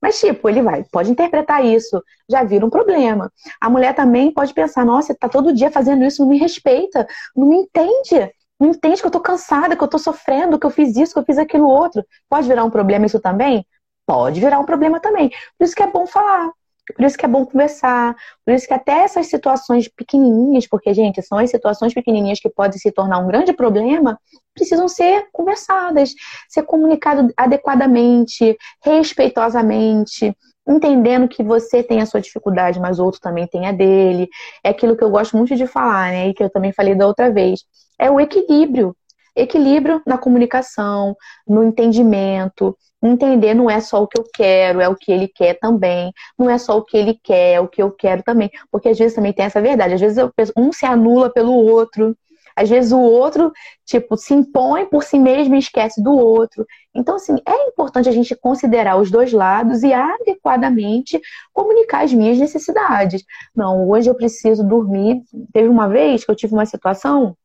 Mas, 0.00 0.18
tipo, 0.18 0.48
ele 0.48 0.62
vai, 0.62 0.84
pode 0.92 1.10
interpretar 1.10 1.64
isso, 1.64 2.02
já 2.28 2.42
vira 2.42 2.64
um 2.64 2.70
problema. 2.70 3.30
A 3.60 3.68
mulher 3.68 3.94
também 3.94 4.32
pode 4.32 4.54
pensar, 4.54 4.84
nossa, 4.84 5.14
tá 5.14 5.28
todo 5.28 5.52
dia 5.52 5.70
fazendo 5.70 6.04
isso, 6.04 6.22
não 6.22 6.28
me 6.28 6.38
respeita, 6.38 7.06
não 7.36 7.46
me 7.48 7.56
entende. 7.56 8.30
Não 8.60 8.68
entende 8.68 9.00
que 9.00 9.06
eu 9.06 9.10
tô 9.10 9.20
cansada, 9.20 9.74
que 9.74 9.82
eu 9.82 9.88
tô 9.88 9.98
sofrendo, 9.98 10.58
que 10.58 10.66
eu 10.66 10.70
fiz 10.70 10.96
isso, 10.96 11.14
que 11.14 11.18
eu 11.18 11.24
fiz 11.24 11.38
aquilo 11.38 11.66
outro. 11.68 12.04
Pode 12.28 12.46
virar 12.46 12.64
um 12.64 12.70
problema 12.70 13.06
isso 13.06 13.18
também? 13.18 13.66
Pode 14.06 14.38
virar 14.40 14.58
um 14.58 14.64
problema 14.66 15.00
também. 15.00 15.30
Por 15.58 15.64
isso 15.64 15.74
que 15.74 15.82
é 15.82 15.86
bom 15.86 16.06
falar. 16.06 16.50
Por 16.94 17.04
isso 17.04 17.16
que 17.16 17.24
é 17.24 17.28
bom 17.28 17.46
conversar, 17.46 18.16
por 18.44 18.52
isso 18.52 18.66
que 18.66 18.74
até 18.74 19.04
essas 19.04 19.26
situações 19.28 19.88
pequenininhas, 19.88 20.66
porque, 20.66 20.92
gente, 20.92 21.22
são 21.22 21.38
as 21.38 21.50
situações 21.50 21.94
pequenininhas 21.94 22.40
que 22.40 22.48
podem 22.50 22.78
se 22.78 22.90
tornar 22.90 23.18
um 23.18 23.28
grande 23.28 23.52
problema, 23.52 24.18
precisam 24.54 24.88
ser 24.88 25.28
conversadas, 25.32 26.12
ser 26.48 26.64
comunicado 26.64 27.32
adequadamente, 27.36 28.56
respeitosamente, 28.82 30.36
entendendo 30.68 31.28
que 31.28 31.42
você 31.42 31.82
tem 31.82 32.00
a 32.00 32.06
sua 32.06 32.20
dificuldade, 32.20 32.80
mas 32.80 32.98
o 32.98 33.04
outro 33.04 33.20
também 33.20 33.46
tem 33.46 33.66
a 33.66 33.72
dele. 33.72 34.28
É 34.64 34.70
aquilo 34.70 34.96
que 34.96 35.04
eu 35.04 35.10
gosto 35.10 35.36
muito 35.36 35.54
de 35.56 35.66
falar, 35.66 36.10
né? 36.10 36.28
E 36.28 36.34
que 36.34 36.42
eu 36.42 36.50
também 36.50 36.72
falei 36.72 36.94
da 36.94 37.06
outra 37.06 37.30
vez. 37.30 37.60
É 38.00 38.10
o 38.10 38.18
equilíbrio. 38.18 38.96
Equilíbrio 39.36 40.00
na 40.06 40.16
comunicação, 40.16 41.14
no 41.46 41.62
entendimento, 41.62 42.74
entender 43.02 43.52
não 43.52 43.68
é 43.68 43.78
só 43.78 44.02
o 44.02 44.08
que 44.08 44.18
eu 44.18 44.24
quero, 44.34 44.80
é 44.80 44.88
o 44.88 44.96
que 44.96 45.12
ele 45.12 45.28
quer 45.28 45.58
também. 45.58 46.10
Não 46.38 46.48
é 46.48 46.56
só 46.56 46.78
o 46.78 46.82
que 46.82 46.96
ele 46.96 47.20
quer, 47.22 47.56
é 47.56 47.60
o 47.60 47.68
que 47.68 47.82
eu 47.82 47.90
quero 47.90 48.22
também. 48.22 48.50
Porque 48.72 48.88
às 48.88 48.98
vezes 48.98 49.14
também 49.14 49.34
tem 49.34 49.44
essa 49.44 49.60
verdade. 49.60 49.94
Às 49.94 50.00
vezes 50.00 50.18
um 50.56 50.72
se 50.72 50.86
anula 50.86 51.30
pelo 51.30 51.52
outro. 51.52 52.16
Às 52.56 52.70
vezes 52.70 52.90
o 52.90 52.98
outro, 53.00 53.52
tipo, 53.84 54.16
se 54.16 54.32
impõe 54.34 54.86
por 54.86 55.04
si 55.04 55.18
mesmo 55.18 55.54
e 55.54 55.58
esquece 55.58 56.02
do 56.02 56.12
outro. 56.12 56.66
Então, 56.94 57.16
assim, 57.16 57.36
é 57.46 57.68
importante 57.68 58.08
a 58.08 58.12
gente 58.12 58.34
considerar 58.34 58.96
os 58.96 59.10
dois 59.10 59.32
lados 59.32 59.82
e 59.82 59.92
adequadamente 59.92 61.20
comunicar 61.52 62.04
as 62.04 62.12
minhas 62.12 62.38
necessidades. 62.38 63.24
Não, 63.54 63.88
hoje 63.88 64.10
eu 64.10 64.14
preciso 64.14 64.66
dormir. 64.66 65.22
Teve 65.52 65.68
uma 65.68 65.88
vez 65.88 66.24
que 66.24 66.30
eu 66.30 66.36
tive 66.36 66.54
uma 66.54 66.66
situação, 66.66 67.36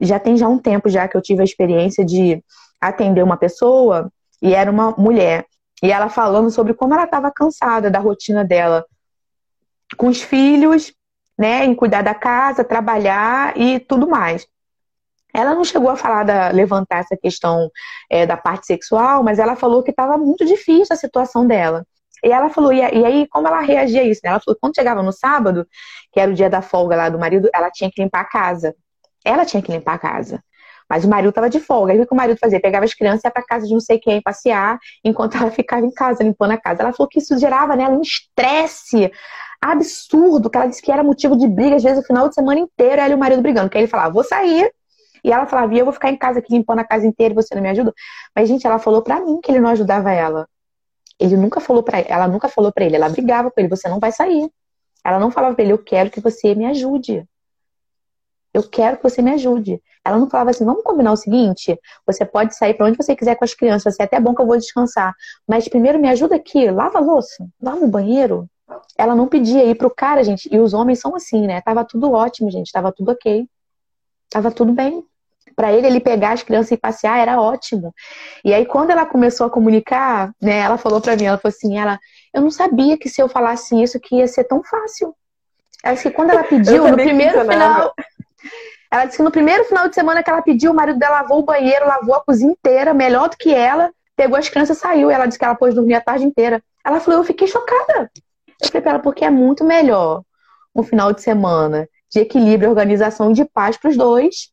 já 0.00 0.18
tem 0.18 0.36
já 0.36 0.48
um 0.48 0.58
tempo 0.58 0.88
já 0.88 1.08
que 1.08 1.16
eu 1.16 1.22
tive 1.22 1.40
a 1.40 1.44
experiência 1.44 2.04
de 2.04 2.42
atender 2.80 3.22
uma 3.22 3.36
pessoa 3.36 4.10
e 4.42 4.54
era 4.54 4.70
uma 4.70 4.92
mulher. 4.92 5.46
E 5.82 5.90
ela 5.90 6.08
falando 6.08 6.50
sobre 6.50 6.74
como 6.74 6.94
ela 6.94 7.04
estava 7.04 7.30
cansada 7.30 7.90
da 7.90 7.98
rotina 7.98 8.44
dela 8.44 8.84
com 9.96 10.08
os 10.08 10.22
filhos, 10.22 10.92
né, 11.38 11.64
em 11.64 11.74
cuidar 11.74 12.02
da 12.02 12.14
casa, 12.14 12.64
trabalhar 12.64 13.56
e 13.56 13.80
tudo 13.80 14.08
mais. 14.08 14.46
Ela 15.32 15.54
não 15.54 15.64
chegou 15.64 15.90
a 15.90 15.96
falar 15.96 16.22
da 16.22 16.48
levantar 16.50 17.00
essa 17.00 17.16
questão 17.16 17.68
é, 18.08 18.24
da 18.24 18.36
parte 18.36 18.66
sexual, 18.66 19.24
mas 19.24 19.38
ela 19.40 19.56
falou 19.56 19.82
que 19.82 19.90
estava 19.90 20.16
muito 20.16 20.44
difícil 20.44 20.92
a 20.92 20.96
situação 20.96 21.46
dela. 21.46 21.84
E 22.24 22.30
ela 22.30 22.48
falou, 22.48 22.72
e, 22.72 22.80
aí 22.82 23.26
como 23.28 23.48
ela 23.48 23.60
reagia 23.60 24.00
a 24.02 24.04
isso? 24.04 24.20
Ela 24.24 24.40
falou 24.40 24.56
quando 24.60 24.76
chegava 24.76 25.02
no 25.02 25.12
sábado, 25.12 25.66
que 26.12 26.20
era 26.20 26.30
o 26.30 26.34
dia 26.34 26.48
da 26.48 26.62
folga 26.62 26.96
lá 26.96 27.08
do 27.08 27.18
marido, 27.18 27.50
ela 27.52 27.70
tinha 27.70 27.90
que 27.90 28.00
limpar 28.00 28.20
a 28.20 28.24
casa. 28.24 28.74
Ela 29.24 29.44
tinha 29.44 29.62
que 29.62 29.72
limpar 29.72 29.94
a 29.94 29.98
casa. 29.98 30.42
Mas 30.88 31.04
o 31.04 31.08
marido 31.08 31.30
estava 31.30 31.48
de 31.48 31.60
folga. 31.60 31.92
Aí 31.92 32.00
o 32.00 32.06
que 32.06 32.12
o 32.12 32.16
marido 32.16 32.38
fazia? 32.38 32.60
Pegava 32.60 32.84
as 32.84 32.94
crianças 32.94 33.24
e 33.24 33.26
ia 33.26 33.30
para 33.30 33.42
casa 33.42 33.66
de 33.66 33.72
não 33.72 33.80
sei 33.80 33.98
quem 33.98 34.20
passear, 34.20 34.78
enquanto 35.02 35.36
ela 35.38 35.50
ficava 35.50 35.84
em 35.84 35.90
casa 35.90 36.22
limpando 36.22 36.52
a 36.52 36.58
casa. 36.58 36.82
Ela 36.82 36.92
falou 36.92 37.08
que 37.08 37.18
isso 37.18 37.38
gerava 37.38 37.74
nela 37.74 37.96
um 37.96 38.02
estresse 38.02 39.10
absurdo, 39.60 40.50
que 40.50 40.58
ela 40.58 40.66
disse 40.66 40.82
que 40.82 40.92
era 40.92 41.02
motivo 41.02 41.36
de 41.36 41.48
briga, 41.48 41.76
às 41.76 41.82
vezes, 41.82 42.04
o 42.04 42.06
final 42.06 42.28
de 42.28 42.34
semana 42.34 42.60
inteiro, 42.60 43.00
ela 43.00 43.12
e 43.12 43.14
o 43.14 43.18
marido 43.18 43.40
brigando. 43.40 43.70
Que 43.70 43.78
ele 43.78 43.86
falava, 43.86 44.12
vou 44.12 44.24
sair. 44.24 44.70
E 45.24 45.32
ela 45.32 45.46
falava, 45.46 45.72
e 45.74 45.78
eu 45.78 45.86
vou 45.86 45.94
ficar 45.94 46.10
em 46.10 46.18
casa 46.18 46.38
aqui 46.38 46.52
limpando 46.52 46.80
a 46.80 46.84
casa 46.84 47.06
inteira 47.06 47.34
você 47.34 47.54
não 47.54 47.62
me 47.62 47.70
ajuda? 47.70 47.94
Mas, 48.36 48.46
gente, 48.46 48.66
ela 48.66 48.78
falou 48.78 49.02
pra 49.02 49.20
mim 49.20 49.40
que 49.40 49.50
ele 49.50 49.60
não 49.60 49.70
ajudava 49.70 50.12
ela. 50.12 50.46
Ele 51.18 51.36
nunca 51.36 51.60
falou 51.60 51.82
para 51.82 52.00
ela 52.00 52.26
nunca 52.28 52.48
falou 52.48 52.72
para 52.72 52.84
ele, 52.84 52.96
ela 52.96 53.08
brigava 53.08 53.50
com 53.50 53.60
ele, 53.60 53.68
você 53.68 53.88
não 53.88 53.98
vai 54.00 54.12
sair. 54.12 54.50
Ela 55.04 55.18
não 55.18 55.30
falava 55.30 55.54
para 55.54 55.64
ele, 55.64 55.72
eu 55.72 55.78
quero 55.78 56.10
que 56.10 56.20
você 56.20 56.54
me 56.54 56.66
ajude. 56.66 57.24
Eu 58.54 58.62
quero 58.62 58.96
que 58.96 59.02
você 59.02 59.20
me 59.20 59.32
ajude. 59.32 59.82
Ela 60.04 60.16
não 60.16 60.30
falava 60.30 60.50
assim, 60.50 60.64
vamos 60.64 60.84
combinar 60.84 61.10
o 61.10 61.16
seguinte: 61.16 61.76
você 62.06 62.24
pode 62.24 62.54
sair 62.54 62.74
para 62.74 62.86
onde 62.86 62.96
você 62.96 63.16
quiser 63.16 63.34
com 63.34 63.44
as 63.44 63.52
crianças, 63.52 63.98
é 63.98 64.04
até 64.04 64.20
bom 64.20 64.32
que 64.32 64.40
eu 64.40 64.46
vou 64.46 64.56
descansar. 64.56 65.12
Mas 65.46 65.68
primeiro 65.68 65.98
me 65.98 66.08
ajuda 66.08 66.36
aqui, 66.36 66.70
lava 66.70 66.98
a 66.98 67.00
louça, 67.00 67.44
lava 67.60 67.84
o 67.84 67.88
banheiro. 67.88 68.48
Ela 68.96 69.14
não 69.14 69.26
pedia 69.26 69.64
ir 69.64 69.74
pro 69.74 69.90
cara, 69.90 70.22
gente. 70.22 70.48
E 70.52 70.58
os 70.58 70.72
homens 70.72 71.00
são 71.00 71.16
assim, 71.16 71.46
né? 71.46 71.60
Tava 71.60 71.84
tudo 71.84 72.12
ótimo, 72.12 72.50
gente. 72.50 72.70
Tava 72.70 72.92
tudo 72.92 73.10
ok. 73.10 73.46
Tava 74.30 74.50
tudo 74.50 74.72
bem. 74.72 75.04
Para 75.56 75.72
ele, 75.72 75.86
ele 75.86 76.00
pegar 76.00 76.32
as 76.32 76.42
crianças 76.42 76.72
e 76.72 76.76
passear 76.76 77.18
era 77.18 77.40
ótimo. 77.40 77.94
E 78.44 78.54
aí, 78.54 78.64
quando 78.64 78.90
ela 78.90 79.04
começou 79.04 79.46
a 79.46 79.50
comunicar, 79.50 80.32
né? 80.40 80.60
Ela 80.60 80.78
falou 80.78 81.00
para 81.00 81.16
mim, 81.16 81.24
ela 81.24 81.38
falou 81.38 81.54
assim, 81.54 81.76
ela, 81.78 81.98
eu 82.32 82.40
não 82.40 82.50
sabia 82.50 82.96
que 82.96 83.08
se 83.08 83.20
eu 83.20 83.28
falasse 83.28 83.80
isso 83.80 84.00
que 84.00 84.16
ia 84.16 84.26
ser 84.26 84.44
tão 84.44 84.62
fácil. 84.62 85.14
Disse 85.92 86.08
que 86.08 86.16
quando 86.16 86.30
ela 86.30 86.44
pediu, 86.44 86.88
no 86.88 86.96
primeiro 86.96 87.40
final, 87.42 87.92
ela 88.94 89.06
disse 89.06 89.16
que 89.16 89.24
no 89.24 89.30
primeiro 89.32 89.64
final 89.64 89.88
de 89.88 89.94
semana 89.96 90.22
que 90.22 90.30
ela 90.30 90.40
pediu, 90.40 90.70
o 90.70 90.74
marido 90.74 91.00
dela 91.00 91.22
lavou 91.22 91.40
o 91.40 91.42
banheiro, 91.42 91.84
lavou 91.84 92.14
a 92.14 92.20
cozinha 92.20 92.52
inteira, 92.52 92.94
melhor 92.94 93.28
do 93.28 93.36
que 93.36 93.52
ela, 93.52 93.92
pegou 94.14 94.38
as 94.38 94.48
crianças 94.48 94.76
e 94.76 94.80
saiu. 94.80 95.10
Ela 95.10 95.26
disse 95.26 95.36
que 95.36 95.44
ela 95.44 95.56
pôde 95.56 95.74
dormir 95.74 95.94
a 95.94 96.00
tarde 96.00 96.24
inteira. 96.24 96.62
Ela 96.84 97.00
falou, 97.00 97.18
eu 97.18 97.24
fiquei 97.24 97.48
chocada. 97.48 98.08
Eu 98.46 98.68
falei 98.68 98.80
pra 98.80 98.92
ela, 98.92 99.00
porque 99.00 99.24
é 99.24 99.30
muito 99.30 99.64
melhor 99.64 100.22
um 100.72 100.84
final 100.84 101.12
de 101.12 101.22
semana 101.22 101.88
de 102.08 102.20
equilíbrio, 102.20 102.70
organização 102.70 103.32
e 103.32 103.34
de 103.34 103.44
paz 103.44 103.76
para 103.76 103.90
os 103.90 103.96
dois, 103.96 104.52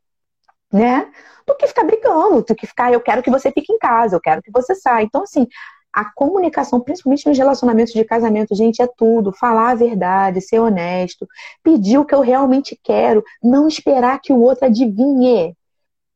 né? 0.74 1.12
Do 1.46 1.56
que 1.56 1.68
ficar 1.68 1.84
brigando, 1.84 2.42
do 2.42 2.56
que 2.56 2.66
ficar, 2.66 2.92
eu 2.92 3.00
quero 3.00 3.22
que 3.22 3.30
você 3.30 3.52
fique 3.52 3.72
em 3.72 3.78
casa, 3.78 4.16
eu 4.16 4.20
quero 4.20 4.42
que 4.42 4.52
você 4.52 4.74
saia. 4.74 5.04
Então, 5.04 5.22
assim, 5.22 5.48
a 5.94 6.06
comunicação, 6.06 6.80
principalmente 6.80 7.28
nos 7.28 7.38
relacionamentos 7.38 7.94
de 7.94 8.04
casamento, 8.04 8.56
gente, 8.56 8.82
é 8.82 8.88
tudo. 8.88 9.32
Falar 9.34 9.72
a 9.72 9.76
verdade, 9.76 10.42
ser 10.42 10.60
honesto, 10.60 11.28
pedir 11.64 11.98
o 11.98 12.06
que 12.06 12.16
eu 12.16 12.22
realmente 12.22 12.80
quero, 12.82 13.24
não 13.44 13.68
esperar 13.68 14.20
que 14.22 14.32
o 14.32 14.42
outro 14.42 14.66
adivinhe. 14.66 15.56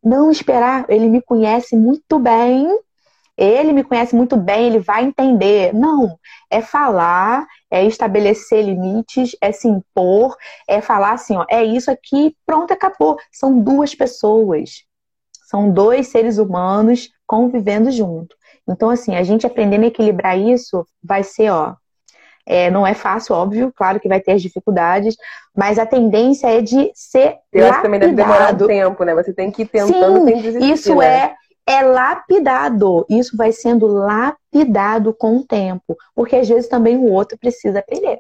Não 0.04 0.30
esperar, 0.32 0.86
ele 0.88 1.08
me 1.10 1.22
conhece 1.22 1.76
muito 1.76 2.20
bem, 2.20 2.68
ele 3.38 3.74
me 3.74 3.84
conhece 3.84 4.16
muito 4.16 4.38
bem, 4.38 4.68
ele 4.68 4.80
vai 4.80 5.04
entender. 5.04 5.74
Não, 5.74 6.18
é 6.50 6.62
falar, 6.62 7.46
é 7.70 7.84
estabelecer 7.86 8.64
limites, 8.64 9.36
é 9.42 9.52
se 9.52 9.68
impor, 9.68 10.38
é 10.68 10.80
falar 10.80 11.14
assim, 11.14 11.36
ó, 11.36 11.46
é 11.50 11.64
isso 11.64 11.92
aqui, 11.92 12.36
pronto, 12.46 12.72
acabou. 12.72 13.18
São 13.32 13.60
duas 13.60 13.94
pessoas. 13.94 14.84
São 15.50 15.72
dois 15.72 16.08
seres 16.08 16.38
humanos 16.38 17.10
convivendo 17.28 17.92
junto. 17.92 18.36
Então, 18.68 18.90
assim, 18.90 19.16
a 19.16 19.24
gente 19.24 19.46
aprendendo 19.46 19.84
a 19.84 19.88
equilibrar 19.88 20.38
isso 20.38 20.86
vai 21.04 21.24
ser, 21.24 21.52
ó. 21.52 21.76
É, 22.48 22.70
não 22.70 22.86
é 22.86 22.94
fácil, 22.94 23.34
óbvio, 23.34 23.74
claro 23.76 24.00
que 24.00 24.08
vai 24.08 24.20
ter 24.20 24.34
as 24.34 24.42
dificuldades, 24.42 25.16
mas 25.56 25.80
a 25.80 25.86
tendência 25.86 26.48
é 26.48 26.62
de 26.62 26.92
ser 26.94 27.38
Eu 27.52 27.66
lapidado. 27.66 27.70
acho 27.70 27.78
que 27.78 27.84
também 27.84 28.00
deve 28.00 28.14
demorar 28.14 28.54
um 28.54 28.68
tempo, 28.68 29.04
né? 29.04 29.16
Você 29.16 29.34
tem 29.34 29.52
que 29.52 29.64
ir 29.64 29.68
tentando 29.68 30.20
Sim, 30.20 30.26
sem 30.26 30.42
desistir, 30.42 30.72
isso 30.72 30.96
né? 30.96 31.08
é, 31.08 31.36
é 31.66 31.82
lapidado. 31.82 33.04
Isso 33.10 33.36
vai 33.36 33.52
sendo 33.52 33.88
lapidado 33.88 35.12
com 35.12 35.38
o 35.38 35.44
tempo. 35.44 35.98
Porque 36.14 36.36
às 36.36 36.48
vezes 36.48 36.70
também 36.70 36.98
o 36.98 37.12
outro 37.12 37.36
precisa 37.36 37.80
aprender. 37.80 38.20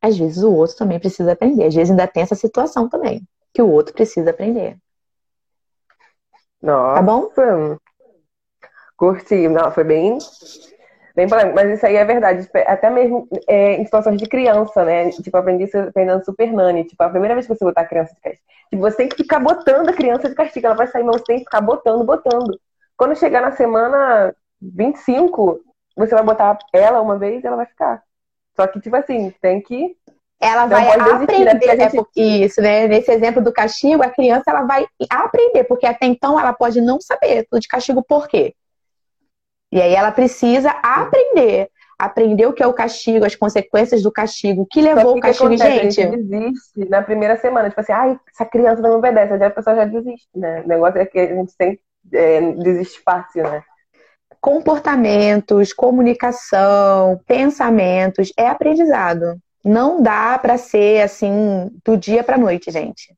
Às 0.00 0.16
vezes 0.16 0.44
o 0.44 0.52
outro 0.52 0.76
também 0.76 1.00
precisa 1.00 1.32
aprender. 1.32 1.66
Às 1.66 1.74
vezes 1.74 1.90
ainda 1.90 2.06
tem 2.06 2.22
essa 2.22 2.36
situação 2.36 2.88
também, 2.88 3.26
que 3.52 3.60
o 3.60 3.70
outro 3.70 3.92
precisa 3.92 4.30
aprender. 4.30 4.76
Nossa. 6.62 6.94
Tá 6.94 7.02
bom? 7.02 7.30
Curti, 9.04 9.48
não, 9.48 9.70
foi 9.70 9.84
bem, 9.84 10.16
bem 11.14 11.28
polêmico, 11.28 11.54
mas 11.54 11.70
isso 11.70 11.84
aí 11.84 11.96
é 11.96 12.04
verdade, 12.06 12.44
tipo, 12.44 12.56
até 12.56 12.88
mesmo 12.88 13.28
é, 13.46 13.74
em 13.74 13.84
situações 13.84 14.18
de 14.18 14.26
criança, 14.26 14.82
né? 14.82 15.10
Tipo, 15.10 15.36
aprendi 15.36 15.64
isso 15.64 15.78
aprendendo 15.78 16.24
Super 16.24 16.50
Nani, 16.50 16.84
tipo, 16.84 17.02
a 17.02 17.10
primeira 17.10 17.34
vez 17.34 17.46
que 17.46 17.54
você 17.54 17.64
botar 17.64 17.82
a 17.82 17.86
criança 17.86 18.14
de 18.14 18.20
castigo, 18.22 18.42
tipo, 18.70 18.82
você 18.82 18.96
tem 18.96 19.08
que 19.08 19.16
ficar 19.16 19.40
botando 19.40 19.90
a 19.90 19.92
criança 19.92 20.28
de 20.28 20.34
castigo, 20.34 20.66
ela 20.66 20.74
vai 20.74 20.86
sair, 20.86 21.02
mas 21.02 21.16
você 21.16 21.24
tem 21.24 21.38
que 21.38 21.44
ficar 21.44 21.60
botando, 21.60 22.02
botando. 22.02 22.58
Quando 22.96 23.14
chegar 23.14 23.42
na 23.42 23.52
semana 23.52 24.34
25, 24.62 25.60
você 25.94 26.14
vai 26.14 26.24
botar 26.24 26.58
ela 26.72 27.02
uma 27.02 27.18
vez 27.18 27.44
e 27.44 27.46
ela 27.46 27.56
vai 27.56 27.66
ficar. 27.66 28.02
Só 28.56 28.66
que, 28.66 28.80
tipo 28.80 28.96
assim, 28.96 29.34
tem 29.42 29.60
que 29.60 29.94
ela 30.40 30.66
vai 30.66 30.84
desistir, 30.84 31.44
né? 31.44 31.52
aprender. 31.52 31.76
Né? 31.76 31.90
Gente... 31.90 32.44
Isso, 32.44 32.60
né? 32.60 32.86
Nesse 32.86 33.10
exemplo 33.10 33.42
do 33.42 33.52
castigo, 33.52 34.02
a 34.02 34.10
criança 34.10 34.44
ela 34.48 34.62
vai 34.62 34.86
aprender, 35.10 35.64
porque 35.64 35.86
até 35.86 36.06
então 36.06 36.38
ela 36.38 36.52
pode 36.52 36.80
não 36.80 37.00
saber 37.00 37.46
tudo 37.50 37.60
de 37.60 37.68
castigo 37.68 38.02
por 38.02 38.28
quê. 38.28 38.54
E 39.74 39.82
aí 39.82 39.92
ela 39.92 40.12
precisa 40.12 40.70
aprender. 40.70 41.68
Aprender 41.98 42.46
o 42.46 42.52
que 42.52 42.62
é 42.62 42.66
o 42.66 42.72
castigo, 42.72 43.24
as 43.24 43.34
consequências 43.34 44.02
do 44.02 44.10
castigo, 44.10 44.62
o 44.62 44.66
que 44.66 44.80
levou 44.80 45.16
o 45.16 45.20
castigo, 45.20 45.50
que 45.50 45.56
gente. 45.56 46.00
A 46.00 46.10
gente 46.10 46.16
desiste 46.22 46.88
na 46.88 47.02
primeira 47.02 47.36
semana, 47.36 47.68
tipo 47.68 47.80
assim, 47.80 47.92
ai, 47.92 48.18
essa 48.32 48.44
criança 48.44 48.80
não 48.80 48.98
obedece, 48.98 49.32
aí 49.32 49.42
a 49.42 49.50
pessoa 49.50 49.74
já 49.74 49.84
desiste, 49.84 50.28
né? 50.34 50.62
O 50.64 50.68
negócio 50.68 51.00
é 51.00 51.06
que 51.06 51.18
a 51.18 51.34
gente 51.34 51.56
tem 51.56 51.78
é, 52.12 52.40
desiste 52.52 53.00
fácil, 53.00 53.42
né? 53.42 53.62
Comportamentos, 54.40 55.72
comunicação, 55.72 57.20
pensamentos, 57.26 58.32
é 58.36 58.46
aprendizado. 58.46 59.36
Não 59.64 60.00
dá 60.00 60.38
para 60.38 60.56
ser 60.56 61.02
assim 61.02 61.70
do 61.84 61.96
dia 61.96 62.22
para 62.22 62.38
noite, 62.38 62.70
gente. 62.70 63.12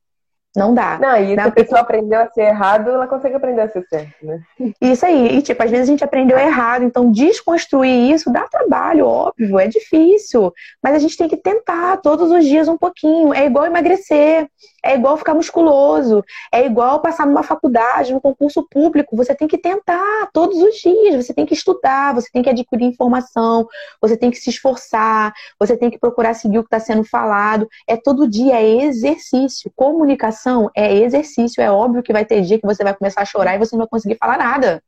Não 0.57 0.73
dá. 0.73 0.97
Não, 0.99 1.15
e 1.15 1.35
se 1.35 1.39
a 1.39 1.51
pessoa 1.51 1.81
aprendeu 1.81 2.19
a 2.19 2.27
ser 2.31 2.41
errado, 2.41 2.89
ela 2.89 3.05
consegue 3.05 3.35
aprender 3.35 3.61
a 3.61 3.69
ser 3.69 3.85
certo, 3.87 4.25
né? 4.25 4.41
Isso 4.81 5.05
aí. 5.05 5.37
E, 5.37 5.41
tipo, 5.43 5.61
às 5.61 5.69
vezes 5.69 5.87
a 5.87 5.91
gente 5.91 6.03
aprendeu 6.03 6.35
errado. 6.35 6.83
Então, 6.83 7.11
desconstruir 7.11 8.11
isso 8.11 8.33
dá 8.33 8.47
trabalho, 8.47 9.05
óbvio, 9.05 9.59
é 9.59 9.67
difícil. 9.67 10.51
Mas 10.81 10.95
a 10.95 10.99
gente 10.99 11.15
tem 11.15 11.27
que 11.27 11.37
tentar 11.37 11.97
todos 11.97 12.31
os 12.31 12.43
dias 12.43 12.67
um 12.67 12.75
pouquinho. 12.75 13.35
É 13.35 13.45
igual 13.45 13.67
emagrecer, 13.67 14.47
é 14.83 14.95
igual 14.95 15.17
ficar 15.17 15.33
musculoso, 15.33 16.23
é 16.51 16.65
igual 16.65 17.01
passar 17.01 17.25
numa 17.25 17.43
faculdade, 17.43 18.13
num 18.13 18.19
concurso 18.19 18.65
público. 18.69 19.15
Você 19.15 19.35
tem 19.35 19.47
que 19.47 19.57
tentar 19.57 20.29
todos 20.33 20.57
os 20.57 20.75
dias. 20.75 21.25
Você 21.25 21.33
tem 21.33 21.45
que 21.45 21.53
estudar, 21.53 22.13
você 22.13 22.29
tem 22.31 22.43
que 22.43 22.49
adquirir 22.49 22.85
informação, 22.85 23.67
você 24.01 24.15
tem 24.15 24.31
que 24.31 24.37
se 24.37 24.49
esforçar, 24.49 25.33
você 25.59 25.75
tem 25.75 25.89
que 25.89 25.99
procurar 25.99 26.33
seguir 26.33 26.59
o 26.59 26.63
que 26.63 26.67
está 26.67 26.79
sendo 26.79 27.03
falado. 27.03 27.67
É 27.87 27.97
todo 27.97 28.27
dia, 28.27 28.55
é 28.61 28.83
exercício. 28.85 29.71
Comunicação 29.75 30.69
é 30.75 30.95
exercício. 30.95 31.61
É 31.61 31.71
óbvio 31.71 32.03
que 32.03 32.13
vai 32.13 32.25
ter 32.25 32.41
dia 32.41 32.59
que 32.59 32.65
você 32.65 32.83
vai 32.83 32.93
começar 32.93 33.21
a 33.21 33.25
chorar 33.25 33.55
e 33.55 33.59
você 33.59 33.75
não 33.75 33.83
vai 33.83 33.89
conseguir 33.89 34.17
falar 34.17 34.37
nada. 34.37 34.81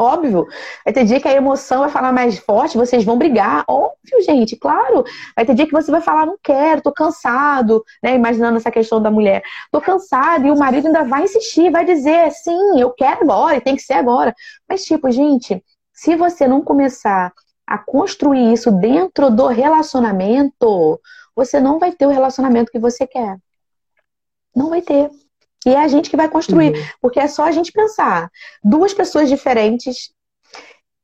Óbvio. 0.00 0.46
Vai 0.82 0.94
ter 0.94 1.04
dia 1.04 1.20
que 1.20 1.28
a 1.28 1.34
emoção 1.34 1.80
vai 1.80 1.90
falar 1.90 2.10
mais 2.10 2.38
forte, 2.38 2.78
vocês 2.78 3.04
vão 3.04 3.18
brigar. 3.18 3.64
Óbvio, 3.68 4.22
gente, 4.24 4.56
claro. 4.56 5.04
Vai 5.36 5.44
ter 5.44 5.54
dia 5.54 5.66
que 5.66 5.72
você 5.72 5.90
vai 5.90 6.00
falar, 6.00 6.24
não 6.24 6.38
quero, 6.42 6.80
tô 6.80 6.90
cansado, 6.90 7.84
né? 8.02 8.14
Imaginando 8.14 8.56
essa 8.56 8.70
questão 8.70 9.02
da 9.02 9.10
mulher. 9.10 9.42
Tô 9.70 9.78
cansado, 9.78 10.46
e 10.46 10.50
o 10.50 10.58
marido 10.58 10.86
ainda 10.86 11.04
vai 11.04 11.24
insistir, 11.24 11.70
vai 11.70 11.84
dizer, 11.84 12.30
sim, 12.30 12.80
eu 12.80 12.90
quero 12.94 13.24
agora, 13.24 13.58
e 13.58 13.60
tem 13.60 13.76
que 13.76 13.82
ser 13.82 13.92
agora. 13.92 14.34
Mas, 14.66 14.84
tipo, 14.84 15.10
gente, 15.10 15.62
se 15.92 16.16
você 16.16 16.48
não 16.48 16.62
começar 16.62 17.30
a 17.66 17.76
construir 17.76 18.54
isso 18.54 18.70
dentro 18.70 19.30
do 19.30 19.48
relacionamento, 19.48 20.98
você 21.36 21.60
não 21.60 21.78
vai 21.78 21.92
ter 21.92 22.06
o 22.06 22.10
relacionamento 22.10 22.72
que 22.72 22.78
você 22.78 23.06
quer. 23.06 23.36
Não 24.56 24.70
vai 24.70 24.80
ter. 24.80 25.10
E 25.66 25.70
é 25.74 25.78
a 25.78 25.88
gente 25.88 26.08
que 26.08 26.16
vai 26.16 26.28
construir. 26.28 26.74
Uhum. 26.74 26.84
Porque 27.00 27.20
é 27.20 27.28
só 27.28 27.44
a 27.44 27.52
gente 27.52 27.72
pensar. 27.72 28.30
Duas 28.62 28.94
pessoas 28.94 29.28
diferentes, 29.28 30.10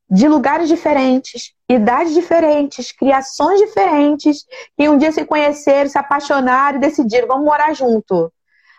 de 0.08 0.28
lugares 0.28 0.68
diferentes, 0.68 1.52
idades 1.68 2.14
diferentes, 2.14 2.92
criações 2.92 3.60
diferentes, 3.60 4.44
que 4.76 4.88
um 4.88 4.96
dia 4.96 5.10
se 5.10 5.24
conheceram, 5.24 5.90
se 5.90 5.98
apaixonaram 5.98 6.78
e 6.78 6.80
decidiram, 6.80 7.26
vamos 7.26 7.44
morar 7.44 7.74
junto. 7.74 8.32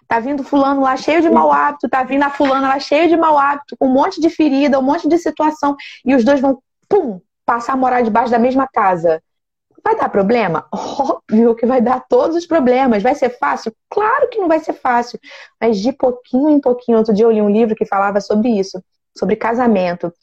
Tá 0.08 0.20
vindo 0.20 0.42
fulano 0.42 0.82
lá 0.82 0.96
cheio 0.96 1.22
de 1.22 1.30
mau 1.30 1.52
hábito, 1.52 1.90
tá 1.90 2.02
vindo 2.02 2.24
a 2.24 2.30
fulana 2.30 2.70
lá 2.70 2.80
cheio 2.80 3.10
de 3.10 3.18
mau 3.18 3.38
hábito, 3.38 3.76
com 3.78 3.88
um 3.88 3.94
monte 3.94 4.22
de 4.22 4.30
ferida, 4.30 4.80
um 4.80 4.84
monte 4.84 5.08
de 5.08 5.18
situação, 5.18 5.76
e 6.06 6.16
os 6.16 6.24
dois 6.24 6.40
vão, 6.40 6.60
pum, 6.88 7.20
passar 7.46 7.74
a 7.74 7.78
morar 7.78 8.02
debaixo 8.02 8.32
da 8.32 8.40
mesma 8.40 8.68
casa. 8.68 9.22
Vai 9.88 9.96
dar 9.96 10.10
problema? 10.10 10.68
Óbvio 10.76 11.56
que 11.56 11.66
vai 11.66 11.80
dar 11.80 12.04
todos 12.10 12.36
os 12.36 12.46
problemas. 12.46 13.02
Vai 13.02 13.16
ser 13.16 13.30
fácil? 13.30 13.72
Claro 13.90 14.28
que 14.28 14.38
não 14.38 14.50
vai 14.50 14.60
ser 14.60 14.74
fácil. 14.74 15.18
Mas 15.62 15.80
de 15.80 15.94
pouquinho 15.94 16.50
em 16.50 16.60
pouquinho. 16.60 16.98
Outro 16.98 17.14
dia 17.14 17.24
eu 17.24 17.32
li 17.32 17.42
um 17.42 17.50
livro 17.50 17.74
que 17.74 17.86
falava 17.86 18.20
sobre 18.20 18.50
isso, 18.50 18.84
sobre 19.18 19.38
casamento. 19.38 20.14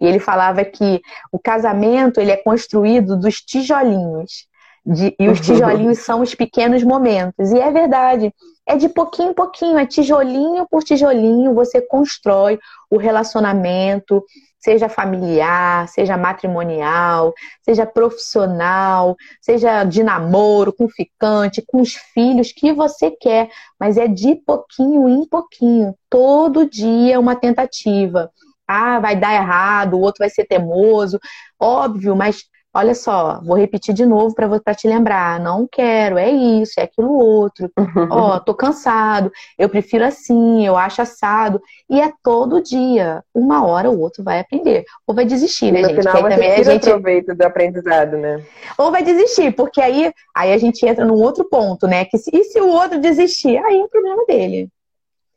E 0.00 0.06
ele 0.06 0.18
falava 0.18 0.64
que 0.64 1.00
o 1.30 1.38
casamento 1.38 2.20
ele 2.20 2.32
é 2.32 2.36
construído 2.36 3.16
dos 3.16 3.40
tijolinhos. 3.40 4.48
De, 4.84 5.14
e 5.16 5.28
os 5.28 5.38
tijolinhos 5.46 6.00
são 6.00 6.20
os 6.20 6.34
pequenos 6.34 6.82
momentos. 6.82 7.52
E 7.52 7.60
é 7.60 7.70
verdade. 7.70 8.34
É 8.66 8.76
de 8.76 8.88
pouquinho 8.88 9.30
em 9.30 9.34
pouquinho, 9.34 9.78
é 9.78 9.86
tijolinho 9.86 10.66
por 10.68 10.82
tijolinho, 10.82 11.54
você 11.54 11.80
constrói 11.80 12.58
o 12.90 12.96
relacionamento, 12.96 14.24
seja 14.62 14.88
familiar, 14.88 15.88
seja 15.88 16.16
matrimonial, 16.16 17.34
seja 17.62 17.84
profissional, 17.84 19.16
seja 19.40 19.84
de 19.84 20.02
namoro, 20.02 20.72
com 20.72 20.88
ficante, 20.88 21.62
com 21.66 21.80
os 21.80 21.94
filhos 21.94 22.52
que 22.52 22.72
você 22.72 23.10
quer, 23.10 23.50
mas 23.78 23.96
é 23.96 24.06
de 24.06 24.36
pouquinho 24.36 25.08
em 25.08 25.26
pouquinho, 25.26 25.94
todo 26.08 26.68
dia 26.68 27.18
uma 27.18 27.34
tentativa. 27.34 28.30
Ah, 28.66 29.00
vai 29.00 29.16
dar 29.16 29.34
errado, 29.34 29.94
o 29.94 30.00
outro 30.00 30.20
vai 30.20 30.30
ser 30.30 30.44
teimoso, 30.46 31.18
óbvio, 31.60 32.14
mas 32.14 32.44
Olha 32.74 32.94
só, 32.94 33.38
vou 33.44 33.56
repetir 33.56 33.94
de 33.94 34.06
novo 34.06 34.34
para 34.34 34.74
te 34.74 34.88
lembrar. 34.88 35.38
Não 35.38 35.68
quero, 35.70 36.16
é 36.16 36.30
isso, 36.30 36.80
é 36.80 36.84
aquilo 36.84 37.12
outro. 37.12 37.70
Ó, 38.10 38.36
oh, 38.36 38.40
tô 38.40 38.54
cansado, 38.54 39.30
eu 39.58 39.68
prefiro 39.68 40.04
assim, 40.04 40.66
eu 40.66 40.76
acho 40.76 41.02
assado. 41.02 41.60
E 41.90 42.00
é 42.00 42.10
todo 42.22 42.62
dia. 42.62 43.22
Uma 43.34 43.66
hora 43.66 43.90
o 43.90 44.00
outro 44.00 44.24
vai 44.24 44.40
aprender. 44.40 44.84
Ou 45.06 45.14
vai 45.14 45.26
desistir, 45.26 45.70
né, 45.70 45.82
no 45.82 45.88
gente? 45.88 46.00
Final, 46.00 46.22
também 46.22 46.52
a 46.52 46.62
gente 46.62 46.88
aproveita 46.88 47.34
do 47.34 47.42
aprendizado, 47.42 48.16
né? 48.16 48.42
Ou 48.78 48.90
vai 48.90 49.02
desistir, 49.02 49.54
porque 49.54 49.80
aí, 49.80 50.10
aí 50.34 50.52
a 50.52 50.58
gente 50.58 50.86
entra 50.86 51.04
num 51.04 51.20
outro 51.20 51.44
ponto, 51.44 51.86
né? 51.86 52.06
Que 52.06 52.16
se, 52.16 52.30
e 52.32 52.44
se 52.44 52.58
o 52.58 52.68
outro 52.68 52.98
desistir? 52.98 53.58
Aí 53.58 53.80
é 53.80 53.84
o 53.84 53.88
problema 53.88 54.24
dele. 54.26 54.68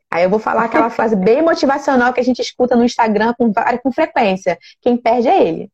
Aí 0.10 0.24
eu 0.24 0.30
vou 0.30 0.40
falar 0.40 0.64
aquela 0.64 0.90
frase 0.90 1.18
bem 1.18 1.42
motivacional 1.42 2.14
que 2.14 2.22
a 2.22 2.24
gente 2.24 2.42
escuta 2.42 2.78
no 2.78 2.86
Instagram 2.86 3.34
com, 3.38 3.52
com 3.84 3.92
frequência. 3.92 4.58
Quem 4.82 4.96
perde 4.96 5.28
é 5.28 5.46
ele. 5.46 5.70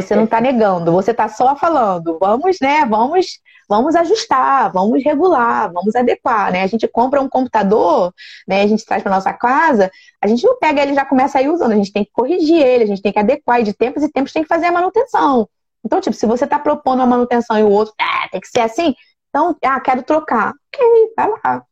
Você 0.00 0.16
não 0.16 0.24
está 0.24 0.40
negando, 0.40 0.92
você 0.92 1.10
está 1.10 1.28
só 1.28 1.56
falando, 1.56 2.18
vamos, 2.20 2.58
né? 2.60 2.84
Vamos, 2.84 3.40
vamos 3.68 3.94
ajustar, 3.96 4.72
vamos 4.72 5.02
regular, 5.02 5.72
vamos 5.72 5.94
adequar, 5.94 6.52
né? 6.52 6.62
A 6.62 6.66
gente 6.66 6.86
compra 6.88 7.20
um 7.20 7.28
computador, 7.28 8.12
né? 8.46 8.62
A 8.62 8.66
gente 8.66 8.84
traz 8.84 9.02
para 9.02 9.14
nossa 9.14 9.32
casa, 9.32 9.90
a 10.20 10.26
gente 10.26 10.44
não 10.44 10.58
pega 10.58 10.82
ele 10.82 10.92
e 10.92 10.94
já 10.94 11.04
começa 11.04 11.38
a 11.38 11.42
ir 11.42 11.48
usando, 11.48 11.72
a 11.72 11.76
gente 11.76 11.92
tem 11.92 12.04
que 12.04 12.12
corrigir 12.12 12.60
ele, 12.60 12.84
a 12.84 12.86
gente 12.86 13.02
tem 13.02 13.12
que 13.12 13.18
adequar, 13.18 13.60
e 13.60 13.64
de 13.64 13.72
tempos 13.72 14.02
em 14.02 14.10
tempos 14.10 14.32
tem 14.32 14.42
que 14.42 14.48
fazer 14.48 14.66
a 14.66 14.72
manutenção. 14.72 15.48
Então, 15.84 16.00
tipo, 16.00 16.16
se 16.16 16.26
você 16.26 16.44
está 16.44 16.58
propondo 16.58 17.00
uma 17.00 17.06
manutenção 17.06 17.58
e 17.58 17.62
o 17.62 17.70
outro, 17.70 17.94
ah, 18.00 18.28
tem 18.30 18.40
que 18.40 18.48
ser 18.48 18.60
assim, 18.60 18.94
então, 19.28 19.56
ah, 19.64 19.80
quero 19.80 20.02
trocar. 20.02 20.52
Ok, 20.74 21.12
vai 21.16 21.28
lá. 21.30 21.64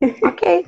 ok. 0.28 0.66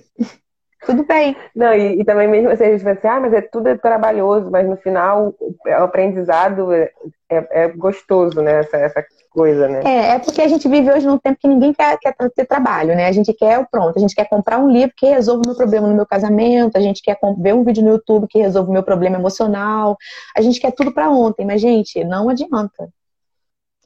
Tudo 0.85 1.05
bem. 1.05 1.37
Não, 1.55 1.73
e, 1.73 2.01
e 2.01 2.05
também 2.05 2.29
mesmo 2.29 2.51
você 2.51 2.71
diz 2.77 2.87
assim, 2.87 3.09
ah, 3.09 3.21
mas 3.21 3.33
é 3.33 3.41
tudo 3.41 3.69
é 3.69 3.77
trabalhoso, 3.77 4.51
mas 4.51 4.69
no 4.69 4.77
final 4.77 5.35
o 5.41 5.83
aprendizado 5.83 6.73
é, 6.73 6.91
é, 7.31 7.65
é 7.65 7.69
gostoso, 7.69 8.43
né? 8.43 8.61
Essa, 8.61 8.77
essa 8.77 9.05
coisa, 9.31 9.69
né? 9.69 9.83
É, 9.85 10.15
é 10.15 10.19
porque 10.19 10.41
a 10.41 10.49
gente 10.49 10.69
vive 10.69 10.91
hoje 10.91 11.07
num 11.07 11.19
tempo 11.19 11.39
que 11.41 11.49
ninguém 11.49 11.73
quer, 11.75 11.99
quer 11.99 12.15
ter 12.31 12.47
trabalho, 12.47 12.95
né? 12.95 13.09
A 13.09 13.13
gente 13.13 13.33
quer 13.33 13.59
o 13.59 13.67
pronto, 13.69 13.97
a 13.97 14.01
gente 14.01 14.15
quer 14.15 14.29
comprar 14.29 14.59
um 14.59 14.71
livro 14.71 14.95
que 14.97 15.07
resolva 15.07 15.43
o 15.45 15.47
meu 15.47 15.57
problema 15.57 15.89
no 15.89 15.95
meu 15.95 16.07
casamento, 16.07 16.77
a 16.77 16.81
gente 16.81 17.03
quer 17.03 17.19
ver 17.39 17.55
um 17.55 17.65
vídeo 17.65 17.83
no 17.83 17.91
YouTube 17.91 18.29
que 18.29 18.39
resolva 18.39 18.71
o 18.71 18.73
meu 18.73 18.83
problema 18.83 19.19
emocional, 19.19 19.97
a 20.37 20.41
gente 20.41 20.61
quer 20.61 20.73
tudo 20.73 20.93
para 20.93 21.11
ontem, 21.11 21.45
mas, 21.45 21.61
gente, 21.61 22.05
não 22.05 22.29
adianta. 22.29 22.89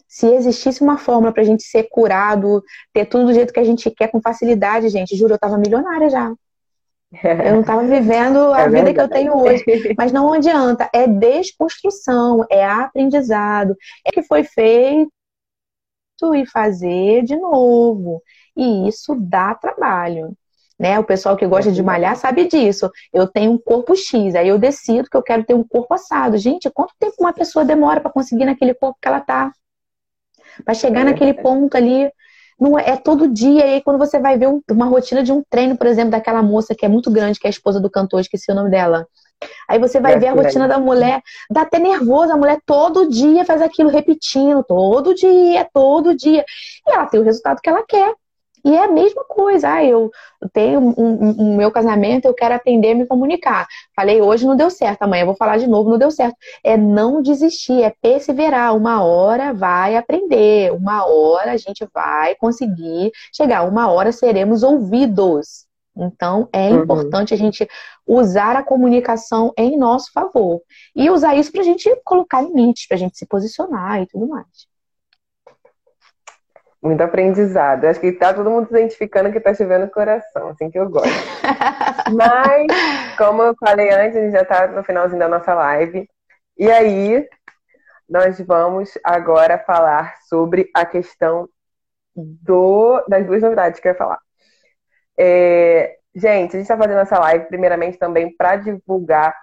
Se 0.07 0.27
existisse 0.27 0.83
uma 0.83 0.99
fórmula 0.99 1.33
pra 1.33 1.45
gente 1.45 1.63
ser 1.63 1.85
curado, 1.91 2.63
ter 2.93 3.07
tudo 3.07 3.27
do 3.27 3.35
jeito 3.35 3.53
que 3.53 3.61
a 3.61 3.65
gente 3.65 3.91
quer 3.91 4.09
com 4.09 4.21
facilidade, 4.21 4.89
gente, 4.89 5.17
juro, 5.17 5.35
eu 5.35 5.39
tava 5.39 5.59
milionária 5.59 6.09
já. 6.11 6.33
Eu 7.23 7.55
não 7.55 7.61
estava 7.61 7.83
vivendo 7.85 8.53
a 8.53 8.63
é 8.63 8.69
vida 8.69 8.93
que 8.93 9.01
eu 9.01 9.09
tenho 9.09 9.37
hoje. 9.37 9.65
Mas 9.97 10.13
não 10.13 10.33
adianta. 10.33 10.91
É 10.93 11.07
desconstrução, 11.07 12.45
é 12.51 12.65
aprendizado. 12.65 13.75
É 14.05 14.11
que 14.11 14.23
foi 14.23 14.45
feito 14.45 15.11
e 16.35 16.47
fazer 16.47 17.23
de 17.23 17.37
novo. 17.37 18.23
E 18.57 18.89
isso 18.89 19.15
dá 19.15 19.55
trabalho. 19.55 20.37
Né? 20.79 20.99
O 20.99 21.05
pessoal 21.05 21.37
que 21.37 21.47
gosta 21.47 21.73
de 21.73 21.83
malhar 21.83 22.17
sabe 22.17 22.47
disso. 22.47 22.91
Eu 23.13 23.27
tenho 23.27 23.53
um 23.53 23.59
corpo 23.59 23.97
X, 23.97 24.35
aí 24.35 24.49
eu 24.49 24.59
decido 24.59 25.09
que 25.09 25.17
eu 25.17 25.23
quero 25.23 25.45
ter 25.45 25.55
um 25.55 25.65
corpo 25.65 25.95
assado. 25.95 26.37
Gente, 26.37 26.71
quanto 26.71 26.95
tempo 26.99 27.17
uma 27.21 27.33
pessoa 27.33 27.65
demora 27.65 28.01
para 28.01 28.13
conseguir 28.13 28.45
naquele 28.45 28.75
corpo 28.75 28.99
que 29.01 29.09
ela 29.09 29.21
tá? 29.21 29.51
Para 30.65 30.75
chegar 30.75 31.01
é 31.01 31.05
naquele 31.05 31.35
ponto 31.35 31.77
ali, 31.77 32.11
não 32.61 32.79
é, 32.79 32.91
é 32.91 32.97
todo 32.97 33.29
dia. 33.29 33.67
E 33.67 33.75
aí, 33.75 33.83
quando 33.83 33.99
você 33.99 34.19
vai 34.19 34.39
ver 34.39 34.49
um, 34.49 34.61
uma 34.71 34.87
rotina 34.87 35.23
de 35.23 35.33
um 35.33 35.43
treino, 35.49 35.77
por 35.77 35.87
exemplo, 35.87 36.11
daquela 36.11 36.43
moça 36.43 36.75
que 36.75 36.85
é 36.85 36.89
muito 36.89 37.11
grande, 37.11 37.39
que 37.39 37.47
é 37.47 37.49
a 37.49 37.51
esposa 37.51 37.81
do 37.81 37.91
cantor, 37.91 38.21
esqueci 38.21 38.51
o 38.51 38.55
nome 38.55 38.71
dela. 38.71 39.07
Aí 39.69 39.79
você 39.79 40.01
vai 40.01 40.15
é, 40.15 40.19
ver 40.19 40.29
a 40.29 40.33
rotina 40.33 40.65
é. 40.65 40.69
da 40.69 40.79
mulher, 40.79 41.23
dá 41.51 41.63
até 41.63 41.79
nervoso, 41.79 42.33
a 42.33 42.37
mulher 42.37 42.59
todo 42.67 43.09
dia 43.09 43.45
faz 43.45 43.63
aquilo 43.63 43.89
repetindo, 43.89 44.65
todo 44.65 45.15
dia, 45.15 45.69
todo 45.73 46.17
dia. 46.17 46.45
E 46.87 46.91
ela 46.91 47.07
tem 47.07 47.21
o 47.21 47.25
resultado 47.25 47.61
que 47.63 47.69
ela 47.69 47.85
quer. 47.87 48.15
E 48.65 48.75
é 48.75 48.85
a 48.85 48.89
mesma 48.89 49.25
coisa. 49.25 49.73
Ah, 49.73 49.85
eu 49.85 50.11
tenho 50.53 50.81
um, 50.81 50.95
um, 50.99 51.37
um, 51.39 51.57
meu 51.57 51.71
casamento, 51.71 52.27
eu 52.27 52.35
quero 52.35 52.55
aprender 52.55 52.93
a 52.93 52.95
me 52.95 53.07
comunicar. 53.07 53.67
Falei 53.95 54.21
hoje, 54.21 54.47
não 54.47 54.57
deu 54.57 54.71
certo. 54.71 55.03
Amanhã 55.03 55.25
vou 55.25 55.35
falar 55.35 55.59
de 55.59 55.67
novo, 55.67 55.91
não 55.91 55.99
deu 55.99 56.11
certo. 56.11 56.37
É 56.63 56.77
não 56.77 57.23
desistir, 57.23 57.83
é 57.83 57.93
perseverar. 58.03 58.77
Uma 58.77 59.03
hora 59.03 59.53
vai 59.53 59.97
aprender, 59.97 60.73
uma 60.73 61.07
hora 61.07 61.53
a 61.53 61.57
gente 61.57 61.87
vai 61.93 62.35
conseguir 62.37 63.11
chegar, 63.35 63.63
uma 63.63 63.91
hora 63.91 64.13
seremos 64.13 64.63
ouvidos. 64.63 65.67
Então, 65.97 66.49
é 66.53 66.71
uhum. 66.71 66.83
importante 66.85 67.35
a 67.35 67.37
gente 67.37 67.69
usar 68.07 68.55
a 68.55 68.63
comunicação 68.63 69.53
em 69.59 69.77
nosso 69.77 70.13
favor. 70.13 70.63
E 70.95 71.11
usar 71.11 71.35
isso 71.35 71.51
para 71.51 71.63
a 71.63 71.65
gente 71.65 71.91
colocar 72.05 72.41
limites, 72.41 72.87
para 72.87 72.97
a 72.97 73.01
gente 73.01 73.19
se 73.19 73.27
posicionar 73.27 74.01
e 74.01 74.07
tudo 74.07 74.29
mais. 74.29 74.68
Muito 76.83 77.01
aprendizado. 77.03 77.87
Acho 77.87 78.01
que 78.01 78.13
tá 78.13 78.33
todo 78.33 78.51
mundo 78.51 78.69
se 78.69 78.75
identificando 78.75 79.33
que 79.33 79.41
tá 79.41 79.53
chovendo 79.53 79.87
no 79.87 79.91
coração, 79.91 80.49
assim 80.49 80.71
que 80.71 80.79
eu 80.79 80.89
gosto. 80.89 81.09
Mas, 82.15 82.67
como 83.17 83.43
eu 83.43 83.55
falei 83.59 83.91
antes, 83.91 84.17
a 84.17 84.21
gente 84.21 84.33
já 84.33 84.45
tá 84.45 84.69
no 84.69 84.85
finalzinho 84.85 85.19
da 85.19 85.29
nossa 85.29 85.55
live. 85.55 86.09
E 86.57 86.71
aí, 86.71 87.29
nós 88.09 88.41
vamos 88.41 88.97
agora 89.05 89.59
falar 89.59 90.15
sobre 90.29 90.71
a 90.75 90.87
questão 90.87 91.49
do, 92.15 93.05
das 93.09 93.27
duas 93.27 93.43
novidades 93.43 93.81
que 93.81 93.89
eu 93.89 93.93
ia 93.93 93.99
falar. 93.99 94.19
É, 95.19 95.97
gente, 96.15 96.57
a 96.57 96.59
gente 96.59 96.63
está 96.63 96.77
fazendo 96.77 97.01
essa 97.01 97.19
live 97.19 97.47
primeiramente 97.47 97.99
também 97.99 98.35
para 98.37 98.57
divulgar 98.57 99.35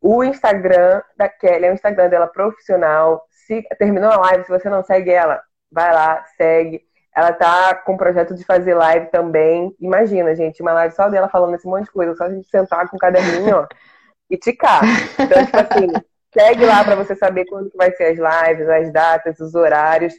o 0.00 0.22
Instagram 0.22 1.02
da 1.16 1.28
Kelly, 1.28 1.66
é 1.66 1.70
o 1.70 1.74
Instagram 1.74 2.08
dela 2.08 2.26
profissional. 2.26 3.22
Se 3.30 3.62
terminou 3.78 4.10
a 4.10 4.16
live, 4.16 4.44
se 4.44 4.50
você 4.50 4.68
não 4.68 4.82
segue 4.84 5.10
ela, 5.10 5.42
vai 5.70 5.92
lá, 5.92 6.24
segue. 6.36 6.82
Ela 7.14 7.32
tá 7.32 7.74
com 7.74 7.94
o 7.94 7.96
projeto 7.96 8.34
de 8.34 8.44
fazer 8.44 8.74
live 8.74 9.06
também. 9.10 9.74
Imagina, 9.80 10.34
gente, 10.34 10.62
uma 10.62 10.72
live 10.72 10.94
só 10.94 11.08
dela 11.08 11.28
falando 11.28 11.54
esse 11.54 11.66
monte 11.66 11.86
de 11.86 11.92
coisa, 11.92 12.14
só 12.14 12.24
a 12.24 12.30
gente 12.30 12.48
sentar 12.48 12.88
com 12.88 12.96
o 12.96 12.98
caderninho, 12.98 13.56
ó, 13.56 13.66
e 14.30 14.36
ticar. 14.36 14.82
Então, 15.18 15.44
tipo 15.44 15.56
assim, 15.56 16.04
segue 16.32 16.64
lá 16.64 16.84
para 16.84 16.94
você 16.94 17.16
saber 17.16 17.46
quando 17.46 17.70
que 17.70 17.76
vai 17.76 17.90
ser 17.92 18.04
as 18.04 18.18
lives, 18.18 18.68
as 18.68 18.92
datas, 18.92 19.40
os 19.40 19.54
horários. 19.54 20.14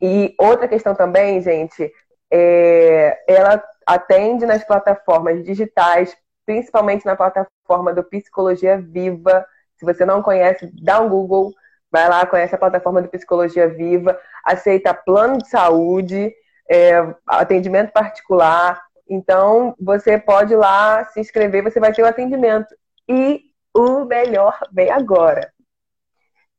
E 0.00 0.34
outra 0.38 0.68
questão 0.68 0.94
também, 0.94 1.42
gente, 1.42 1.92
é, 2.30 3.18
ela 3.26 3.62
atende 3.86 4.46
nas 4.46 4.64
plataformas 4.64 5.44
digitais, 5.44 6.16
principalmente 6.46 7.04
na 7.04 7.16
plataforma 7.16 7.92
do 7.92 8.04
Psicologia 8.04 8.78
Viva. 8.78 9.44
Se 9.76 9.84
você 9.84 10.04
não 10.04 10.22
conhece, 10.22 10.70
dá 10.82 11.00
um 11.00 11.08
Google, 11.08 11.52
vai 11.90 12.08
lá, 12.08 12.26
conhece 12.26 12.54
a 12.54 12.58
plataforma 12.58 13.02
do 13.02 13.08
Psicologia 13.08 13.68
Viva, 13.68 14.18
aceita 14.44 14.94
plano 14.94 15.38
de 15.38 15.48
saúde, 15.48 16.32
é, 16.68 16.92
atendimento 17.26 17.92
particular. 17.92 18.82
Então, 19.08 19.74
você 19.80 20.18
pode 20.18 20.52
ir 20.52 20.56
lá 20.56 21.04
se 21.06 21.20
inscrever, 21.20 21.62
você 21.62 21.80
vai 21.80 21.92
ter 21.92 22.02
o 22.02 22.06
atendimento. 22.06 22.74
E 23.08 23.42
o 23.74 24.04
melhor 24.04 24.58
vem 24.70 24.90
agora. 24.90 25.50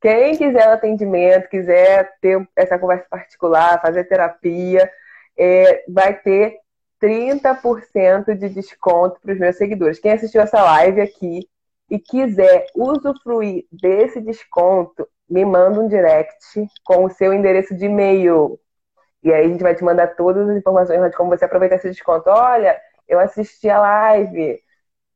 Quem 0.01 0.35
quiser 0.37 0.69
o 0.69 0.73
atendimento, 0.73 1.49
quiser 1.49 2.17
ter 2.21 2.47
essa 2.55 2.79
conversa 2.79 3.05
particular, 3.09 3.81
fazer 3.81 4.05
terapia, 4.05 4.89
é, 5.37 5.83
vai 5.87 6.13
ter 6.13 6.57
30% 7.01 8.35
de 8.35 8.49
desconto 8.49 9.19
para 9.21 9.33
os 9.33 9.39
meus 9.39 9.57
seguidores. 9.57 9.99
Quem 9.99 10.11
assistiu 10.11 10.41
essa 10.41 10.61
live 10.63 11.01
aqui 11.01 11.47
e 11.89 11.99
quiser 11.99 12.67
usufruir 12.75 13.65
desse 13.71 14.21
desconto, 14.21 15.07
me 15.29 15.45
manda 15.45 15.79
um 15.79 15.87
direct 15.87 16.67
com 16.83 17.05
o 17.05 17.09
seu 17.09 17.33
endereço 17.33 17.75
de 17.75 17.85
e-mail. 17.85 18.59
E 19.23 19.33
aí 19.33 19.45
a 19.45 19.49
gente 19.49 19.63
vai 19.63 19.75
te 19.75 19.83
mandar 19.83 20.15
todas 20.15 20.49
as 20.49 20.57
informações 20.57 21.01
de 21.11 21.17
como 21.17 21.29
você 21.29 21.45
aproveitar 21.45 21.75
esse 21.75 21.89
desconto. 21.89 22.29
Olha, 22.29 22.79
eu 23.07 23.19
assisti 23.19 23.69
a 23.69 23.79
live, 23.79 24.59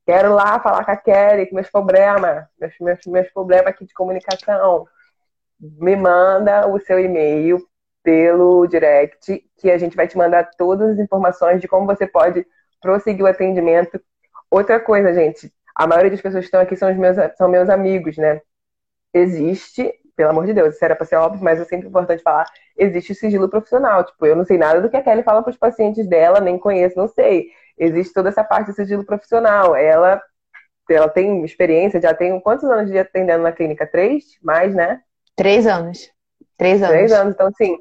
Quero 0.05 0.34
lá 0.34 0.59
falar 0.59 0.84
com 0.84 0.91
a 0.91 0.97
Kelly, 0.97 1.47
com 1.47 1.55
meus 1.55 1.70
problemas, 1.70 2.45
meus, 2.59 2.74
meus, 2.80 2.99
meus 3.05 3.30
problemas 3.32 3.68
aqui 3.68 3.86
de 3.86 3.93
comunicação. 3.93 4.86
Me 5.59 5.95
manda 5.95 6.68
o 6.68 6.80
seu 6.80 6.99
e-mail 6.99 7.66
pelo 8.03 8.68
direct, 8.68 9.45
que 9.57 9.72
a 9.72 9.78
gente 9.78 9.95
vai 9.95 10.07
te 10.07 10.18
mandar 10.18 10.51
todas 10.57 10.91
as 10.91 10.99
informações 10.99 11.61
de 11.61 11.70
como 11.70 11.86
você 11.86 12.05
pode 12.05 12.45
prosseguir 12.82 13.24
o 13.24 13.28
atendimento. 13.28 14.01
Outra 14.51 14.78
coisa, 14.78 15.14
gente, 15.14 15.53
a 15.74 15.88
maioria 15.88 16.11
das 16.11 16.22
pessoas 16.22 16.43
que 16.43 16.47
estão 16.47 16.59
aqui 16.59 16.76
são, 16.76 16.93
meus, 16.93 17.16
são 17.38 17.47
meus 17.47 17.70
amigos, 17.70 18.18
né? 18.18 18.41
Existe, 19.14 19.93
pelo 20.16 20.30
amor 20.30 20.45
de 20.45 20.53
Deus, 20.53 20.76
isso 20.76 20.86
era 20.86 20.95
para 20.95 21.05
ser 21.05 21.16
óbvio, 21.16 21.43
mas 21.43 21.59
é 21.59 21.66
sempre 21.66 21.88
importante 21.88 22.22
falar, 22.22 22.45
existe 22.78 23.11
o 23.11 23.16
sigilo 23.16 23.49
profissional. 23.49 24.03
Tipo, 24.03 24.26
eu 24.26 24.36
não 24.36 24.45
sei 24.45 24.57
nada 24.57 24.82
do 24.82 24.89
que 24.89 24.97
a 24.97 25.01
Kelly 25.01 25.24
fala 25.24 25.41
para 25.41 25.51
os 25.51 25.57
pacientes 25.57 26.07
dela, 26.07 26.39
nem 26.39 26.57
conheço, 26.57 26.97
não 26.97 27.07
sei 27.07 27.47
existe 27.78 28.14
toda 28.14 28.30
essa 28.30 28.43
parte 28.43 28.68
de 28.68 28.76
sigilo 28.76 29.05
profissional. 29.05 29.76
Ela, 29.76 30.22
ela 30.89 31.09
tem 31.09 31.43
experiência, 31.43 32.01
já 32.01 32.14
tem 32.14 32.39
quantos 32.39 32.70
anos 32.70 32.89
de 32.89 32.97
atendendo 32.97 33.43
na 33.43 33.51
clínica? 33.51 33.88
Três? 33.88 34.24
Mais, 34.41 34.74
né? 34.74 35.01
Três 35.36 35.66
anos. 35.66 36.09
Três 36.57 36.82
anos. 36.82 36.95
Três 36.95 37.11
anos. 37.11 37.34
Então, 37.34 37.47
assim, 37.47 37.78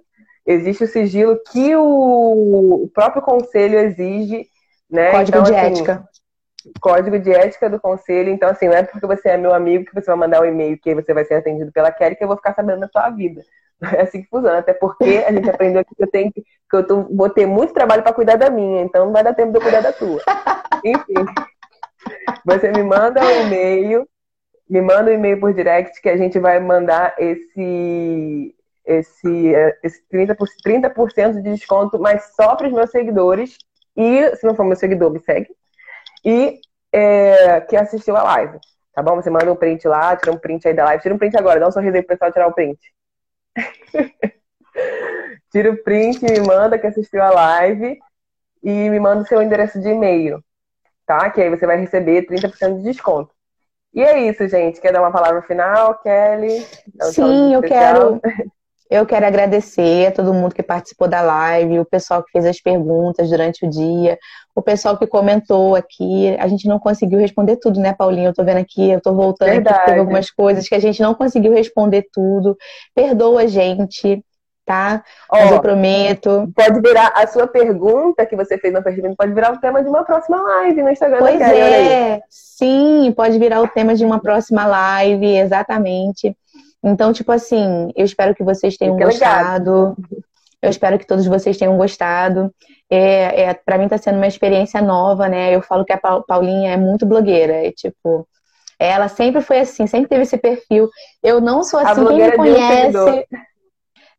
existe 0.46 0.84
o 0.84 0.88
sigilo 0.88 1.38
que 1.50 1.74
o, 1.76 2.90
próprio 2.94 3.22
conselho 3.22 3.78
exige, 3.78 4.46
né? 4.90 5.10
Código 5.10 5.38
então, 5.38 5.42
de 5.42 5.54
assim, 5.54 5.66
ética. 5.66 6.08
Código 6.80 7.18
de 7.18 7.32
ética 7.32 7.68
do 7.68 7.80
conselho. 7.80 8.30
Então, 8.30 8.48
assim, 8.48 8.66
não 8.66 8.74
é 8.74 8.82
porque 8.82 9.06
você 9.06 9.30
é 9.30 9.36
meu 9.36 9.54
amigo 9.54 9.84
que 9.84 9.94
você 9.94 10.06
vai 10.06 10.16
mandar 10.16 10.42
um 10.42 10.44
e-mail 10.44 10.78
que 10.78 10.94
você 10.94 11.12
vai 11.12 11.24
ser 11.24 11.34
atendido 11.34 11.72
pela 11.72 11.92
Kelly 11.92 12.16
que 12.16 12.24
eu 12.24 12.28
vou 12.28 12.36
ficar 12.36 12.54
sabendo 12.54 12.80
da 12.80 12.88
sua 12.88 13.10
vida. 13.10 13.42
É 13.96 14.02
assim 14.02 14.22
que 14.22 14.28
funciona, 14.28 14.58
até 14.58 14.72
porque 14.72 15.24
a 15.26 15.32
gente 15.32 15.50
aprendeu 15.50 15.84
que 15.84 15.92
eu 15.98 16.06
tenho 16.06 16.32
que, 16.32 16.40
que 16.42 16.76
eu 16.76 16.86
tô, 16.86 17.02
vou 17.02 17.28
ter 17.28 17.46
muito 17.46 17.74
trabalho 17.74 18.00
para 18.00 18.12
cuidar 18.12 18.36
da 18.36 18.48
minha, 18.48 18.80
então 18.82 19.06
não 19.06 19.12
vai 19.12 19.24
dar 19.24 19.34
tempo 19.34 19.50
de 19.50 19.58
eu 19.58 19.60
cuidar 19.60 19.80
da 19.80 19.92
tua. 19.92 20.22
Enfim, 20.84 21.14
você 22.44 22.70
me 22.70 22.84
manda 22.84 23.20
um 23.20 23.46
e-mail, 23.46 24.08
me 24.70 24.80
manda 24.80 25.10
um 25.10 25.14
e-mail 25.14 25.40
por 25.40 25.52
direct 25.52 26.00
que 26.00 26.08
a 26.08 26.16
gente 26.16 26.38
vai 26.38 26.60
mandar 26.60 27.12
esse 27.18 28.54
esse, 28.84 29.52
esse 29.82 30.02
30%, 30.12 30.36
30 30.62 31.32
de 31.34 31.42
desconto, 31.42 31.98
mas 31.98 32.34
só 32.34 32.56
para 32.56 32.66
os 32.66 32.72
meus 32.72 32.90
seguidores. 32.90 33.56
E, 33.96 34.34
se 34.36 34.46
não 34.46 34.54
for 34.54 34.64
meu 34.64 34.76
seguidor, 34.76 35.10
me 35.10 35.20
segue. 35.20 35.48
E 36.24 36.60
é, 36.92 37.60
que 37.62 37.76
assistiu 37.76 38.16
a 38.16 38.22
live. 38.22 38.58
Tá 38.94 39.02
bom? 39.02 39.16
Você 39.16 39.30
manda 39.30 39.50
um 39.50 39.56
print 39.56 39.88
lá, 39.88 40.14
tira 40.16 40.32
um 40.32 40.38
print 40.38 40.68
aí 40.68 40.74
da 40.74 40.84
live. 40.84 41.02
Tira 41.02 41.14
um 41.14 41.18
print 41.18 41.36
agora, 41.36 41.58
dá 41.58 41.68
um 41.68 41.72
sorriso 41.72 41.96
aí 41.96 42.02
pro 42.02 42.16
pessoal 42.16 42.32
tirar 42.32 42.48
o 42.48 42.52
print. 42.52 42.78
Tira 45.50 45.70
o 45.70 45.82
print, 45.82 46.22
me 46.24 46.40
manda 46.40 46.78
que 46.78 46.86
assistiu 46.86 47.22
a 47.22 47.30
live 47.30 47.98
e 48.62 48.90
me 48.90 48.98
manda 48.98 49.22
o 49.22 49.26
seu 49.26 49.42
endereço 49.42 49.78
de 49.78 49.88
e-mail, 49.88 50.42
tá? 51.06 51.28
Que 51.30 51.42
aí 51.42 51.50
você 51.50 51.66
vai 51.66 51.76
receber 51.76 52.26
30% 52.26 52.76
de 52.78 52.82
desconto. 52.84 53.30
E 53.92 54.02
é 54.02 54.18
isso, 54.20 54.48
gente. 54.48 54.80
Quer 54.80 54.92
dar 54.92 55.02
uma 55.02 55.12
palavra 55.12 55.42
final, 55.42 55.98
Kelly? 55.98 56.66
Sim, 57.02 57.52
eu 57.54 57.60
quero. 57.60 58.20
Eu 58.92 59.06
quero 59.06 59.24
agradecer 59.24 60.08
a 60.08 60.12
todo 60.12 60.34
mundo 60.34 60.54
que 60.54 60.62
participou 60.62 61.08
da 61.08 61.22
live, 61.22 61.78
o 61.78 61.84
pessoal 61.84 62.22
que 62.22 62.30
fez 62.30 62.44
as 62.44 62.60
perguntas 62.60 63.30
durante 63.30 63.64
o 63.64 63.70
dia, 63.70 64.18
o 64.54 64.60
pessoal 64.60 64.98
que 64.98 65.06
comentou 65.06 65.74
aqui. 65.74 66.36
A 66.38 66.46
gente 66.46 66.68
não 66.68 66.78
conseguiu 66.78 67.18
responder 67.18 67.56
tudo, 67.56 67.80
né, 67.80 67.94
Paulinha? 67.94 68.28
Eu 68.28 68.34
tô 68.34 68.44
vendo 68.44 68.58
aqui, 68.58 68.90
eu 68.90 69.00
tô 69.00 69.14
voltando 69.14 69.48
Verdade. 69.48 69.76
aqui, 69.76 69.86
teve 69.86 69.98
algumas 69.98 70.30
coisas 70.30 70.68
que 70.68 70.74
a 70.74 70.78
gente 70.78 71.00
não 71.00 71.14
conseguiu 71.14 71.54
responder 71.54 72.04
tudo. 72.12 72.54
Perdoa 72.94 73.44
a 73.44 73.46
gente, 73.46 74.22
tá? 74.66 75.02
Mas 75.30 75.50
eu 75.50 75.60
prometo. 75.62 76.52
Pode 76.54 76.78
virar 76.82 77.12
a 77.14 77.26
sua 77.26 77.46
pergunta 77.46 78.26
que 78.26 78.36
você 78.36 78.58
fez 78.58 78.74
na 78.74 78.82
pergunta, 78.82 79.14
pode 79.16 79.32
virar 79.32 79.54
o 79.54 79.58
tema 79.58 79.82
de 79.82 79.88
uma 79.88 80.04
próxima 80.04 80.36
live 80.36 80.82
no 80.82 80.90
Instagram 80.90 81.18
pois. 81.18 81.40
É, 81.40 82.20
sim, 82.28 83.10
pode 83.16 83.38
virar 83.38 83.62
o 83.62 83.68
tema 83.68 83.94
de 83.94 84.04
uma 84.04 84.20
próxima 84.20 84.66
live, 84.66 85.34
exatamente. 85.34 86.36
Então, 86.82 87.12
tipo 87.12 87.30
assim, 87.30 87.92
eu 87.94 88.04
espero 88.04 88.34
que 88.34 88.42
vocês 88.42 88.76
tenham 88.76 88.96
gostado. 88.96 89.70
Legal. 89.70 89.96
Eu 90.60 90.70
espero 90.70 90.98
que 90.98 91.06
todos 91.06 91.26
vocês 91.26 91.56
tenham 91.56 91.76
gostado. 91.76 92.52
É, 92.90 93.42
é, 93.42 93.54
para 93.54 93.78
mim 93.78 93.84
está 93.84 93.98
sendo 93.98 94.16
uma 94.16 94.26
experiência 94.26 94.80
nova, 94.80 95.28
né? 95.28 95.54
Eu 95.54 95.62
falo 95.62 95.84
que 95.84 95.92
a 95.92 95.98
Paulinha 95.98 96.72
é 96.72 96.76
muito 96.76 97.04
blogueira. 97.06 97.52
É 97.52 97.72
tipo, 97.72 98.26
ela 98.78 99.08
sempre 99.08 99.40
foi 99.40 99.60
assim, 99.60 99.86
sempre 99.86 100.08
teve 100.08 100.22
esse 100.22 100.36
perfil. 100.36 100.88
Eu 101.22 101.40
não 101.40 101.62
sou 101.62 101.80
assim, 101.80 102.06
quem 102.06 102.16
me 102.18 102.32
conhece. 102.32 103.26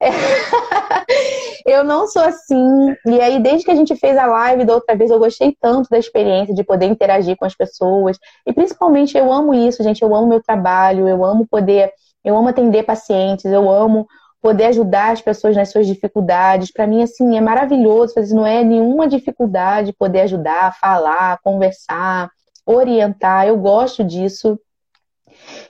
É... 0.01 0.09
eu 1.65 1.83
não 1.83 2.07
sou 2.07 2.23
assim. 2.23 2.95
E 3.05 3.21
aí, 3.21 3.41
desde 3.41 3.63
que 3.63 3.71
a 3.71 3.75
gente 3.75 3.95
fez 3.95 4.17
a 4.17 4.25
live 4.25 4.65
da 4.65 4.75
outra 4.75 4.95
vez, 4.95 5.11
eu 5.11 5.19
gostei 5.19 5.55
tanto 5.59 5.89
da 5.89 5.97
experiência 5.97 6.53
de 6.53 6.63
poder 6.63 6.87
interagir 6.87 7.37
com 7.37 7.45
as 7.45 7.55
pessoas. 7.55 8.17
E 8.45 8.51
principalmente 8.51 9.17
eu 9.17 9.31
amo 9.31 9.53
isso, 9.53 9.83
gente. 9.83 10.01
Eu 10.01 10.13
amo 10.13 10.27
meu 10.27 10.41
trabalho, 10.41 11.07
eu 11.07 11.23
amo 11.23 11.47
poder 11.47 11.91
eu 12.23 12.35
amo 12.35 12.49
atender 12.49 12.83
pacientes, 12.83 13.45
eu 13.45 13.69
amo 13.69 14.07
poder 14.41 14.65
ajudar 14.65 15.11
as 15.11 15.21
pessoas 15.21 15.55
nas 15.55 15.69
suas 15.69 15.87
dificuldades. 15.87 16.71
Para 16.71 16.85
mim, 16.85 17.01
assim, 17.01 17.37
é 17.37 17.41
maravilhoso, 17.41 18.13
não 18.33 18.45
é 18.45 18.63
nenhuma 18.63 19.07
dificuldade 19.07 19.93
poder 19.93 20.21
ajudar, 20.21 20.77
falar, 20.79 21.39
conversar, 21.41 22.29
orientar. 22.65 23.47
Eu 23.47 23.57
gosto 23.57 24.03
disso. 24.03 24.59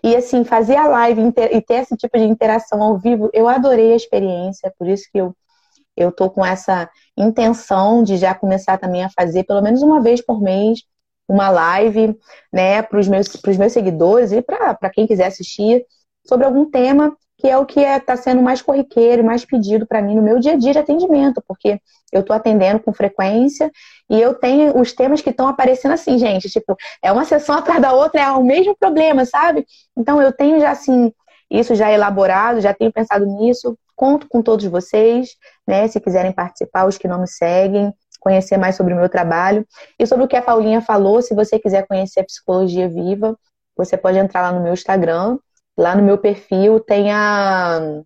E 0.03 0.15
assim, 0.15 0.43
fazer 0.43 0.75
a 0.75 0.87
live 0.87 1.21
e 1.51 1.61
ter 1.61 1.75
esse 1.75 1.95
tipo 1.95 2.17
de 2.17 2.25
interação 2.25 2.81
ao 2.81 2.97
vivo, 2.97 3.29
eu 3.31 3.47
adorei 3.47 3.93
a 3.93 3.95
experiência, 3.95 4.73
por 4.77 4.87
isso 4.87 5.07
que 5.11 5.19
eu 5.19 5.35
eu 5.95 6.11
tô 6.11 6.29
com 6.29 6.45
essa 6.45 6.89
intenção 7.15 8.03
de 8.03 8.17
já 8.17 8.33
começar 8.33 8.77
também 8.77 9.03
a 9.03 9.09
fazer 9.09 9.43
pelo 9.43 9.61
menos 9.61 9.81
uma 9.81 10.01
vez 10.01 10.21
por 10.21 10.41
mês 10.41 10.79
uma 11.27 11.49
live, 11.49 12.17
né, 12.51 12.81
para 12.81 12.99
os 12.99 13.07
meus, 13.07 13.27
meus 13.57 13.71
seguidores 13.71 14.31
e 14.31 14.41
para 14.41 14.89
quem 14.91 15.07
quiser 15.07 15.27
assistir 15.27 15.85
sobre 16.25 16.45
algum 16.45 16.69
tema 16.69 17.15
que 17.37 17.49
é 17.49 17.57
o 17.57 17.65
que 17.65 17.81
está 17.81 17.91
é, 17.91 17.99
tá 17.99 18.15
sendo 18.15 18.41
mais 18.41 18.61
corriqueiro 18.61 19.23
mais 19.23 19.43
pedido 19.43 19.85
para 19.85 20.01
mim 20.01 20.15
no 20.15 20.21
meu 20.21 20.39
dia 20.39 20.53
a 20.53 20.55
dia 20.55 20.71
de 20.71 20.79
atendimento, 20.79 21.43
porque 21.45 21.79
eu 22.11 22.21
estou 22.21 22.33
atendendo 22.33 22.79
com 22.79 22.93
frequência 22.93 23.69
e 24.09 24.21
eu 24.21 24.33
tenho 24.33 24.79
os 24.79 24.93
temas 24.93 25.21
que 25.21 25.29
estão 25.29 25.47
aparecendo 25.47 25.91
assim, 25.91 26.17
gente, 26.17 26.49
tipo, 26.49 26.77
é 27.01 27.11
uma 27.11 27.25
sessão 27.25 27.55
atrás 27.59 27.81
da 27.81 27.91
outra, 27.91 28.21
é 28.21 28.31
o 28.31 28.43
mesmo 28.43 28.75
problema, 28.77 29.25
sabe? 29.25 29.65
Então 29.97 30.21
eu 30.21 30.31
tenho 30.31 30.59
já 30.59 30.71
assim, 30.71 31.11
isso 31.51 31.75
já 31.75 31.91
elaborado, 31.91 32.61
já 32.61 32.73
tenho 32.73 32.93
pensado 32.93 33.25
nisso, 33.25 33.77
conto 33.95 34.27
com 34.29 34.41
todos 34.41 34.65
vocês, 34.65 35.31
né? 35.67 35.87
Se 35.87 35.99
quiserem 35.99 36.31
participar, 36.31 36.87
os 36.87 36.97
que 36.97 37.07
não 37.07 37.19
me 37.19 37.27
seguem, 37.27 37.93
conhecer 38.19 38.57
mais 38.57 38.75
sobre 38.75 38.93
o 38.93 38.97
meu 38.97 39.09
trabalho. 39.09 39.67
E 39.99 40.07
sobre 40.07 40.23
o 40.23 40.27
que 40.27 40.37
a 40.37 40.41
Paulinha 40.41 40.81
falou, 40.81 41.21
se 41.21 41.35
você 41.35 41.59
quiser 41.59 41.85
conhecer 41.85 42.21
a 42.21 42.23
psicologia 42.23 42.87
viva, 42.87 43.37
você 43.75 43.97
pode 43.97 44.17
entrar 44.17 44.41
lá 44.41 44.51
no 44.53 44.63
meu 44.63 44.73
Instagram, 44.73 45.37
Lá 45.77 45.95
no 45.95 46.03
meu 46.03 46.17
perfil 46.17 46.79
tem 46.79 47.11
a 47.11 48.01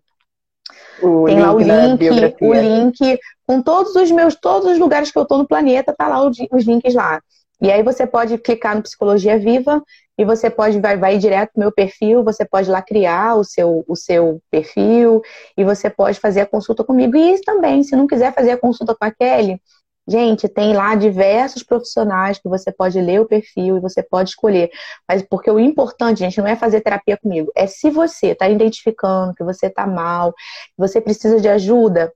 O 1.02 1.26
Tem 1.26 1.40
lá 1.40 1.52
o 1.52 1.58
link, 1.58 2.08
o 2.40 2.52
link 2.54 3.18
com 3.46 3.62
todos 3.62 3.94
os 3.94 4.10
meus, 4.10 4.34
todos 4.34 4.70
os 4.72 4.78
lugares 4.78 5.10
que 5.10 5.18
eu 5.18 5.24
tô 5.24 5.38
no 5.38 5.46
planeta, 5.46 5.94
tá 5.96 6.08
lá 6.08 6.26
os 6.26 6.64
links 6.64 6.94
lá. 6.94 7.20
E 7.60 7.72
aí 7.72 7.82
você 7.82 8.06
pode 8.06 8.38
clicar 8.38 8.76
no 8.76 8.82
Psicologia 8.82 9.38
Viva 9.38 9.82
e 10.16 10.24
você 10.24 10.48
pode 10.48 10.78
vai, 10.80 10.96
vai 10.96 11.18
direto 11.18 11.52
no 11.56 11.62
meu 11.62 11.72
perfil, 11.72 12.22
você 12.22 12.44
pode 12.44 12.70
lá 12.70 12.80
criar 12.80 13.36
o 13.36 13.44
seu, 13.44 13.84
o 13.88 13.96
seu 13.96 14.40
perfil 14.50 15.20
e 15.56 15.64
você 15.64 15.90
pode 15.90 16.20
fazer 16.20 16.40
a 16.42 16.46
consulta 16.46 16.84
comigo. 16.84 17.16
E 17.16 17.40
também, 17.40 17.82
se 17.82 17.96
não 17.96 18.06
quiser 18.06 18.32
fazer 18.32 18.52
a 18.52 18.56
consulta 18.56 18.94
com 18.94 19.04
a 19.04 19.10
Kelly, 19.10 19.60
Gente, 20.08 20.48
tem 20.48 20.72
lá 20.72 20.94
diversos 20.94 21.62
profissionais 21.62 22.38
que 22.38 22.48
você 22.48 22.72
pode 22.72 22.98
ler 22.98 23.20
o 23.20 23.26
perfil 23.26 23.76
e 23.76 23.80
você 23.80 24.02
pode 24.02 24.30
escolher. 24.30 24.70
Mas 25.06 25.22
porque 25.22 25.50
o 25.50 25.58
importante, 25.58 26.20
gente, 26.20 26.38
não 26.38 26.46
é 26.46 26.56
fazer 26.56 26.80
terapia 26.80 27.18
comigo. 27.18 27.52
É 27.54 27.66
se 27.66 27.90
você 27.90 28.28
está 28.28 28.48
identificando 28.48 29.34
que 29.34 29.44
você 29.44 29.66
está 29.66 29.86
mal, 29.86 30.32
que 30.32 30.78
você 30.78 30.98
precisa 30.98 31.38
de 31.38 31.48
ajuda, 31.48 32.10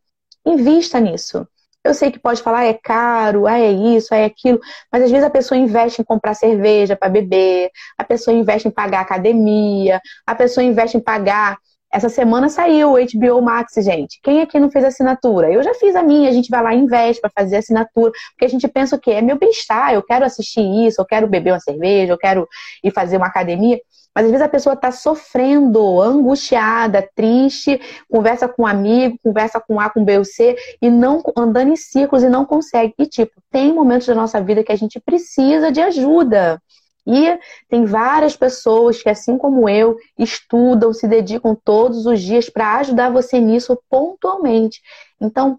invista 0.47 0.99
nisso. 0.99 1.47
Eu 1.84 1.93
sei 1.93 2.11
que 2.11 2.18
pode 2.18 2.40
falar, 2.40 2.64
é 2.64 2.72
caro, 2.72 3.47
ah, 3.47 3.59
é 3.59 3.70
isso, 3.70 4.14
é 4.14 4.24
aquilo, 4.24 4.61
mas 4.90 5.03
às 5.03 5.11
vezes 5.11 5.26
a 5.26 5.30
pessoa 5.30 5.59
investe 5.59 6.01
em 6.01 6.05
comprar 6.05 6.32
cerveja 6.32 6.97
para 6.97 7.09
beber, 7.09 7.70
a 7.99 8.05
pessoa 8.05 8.34
investe 8.34 8.68
em 8.68 8.70
pagar 8.70 9.01
academia, 9.01 10.01
a 10.24 10.34
pessoa 10.34 10.62
investe 10.62 10.97
em 10.97 11.01
pagar 11.01 11.59
essa 11.93 12.09
semana 12.09 12.49
saiu 12.49 12.93
o 12.93 12.97
HBO 12.97 13.43
Max, 13.43 13.74
gente. 13.74 14.18
Quem 14.22 14.40
aqui 14.40 14.59
não 14.59 14.70
fez 14.70 14.84
assinatura? 14.84 15.53
Eu 15.53 15.62
já 15.62 15.74
fiz 15.74 15.95
a 15.95 16.03
minha, 16.03 16.30
a 16.30 16.32
gente 16.32 16.49
vai 16.49 16.62
lá 16.62 16.74
e 16.74 16.78
investe 16.78 17.20
para 17.20 17.30
fazer 17.30 17.57
assinatura, 17.57 18.11
porque 18.30 18.47
a 18.47 18.49
gente 18.49 18.66
pensa 18.66 18.97
o 18.97 18.99
quê? 18.99 19.11
É 19.12 19.20
meu 19.20 19.38
bem-estar, 19.38 19.93
eu 19.93 20.03
quero 20.03 20.24
assistir 20.24 20.62
isso, 20.86 21.01
eu 21.01 21.05
quero 21.05 21.26
beber 21.26 21.53
uma 21.53 21.61
cerveja, 21.61 22.12
eu 22.12 22.18
quero 22.18 22.49
ir 22.82 22.90
fazer 22.90 23.18
uma 23.18 23.26
academia. 23.26 23.78
Mas 24.14 24.26
às 24.26 24.30
vezes 24.30 24.45
a 24.45 24.49
pessoa 24.49 24.74
está 24.74 24.90
sofrendo, 24.90 26.01
angustiada, 26.01 27.07
triste, 27.14 27.80
conversa 28.11 28.47
com 28.49 28.62
um 28.62 28.66
amigo, 28.66 29.18
conversa 29.22 29.61
com 29.61 29.80
A, 29.80 29.88
com 29.88 30.05
B 30.05 30.18
ou 30.18 30.24
C, 30.24 30.57
e 30.80 30.90
não 30.90 31.22
andando 31.36 31.72
em 31.72 31.76
círculos 31.76 32.22
e 32.22 32.28
não 32.28 32.45
consegue. 32.45 32.95
E 32.99 33.07
tipo, 33.07 33.32
tem 33.51 33.72
momentos 33.72 34.07
da 34.07 34.14
nossa 34.14 34.40
vida 34.40 34.62
que 34.62 34.72
a 34.72 34.76
gente 34.76 35.01
precisa 35.01 35.72
de 35.72 35.80
ajuda. 35.80 36.61
E 37.07 37.38
tem 37.68 37.84
várias 37.84 38.36
pessoas 38.36 39.03
que, 39.03 39.09
assim 39.09 39.36
como 39.36 39.68
eu, 39.68 39.96
estudam, 40.18 40.92
se 40.92 41.09
dedicam 41.09 41.57
todos 41.64 42.07
os 42.07 42.20
dias 42.20 42.48
para 42.48 42.76
ajudar 42.76 43.11
você 43.11 43.40
nisso 43.40 43.80
pontualmente. 43.90 44.80
Então, 45.20 45.59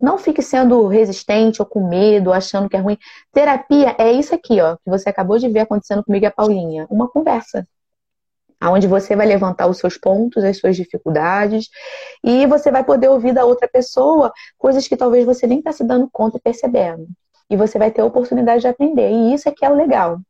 não 0.00 0.18
fique 0.18 0.42
sendo 0.42 0.86
resistente 0.86 1.60
ou 1.60 1.66
com 1.66 1.88
medo, 1.88 2.32
achando 2.32 2.68
que 2.68 2.76
é 2.76 2.80
ruim. 2.80 2.98
Terapia 3.32 3.96
é 3.98 4.12
isso 4.12 4.34
aqui, 4.34 4.60
ó, 4.60 4.76
que 4.76 4.90
você 4.90 5.08
acabou 5.08 5.38
de 5.38 5.48
ver 5.48 5.60
acontecendo 5.60 6.04
comigo 6.04 6.24
e 6.24 6.28
a 6.28 6.30
Paulinha. 6.30 6.86
Uma 6.90 7.08
conversa. 7.08 7.66
Onde 8.62 8.86
você 8.86 9.14
vai 9.14 9.26
levantar 9.26 9.66
os 9.66 9.78
seus 9.78 9.98
pontos, 9.98 10.42
as 10.42 10.58
suas 10.58 10.76
dificuldades, 10.76 11.68
e 12.24 12.46
você 12.46 12.70
vai 12.70 12.82
poder 12.84 13.08
ouvir 13.08 13.32
da 13.32 13.44
outra 13.44 13.68
pessoa 13.68 14.32
coisas 14.56 14.88
que 14.88 14.96
talvez 14.96 15.26
você 15.26 15.46
nem 15.46 15.58
está 15.58 15.72
se 15.72 15.84
dando 15.84 16.08
conta 16.10 16.38
e 16.38 16.40
percebendo. 16.40 17.06
E 17.50 17.56
você 17.56 17.78
vai 17.78 17.90
ter 17.90 18.00
a 18.00 18.04
oportunidade 18.04 18.62
de 18.62 18.68
aprender. 18.68 19.10
E 19.10 19.34
isso 19.34 19.48
é 19.48 19.52
que 19.52 19.64
é 19.64 19.70
o 19.70 19.74
legal. 19.74 20.20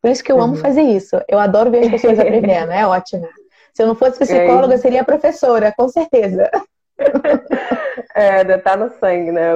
Por 0.00 0.10
isso 0.10 0.22
que 0.22 0.30
eu 0.30 0.36
uhum. 0.36 0.42
amo 0.42 0.56
fazer 0.56 0.82
isso. 0.82 1.20
Eu 1.28 1.38
adoro 1.38 1.70
ver 1.70 1.84
as 1.84 1.90
pessoas 1.90 2.18
aprendendo, 2.18 2.72
é 2.72 2.86
ótimo. 2.86 3.28
Se 3.74 3.82
eu 3.82 3.86
não 3.86 3.94
fosse 3.94 4.18
psicóloga, 4.18 4.74
eu 4.74 4.78
seria 4.78 5.04
professora, 5.04 5.72
com 5.76 5.88
certeza. 5.88 6.50
É, 8.14 8.58
tá 8.58 8.76
no 8.76 8.90
sangue, 8.98 9.30
né? 9.30 9.52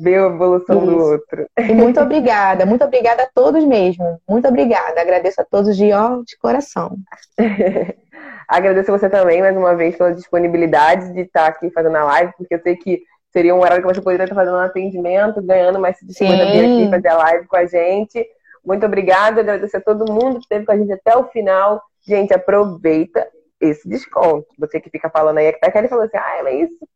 Ver 0.00 0.20
a 0.20 0.26
evolução 0.26 0.78
isso. 0.78 0.86
do 0.86 0.98
outro. 0.98 1.46
E 1.58 1.74
muito 1.74 2.00
obrigada, 2.00 2.64
muito 2.64 2.82
obrigada 2.82 3.24
a 3.24 3.28
todos 3.34 3.62
mesmo. 3.64 4.18
Muito 4.26 4.48
obrigada. 4.48 4.98
Agradeço 4.98 5.42
a 5.42 5.44
todos 5.44 5.76
de, 5.76 5.92
ó, 5.92 6.22
de 6.22 6.38
coração. 6.38 6.96
Agradeço 8.48 8.90
você 8.90 9.10
também, 9.10 9.42
mais 9.42 9.54
uma 9.54 9.74
vez, 9.74 9.96
pela 9.96 10.14
disponibilidade 10.14 11.12
de 11.12 11.22
estar 11.22 11.46
aqui 11.46 11.68
fazendo 11.70 11.96
a 11.96 12.04
live, 12.04 12.32
porque 12.38 12.54
eu 12.54 12.60
sei 12.62 12.76
que 12.76 13.02
seria 13.30 13.54
um 13.54 13.60
horário 13.60 13.84
que 13.86 13.94
você 13.94 14.00
poderia 14.00 14.24
estar 14.24 14.34
fazendo 14.34 14.56
um 14.56 14.60
atendimento, 14.60 15.42
ganhando 15.42 15.78
mais 15.78 15.98
se 15.98 16.06
vir 16.06 16.24
aqui 16.24 16.90
fazer 16.90 17.08
a 17.08 17.16
live 17.18 17.46
com 17.46 17.56
a 17.56 17.66
gente. 17.66 18.26
Muito 18.66 18.84
obrigada, 18.84 19.40
agradecer 19.40 19.76
a 19.76 19.80
todo 19.80 20.12
mundo 20.12 20.38
que 20.38 20.40
esteve 20.40 20.66
com 20.66 20.72
a 20.72 20.76
gente 20.76 20.92
até 20.92 21.16
o 21.16 21.28
final. 21.28 21.80
Gente, 22.04 22.34
aproveita 22.34 23.26
esse 23.60 23.88
desconto. 23.88 24.48
Você 24.58 24.80
que 24.80 24.90
fica 24.90 25.08
falando 25.08 25.38
aí, 25.38 25.48
até 25.48 25.70
que 25.70 25.78
ele 25.78 25.88
falou 25.88 26.04
assim, 26.04 26.16
ah, 26.16 26.42
é 26.44 26.54
isso. 26.56 26.88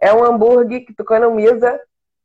É 0.00 0.12
um 0.12 0.24
hambúrguer 0.24 0.86
que 0.86 0.94
tu 0.94 1.02
economiza 1.02 1.78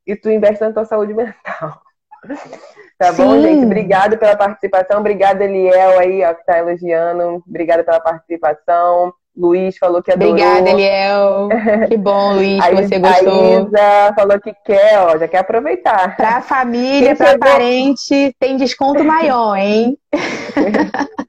e 0.07 0.15
tu 0.15 0.29
investe 0.29 0.63
na 0.63 0.71
tua 0.71 0.85
saúde 0.85 1.13
mental. 1.13 1.81
Tá 2.95 3.11
Sim. 3.11 3.23
bom, 3.25 3.41
gente? 3.41 3.65
Obrigada 3.65 4.15
pela 4.15 4.37
participação. 4.37 4.99
Obrigada, 4.99 5.43
Eliel, 5.43 5.99
aí, 5.99 6.23
ó, 6.23 6.33
que 6.33 6.45
tá 6.45 6.59
elogiando. 6.59 7.43
Obrigada 7.45 7.83
pela 7.83 7.99
participação. 7.99 9.11
Luiz 9.35 9.77
falou 9.77 10.01
que 10.01 10.11
adorou. 10.11 10.33
Obrigada, 10.33 10.69
Eliel. 10.69 11.49
Que 11.89 11.97
bom, 11.97 12.35
Luiz, 12.35 12.63
que 12.63 12.75
você 12.75 12.99
gostou. 12.99 13.57
A 13.57 13.61
Isa 13.61 14.13
falou 14.15 14.39
que 14.39 14.53
quer, 14.63 14.99
ó, 14.99 15.17
já 15.17 15.27
quer 15.27 15.39
aproveitar. 15.39 16.15
Pra 16.15 16.41
família, 16.41 17.15
para 17.15 17.37
parente, 17.37 18.35
tem 18.39 18.57
desconto 18.57 19.03
maior, 19.03 19.55
hein? 19.55 19.97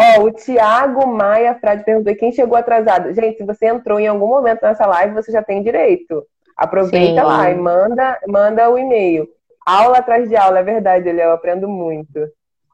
Ó, 0.00 0.22
o 0.22 0.32
Tiago 0.32 1.06
Maia 1.06 1.54
Frade 1.56 1.84
perguntou: 1.84 2.16
quem 2.16 2.32
chegou 2.32 2.56
atrasado? 2.56 3.12
Gente, 3.12 3.36
se 3.36 3.44
você 3.44 3.66
entrou 3.66 4.00
em 4.00 4.06
algum 4.06 4.26
momento 4.26 4.62
nessa 4.62 4.86
live, 4.86 5.12
você 5.12 5.30
já 5.30 5.42
tem 5.42 5.62
direito. 5.62 6.24
Aproveita 6.56 7.20
Sim. 7.20 7.26
lá 7.26 7.50
e 7.50 7.54
manda, 7.54 8.18
manda 8.26 8.70
o 8.70 8.78
e-mail. 8.78 9.28
Aula 9.66 9.98
atrás 9.98 10.26
de 10.26 10.36
aula, 10.36 10.60
é 10.60 10.62
verdade, 10.62 11.08
Eliel, 11.08 11.28
eu 11.28 11.34
aprendo 11.34 11.68
muito. 11.68 12.18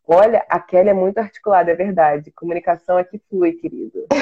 Olha, 0.07 0.45
a 0.49 0.61
Kelly 0.61 0.91
é 0.91 0.95
muito 0.95 1.19
articulada, 1.19 1.73
é 1.73 1.75
verdade. 1.75 2.31
Comunicação 2.31 2.97
aqui 2.97 3.21
flui, 3.29 3.53
querido. 3.53 4.07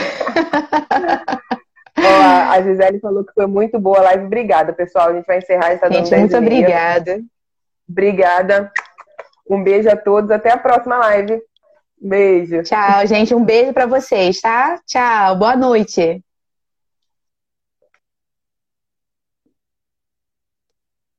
Ó, 1.96 2.52
a 2.52 2.60
Gisele 2.62 2.98
falou 3.00 3.24
que 3.24 3.34
foi 3.34 3.46
muito 3.46 3.78
boa 3.78 3.98
a 3.98 4.02
live. 4.02 4.24
Obrigada, 4.24 4.72
pessoal. 4.72 5.10
A 5.10 5.14
gente 5.14 5.26
vai 5.26 5.38
encerrar. 5.38 5.74
Dando 5.74 6.06
gente, 6.06 6.16
muito 6.16 6.36
obrigada. 6.36 7.20
Obrigada. 7.88 8.72
Um 9.48 9.62
beijo 9.62 9.90
a 9.90 9.96
todos. 9.96 10.30
Até 10.30 10.50
a 10.52 10.58
próxima 10.58 10.96
live. 10.96 11.40
Beijo. 12.00 12.62
Tchau, 12.62 13.06
gente. 13.06 13.34
Um 13.34 13.44
beijo 13.44 13.72
para 13.72 13.86
vocês, 13.86 14.40
tá? 14.40 14.80
Tchau. 14.86 15.36
Boa 15.36 15.54
noite. 15.54 16.24